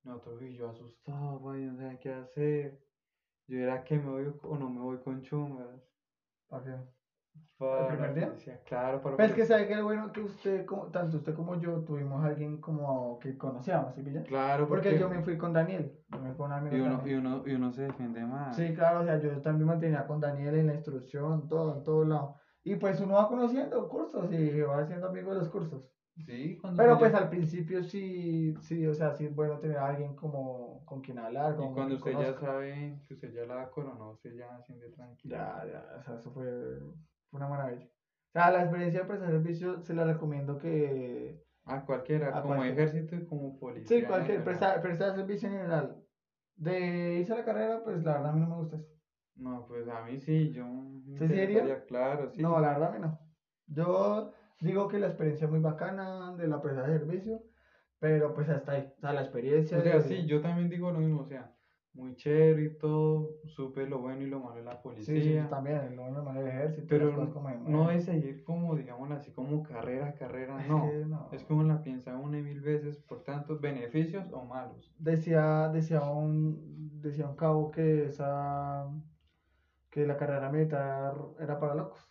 Nosotros 0.02 0.40
y 0.42 0.54
yo 0.54 0.70
asustado, 0.70 1.40
güey, 1.40 1.64
no 1.64 1.76
sabía 1.76 1.98
qué 1.98 2.12
hacer. 2.12 2.78
Yo 3.48 3.58
era 3.58 3.82
que 3.82 3.98
me 3.98 4.10
voy 4.10 4.32
o 4.42 4.56
no 4.56 4.68
me 4.68 4.80
voy 4.80 4.98
con 4.98 5.20
chungas. 5.22 5.80
¿Para 6.48 6.64
qué? 6.64 6.76
Para 7.58 7.88
primer 7.88 8.08
la 8.10 8.14
día? 8.14 8.26
policía, 8.28 8.60
Claro, 8.64 9.00
para 9.02 9.16
Pero 9.16 9.28
es 9.30 9.34
que 9.34 9.44
sabe 9.46 9.66
que 9.66 9.74
lo 9.76 9.84
bueno 9.84 10.12
que 10.12 10.20
usted, 10.20 10.64
como, 10.64 10.90
tanto 10.90 11.16
usted 11.16 11.34
como 11.34 11.58
yo, 11.58 11.80
tuvimos 11.84 12.22
a 12.22 12.26
alguien 12.28 12.60
como 12.60 13.18
que 13.18 13.36
conocíamos, 13.36 13.94
¿sí 13.94 14.02
pilla? 14.02 14.22
Claro, 14.22 14.68
Porque 14.68 14.98
yo 14.98 15.08
me 15.08 15.20
fui 15.22 15.36
con 15.36 15.52
Daniel, 15.52 15.92
yo 16.08 16.18
me 16.20 16.28
fui 16.28 16.36
con 16.36 16.46
un 16.46 16.52
amigo 16.52 16.76
y 16.76 16.80
uno, 16.80 16.96
Daniel. 16.98 17.10
y 17.10 17.18
uno, 17.18 17.42
y 17.46 17.52
uno 17.54 17.72
se 17.72 17.82
defiende 17.82 18.24
más. 18.24 18.54
Sí, 18.56 18.74
claro, 18.74 19.00
o 19.00 19.04
sea, 19.04 19.18
yo 19.18 19.40
también 19.40 19.66
mantenía 19.66 20.06
con 20.06 20.20
Daniel 20.20 20.54
en 20.54 20.66
la 20.66 20.74
instrucción, 20.74 21.48
todo, 21.48 21.76
en 21.76 21.82
todo 21.82 22.04
lado. 22.04 22.36
Y 22.62 22.76
pues 22.76 23.00
uno 23.00 23.14
va 23.14 23.28
conociendo 23.28 23.88
cursos 23.88 24.30
y 24.32 24.60
va 24.60 24.80
haciendo 24.80 25.08
amigos 25.08 25.34
de 25.34 25.38
los 25.40 25.48
cursos. 25.48 25.95
Sí, 26.24 26.56
cuando 26.56 26.82
Pero 26.82 26.98
pues 26.98 27.14
al 27.14 27.28
principio 27.28 27.82
sí, 27.82 28.54
sí, 28.60 28.86
o 28.86 28.94
sea, 28.94 29.12
sí 29.12 29.26
es 29.26 29.34
bueno 29.34 29.58
tener 29.58 29.76
a 29.76 29.88
alguien 29.88 30.14
como 30.16 30.82
con 30.86 31.02
quien 31.02 31.18
hablar, 31.18 31.52
Y 31.52 31.56
como 31.56 31.74
cuando 31.74 31.96
usted 31.96 32.12
ya 32.18 32.32
sabe 32.32 33.02
que 33.06 33.14
usted 33.14 33.32
ya 33.32 33.44
la 33.44 33.68
coronó, 33.70 34.12
usted 34.12 34.34
ya 34.34 34.58
siente 34.62 34.88
tranquilo. 34.88 35.36
Ya, 35.36 35.64
ya, 35.70 35.96
o 35.98 36.02
sea, 36.02 36.14
eso 36.14 36.30
fue, 36.30 36.78
fue 37.28 37.38
una 37.38 37.48
maravilla. 37.48 37.84
O 37.84 38.32
sea, 38.32 38.50
la 38.50 38.62
experiencia 38.62 39.00
de 39.00 39.06
prestar 39.06 39.30
servicio 39.30 39.80
se 39.82 39.94
la 39.94 40.04
recomiendo 40.04 40.58
que... 40.58 41.44
A 41.64 41.84
cualquiera, 41.84 42.36
A 42.36 42.42
como 42.42 42.62
ejército 42.64 43.16
y 43.16 43.26
como 43.26 43.58
policía. 43.58 43.98
Sí, 43.98 44.06
cualquier, 44.06 44.42
prestar, 44.44 44.80
servicio 45.14 45.48
en 45.48 45.54
general. 45.54 46.02
De 46.54 47.16
irse 47.18 47.32
a 47.32 47.38
la 47.38 47.44
carrera, 47.44 47.82
pues 47.82 48.02
la 48.04 48.14
verdad 48.14 48.30
a 48.30 48.32
mí 48.32 48.40
no 48.40 48.48
me 48.48 48.56
gusta 48.56 48.76
eso. 48.76 48.88
No, 49.34 49.66
pues 49.66 49.86
a 49.88 50.02
mí 50.02 50.18
sí, 50.18 50.52
yo 50.52 50.64
¿Sí, 50.64 51.10
interesaría, 51.10 51.84
claro, 51.84 52.30
sí. 52.30 52.40
No, 52.40 52.58
la 52.60 52.68
verdad 52.68 52.88
a 52.88 52.92
mí 52.92 53.00
no. 53.00 53.18
Yo 53.66 54.32
digo 54.60 54.88
que 54.88 54.98
la 54.98 55.06
experiencia 55.08 55.44
es 55.46 55.50
muy 55.50 55.60
bacana 55.60 56.32
de 56.34 56.46
la 56.48 56.60
prestación 56.60 56.92
de 56.92 56.98
servicio, 56.98 57.42
pero 57.98 58.32
pues 58.34 58.48
hasta 58.48 58.72
ahí. 58.72 58.88
O 58.96 59.00
sea, 59.00 59.12
la 59.12 59.20
experiencia... 59.22 59.78
O 59.78 59.82
sea, 59.82 60.00
de- 60.00 60.00
sí, 60.00 60.24
yo 60.26 60.40
también 60.40 60.68
digo 60.68 60.90
lo 60.90 60.98
mismo, 61.00 61.20
o 61.20 61.24
sea, 61.24 61.52
muy 61.92 62.14
chévere 62.14 62.64
y 62.64 62.76
todo, 62.76 63.36
supe 63.44 63.86
lo 63.86 63.98
bueno 64.00 64.22
y 64.22 64.26
lo 64.26 64.40
malo 64.40 64.56
de 64.56 64.62
la 64.62 64.80
Sí, 64.98 65.20
sí, 65.20 65.32
policía, 65.32 65.34
yo 65.34 65.46
también, 65.46 65.94
lo 65.96 66.08
normal 66.10 66.36
del 66.36 66.48
ejército, 66.48 66.86
pero 66.88 67.10
como 67.30 67.48
se 67.50 67.56
no 67.58 67.90
es 67.90 68.04
seguir 68.04 68.42
como, 68.42 68.74
digamos 68.76 69.10
así, 69.10 69.30
como 69.32 69.62
carrera, 69.62 70.14
carrera, 70.14 70.58
Es 70.58 70.66
no. 70.68 70.80
no. 71.06 71.30
Es 71.30 71.44
uno 71.48 71.62
la 71.64 71.82
piensa 71.82 72.16
una 72.16 72.38
y 72.38 72.42
mil 72.42 72.60
veces, 72.60 72.98
por 73.00 73.22
tanto, 73.22 73.58
beneficios 73.58 74.28
o 74.32 74.42
malos. 74.44 74.92
Decía, 74.98 75.68
decía 75.68 76.02
un, 76.02 77.00
decía 77.00 77.26
un 77.26 77.34
cabo 77.36 77.70
que 77.70 78.06
esa, 78.06 78.86
que 79.90 80.06
la 80.06 80.16
carrera 80.16 80.48
militar 80.50 81.14
era 81.38 81.58
para 81.58 81.74
locos, 81.74 82.05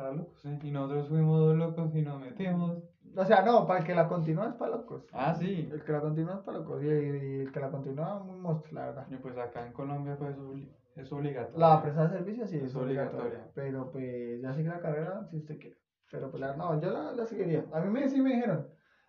para 0.00 0.14
locos. 0.14 0.40
Sí, 0.40 0.58
y 0.62 0.70
nosotros 0.70 1.08
fuimos 1.08 1.38
dos 1.40 1.56
locos 1.56 1.94
y 1.94 2.02
nos 2.02 2.20
metimos. 2.20 2.78
O 3.16 3.24
sea, 3.24 3.42
no, 3.42 3.66
para 3.66 3.80
el 3.80 3.86
que 3.86 3.94
la 3.94 4.08
continúa 4.08 4.48
es 4.48 4.54
para 4.54 4.76
locos. 4.76 5.06
Ah, 5.12 5.34
sí. 5.34 5.68
El 5.70 5.82
que 5.84 5.92
la 5.92 6.00
continúa 6.00 6.34
es 6.34 6.40
para 6.40 6.58
locos 6.58 6.82
y, 6.82 6.86
y 6.86 7.40
el 7.40 7.52
que 7.52 7.60
la 7.60 7.70
continúa 7.70 8.18
muy 8.20 8.38
monstruo, 8.38 8.74
la 8.80 8.86
verdad. 8.86 9.06
Y 9.10 9.16
pues 9.16 9.36
acá 9.36 9.66
en 9.66 9.72
Colombia 9.72 10.16
pues 10.18 10.32
es 10.32 10.38
obli- 10.38 10.70
es 10.96 11.12
obligatorio. 11.12 11.58
La 11.58 11.82
presa 11.82 12.04
de 12.06 12.18
servicio 12.18 12.46
sí 12.46 12.56
es, 12.56 12.64
Es 12.64 12.76
obligatoria, 12.76 13.20
obligatoria. 13.22 13.52
pero 13.54 13.90
pues 13.90 14.40
ya 14.40 14.52
sigue 14.54 14.68
la 14.68 14.80
carrera 14.80 15.24
si 15.30 15.36
usted 15.38 15.58
quiere. 15.58 15.76
Pero 16.10 16.30
pues 16.30 16.40
la, 16.40 16.56
no, 16.56 16.80
yo 16.80 16.90
la, 16.90 17.12
la 17.12 17.26
seguiría. 17.26 17.64
A 17.72 17.80
mí 17.80 17.90
me, 17.90 18.08
sí 18.08 18.20
me 18.20 18.34
dijeron, 18.34 18.66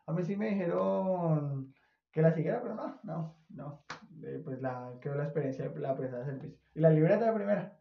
a 0.07 0.13
mí 0.13 0.23
sí 0.23 0.35
me 0.35 0.49
dijeron 0.49 1.73
que 2.11 2.21
la 2.21 2.31
siguiera, 2.31 2.61
pero 2.61 2.75
no, 2.75 2.99
no, 3.03 3.35
no. 3.49 3.83
Eh, 4.23 4.41
pues 4.43 4.61
la, 4.61 4.97
quedó 5.01 5.15
la 5.15 5.23
experiencia 5.23 5.67
de 5.69 5.79
la 5.79 5.95
presa 5.95 6.19
de 6.19 6.25
servicio. 6.25 6.57
Y 6.75 6.79
la 6.79 6.89
libreta 6.91 7.25
de 7.25 7.33
primera, 7.33 7.77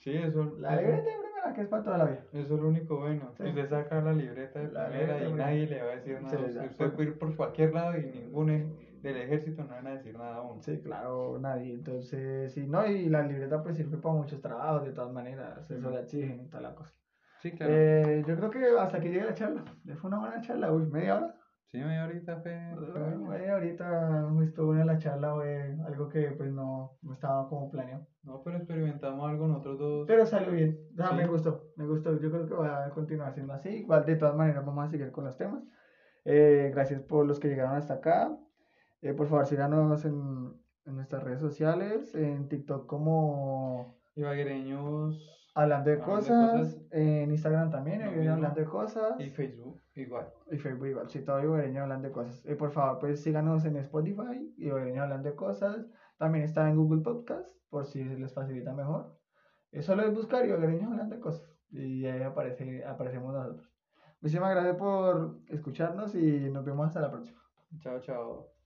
Sí, 0.00 0.16
eso, 0.16 0.56
la 0.58 0.76
libreta 0.76 0.96
de 1.10 1.16
primera 1.18 1.52
que 1.54 1.60
es 1.62 1.68
para 1.68 1.82
toda 1.82 1.98
la 1.98 2.04
vida. 2.06 2.24
eso 2.32 2.54
es 2.54 2.60
lo 2.60 2.68
único 2.68 2.98
bueno. 2.98 3.30
Sí. 3.36 3.44
Que 3.44 3.48
usted 3.50 3.68
saca 3.68 4.00
la 4.00 4.12
libreta 4.12 4.58
de 4.60 4.72
La 4.72 4.88
primera 4.88 5.14
libreta 5.18 5.28
y 5.30 5.34
nadie 5.34 5.66
le 5.66 5.82
va 5.82 5.90
a 5.92 5.94
decir 5.96 6.20
nada. 6.22 6.48
Sí, 6.48 6.58
Usted- 6.68 6.90
puede 6.92 7.08
ir 7.08 7.18
por 7.18 7.36
cualquier 7.36 7.72
lado 7.74 7.96
y 7.96 8.06
ningún 8.06 8.50
ej- 8.50 9.00
del 9.02 9.16
ejército 9.16 9.62
no 9.62 9.68
van 9.70 9.86
a 9.86 9.90
decir 9.92 10.16
nada 10.18 10.36
a 10.36 10.42
uno. 10.42 10.60
Sí, 10.60 10.80
claro, 10.80 11.38
nadie. 11.38 11.72
Entonces, 11.74 12.52
sí, 12.52 12.66
no, 12.66 12.84
y 12.86 13.08
la 13.08 13.22
libreta 13.22 13.62
pues 13.62 13.76
sirve 13.76 13.96
para 13.98 14.14
muchos 14.16 14.40
trabajos, 14.40 14.84
de 14.84 14.92
todas 14.92 15.12
maneras, 15.12 15.70
eso 15.70 15.90
la 15.90 16.00
exigen 16.00 16.40
y 16.40 16.48
toda 16.48 16.62
la 16.62 16.74
cosa. 16.74 16.92
Sí, 17.40 17.52
claro. 17.52 17.72
Eh, 17.72 18.24
yo 18.26 18.36
creo 18.36 18.50
que 18.50 18.64
hasta 18.78 18.96
aquí 18.98 19.08
llega 19.10 19.26
la 19.26 19.34
charla. 19.34 19.62
Fue 20.00 20.08
una 20.08 20.18
buena 20.18 20.40
charla, 20.40 20.72
uy, 20.72 20.86
media 20.86 21.16
hora. 21.16 21.34
Sí, 21.70 21.78
media 21.78 22.04
horita 22.04 22.36
fue. 22.40 22.56
media 23.28 23.54
horita 23.56 24.28
estuvo 24.44 24.66
buena 24.66 24.84
la 24.84 24.98
charla, 24.98 25.34
fue 25.34 25.76
algo 25.86 26.08
que 26.08 26.30
pues 26.32 26.50
no, 26.52 26.96
no 27.02 27.12
estaba 27.12 27.48
como 27.48 27.70
planeado. 27.70 28.06
No, 28.22 28.42
pero 28.42 28.58
experimentamos 28.58 29.28
algo 29.28 29.46
nosotros 29.46 29.78
dos. 29.78 30.06
Pero 30.06 30.26
salió 30.26 30.50
bien, 30.52 30.78
o 30.92 30.96
sea, 30.96 31.08
Sí. 31.10 31.14
me 31.16 31.26
gustó, 31.26 31.64
me 31.76 31.86
gustó. 31.86 32.18
Yo 32.20 32.30
creo 32.30 32.46
que 32.46 32.54
voy 32.54 32.68
a 32.68 32.90
continuar 32.90 33.32
siendo 33.32 33.52
así. 33.54 33.68
Igual 33.70 34.04
de 34.04 34.16
todas 34.16 34.34
maneras 34.36 34.64
vamos 34.66 34.86
a 34.86 34.90
seguir 34.90 35.10
con 35.12 35.24
los 35.24 35.36
temas. 35.36 35.62
Eh, 36.24 36.70
gracias 36.74 37.00
por 37.02 37.24
los 37.26 37.40
que 37.40 37.48
llegaron 37.48 37.76
hasta 37.76 37.94
acá. 37.94 38.36
Eh, 39.00 39.14
por 39.14 39.28
favor, 39.28 39.46
síganos 39.46 40.04
en, 40.04 40.52
en 40.84 40.94
nuestras 40.96 41.22
redes 41.22 41.40
sociales, 41.40 42.14
en 42.14 42.48
TikTok 42.48 42.86
como 42.86 43.96
Ibaguereños 44.16 45.34
Hablando 45.54 45.90
de 45.90 45.96
Hablando 45.96 46.16
de 46.16 46.20
Cosas, 46.22 46.58
Cosas. 46.74 46.86
en 46.92 47.30
Instagram 47.30 47.70
también, 47.70 47.98
mismo. 48.14 48.32
Hablando 48.34 48.60
de 48.60 48.66
Cosas. 48.66 49.20
y 49.20 49.30
Facebook 49.30 49.80
igual. 50.00 50.28
Y 50.50 50.58
Facebook 50.58 50.88
igual, 50.88 51.08
sí, 51.08 51.20
todo 51.24 51.42
Ibereño 51.42 51.82
hablando 51.82 52.08
de 52.08 52.14
cosas. 52.14 52.44
Eh, 52.46 52.56
por 52.56 52.70
favor, 52.70 52.98
pues 52.98 53.22
síganos 53.22 53.64
en 53.64 53.76
Spotify, 53.76 54.54
Ibereño 54.56 55.02
hablando 55.02 55.28
de 55.28 55.36
cosas. 55.36 55.86
También 56.16 56.44
está 56.44 56.68
en 56.68 56.76
Google 56.76 57.02
Podcast, 57.02 57.50
por 57.68 57.86
si 57.86 58.04
les 58.04 58.32
facilita 58.32 58.72
mejor. 58.72 59.18
Eh, 59.72 59.82
solo 59.82 60.02
es 60.02 60.14
buscar 60.14 60.44
Ibereño 60.46 60.88
hablando 60.88 61.16
de 61.16 61.20
cosas. 61.20 61.48
Y 61.70 62.06
ahí 62.06 62.22
aparece, 62.22 62.84
aparecemos 62.84 63.34
nosotros. 63.34 63.70
Muchísimas 64.20 64.50
gracias 64.50 64.76
por 64.76 65.38
escucharnos 65.48 66.14
y 66.14 66.50
nos 66.50 66.64
vemos 66.64 66.86
hasta 66.88 67.00
la 67.00 67.10
próxima. 67.10 67.40
Chao, 67.80 68.00
chao. 68.00 68.57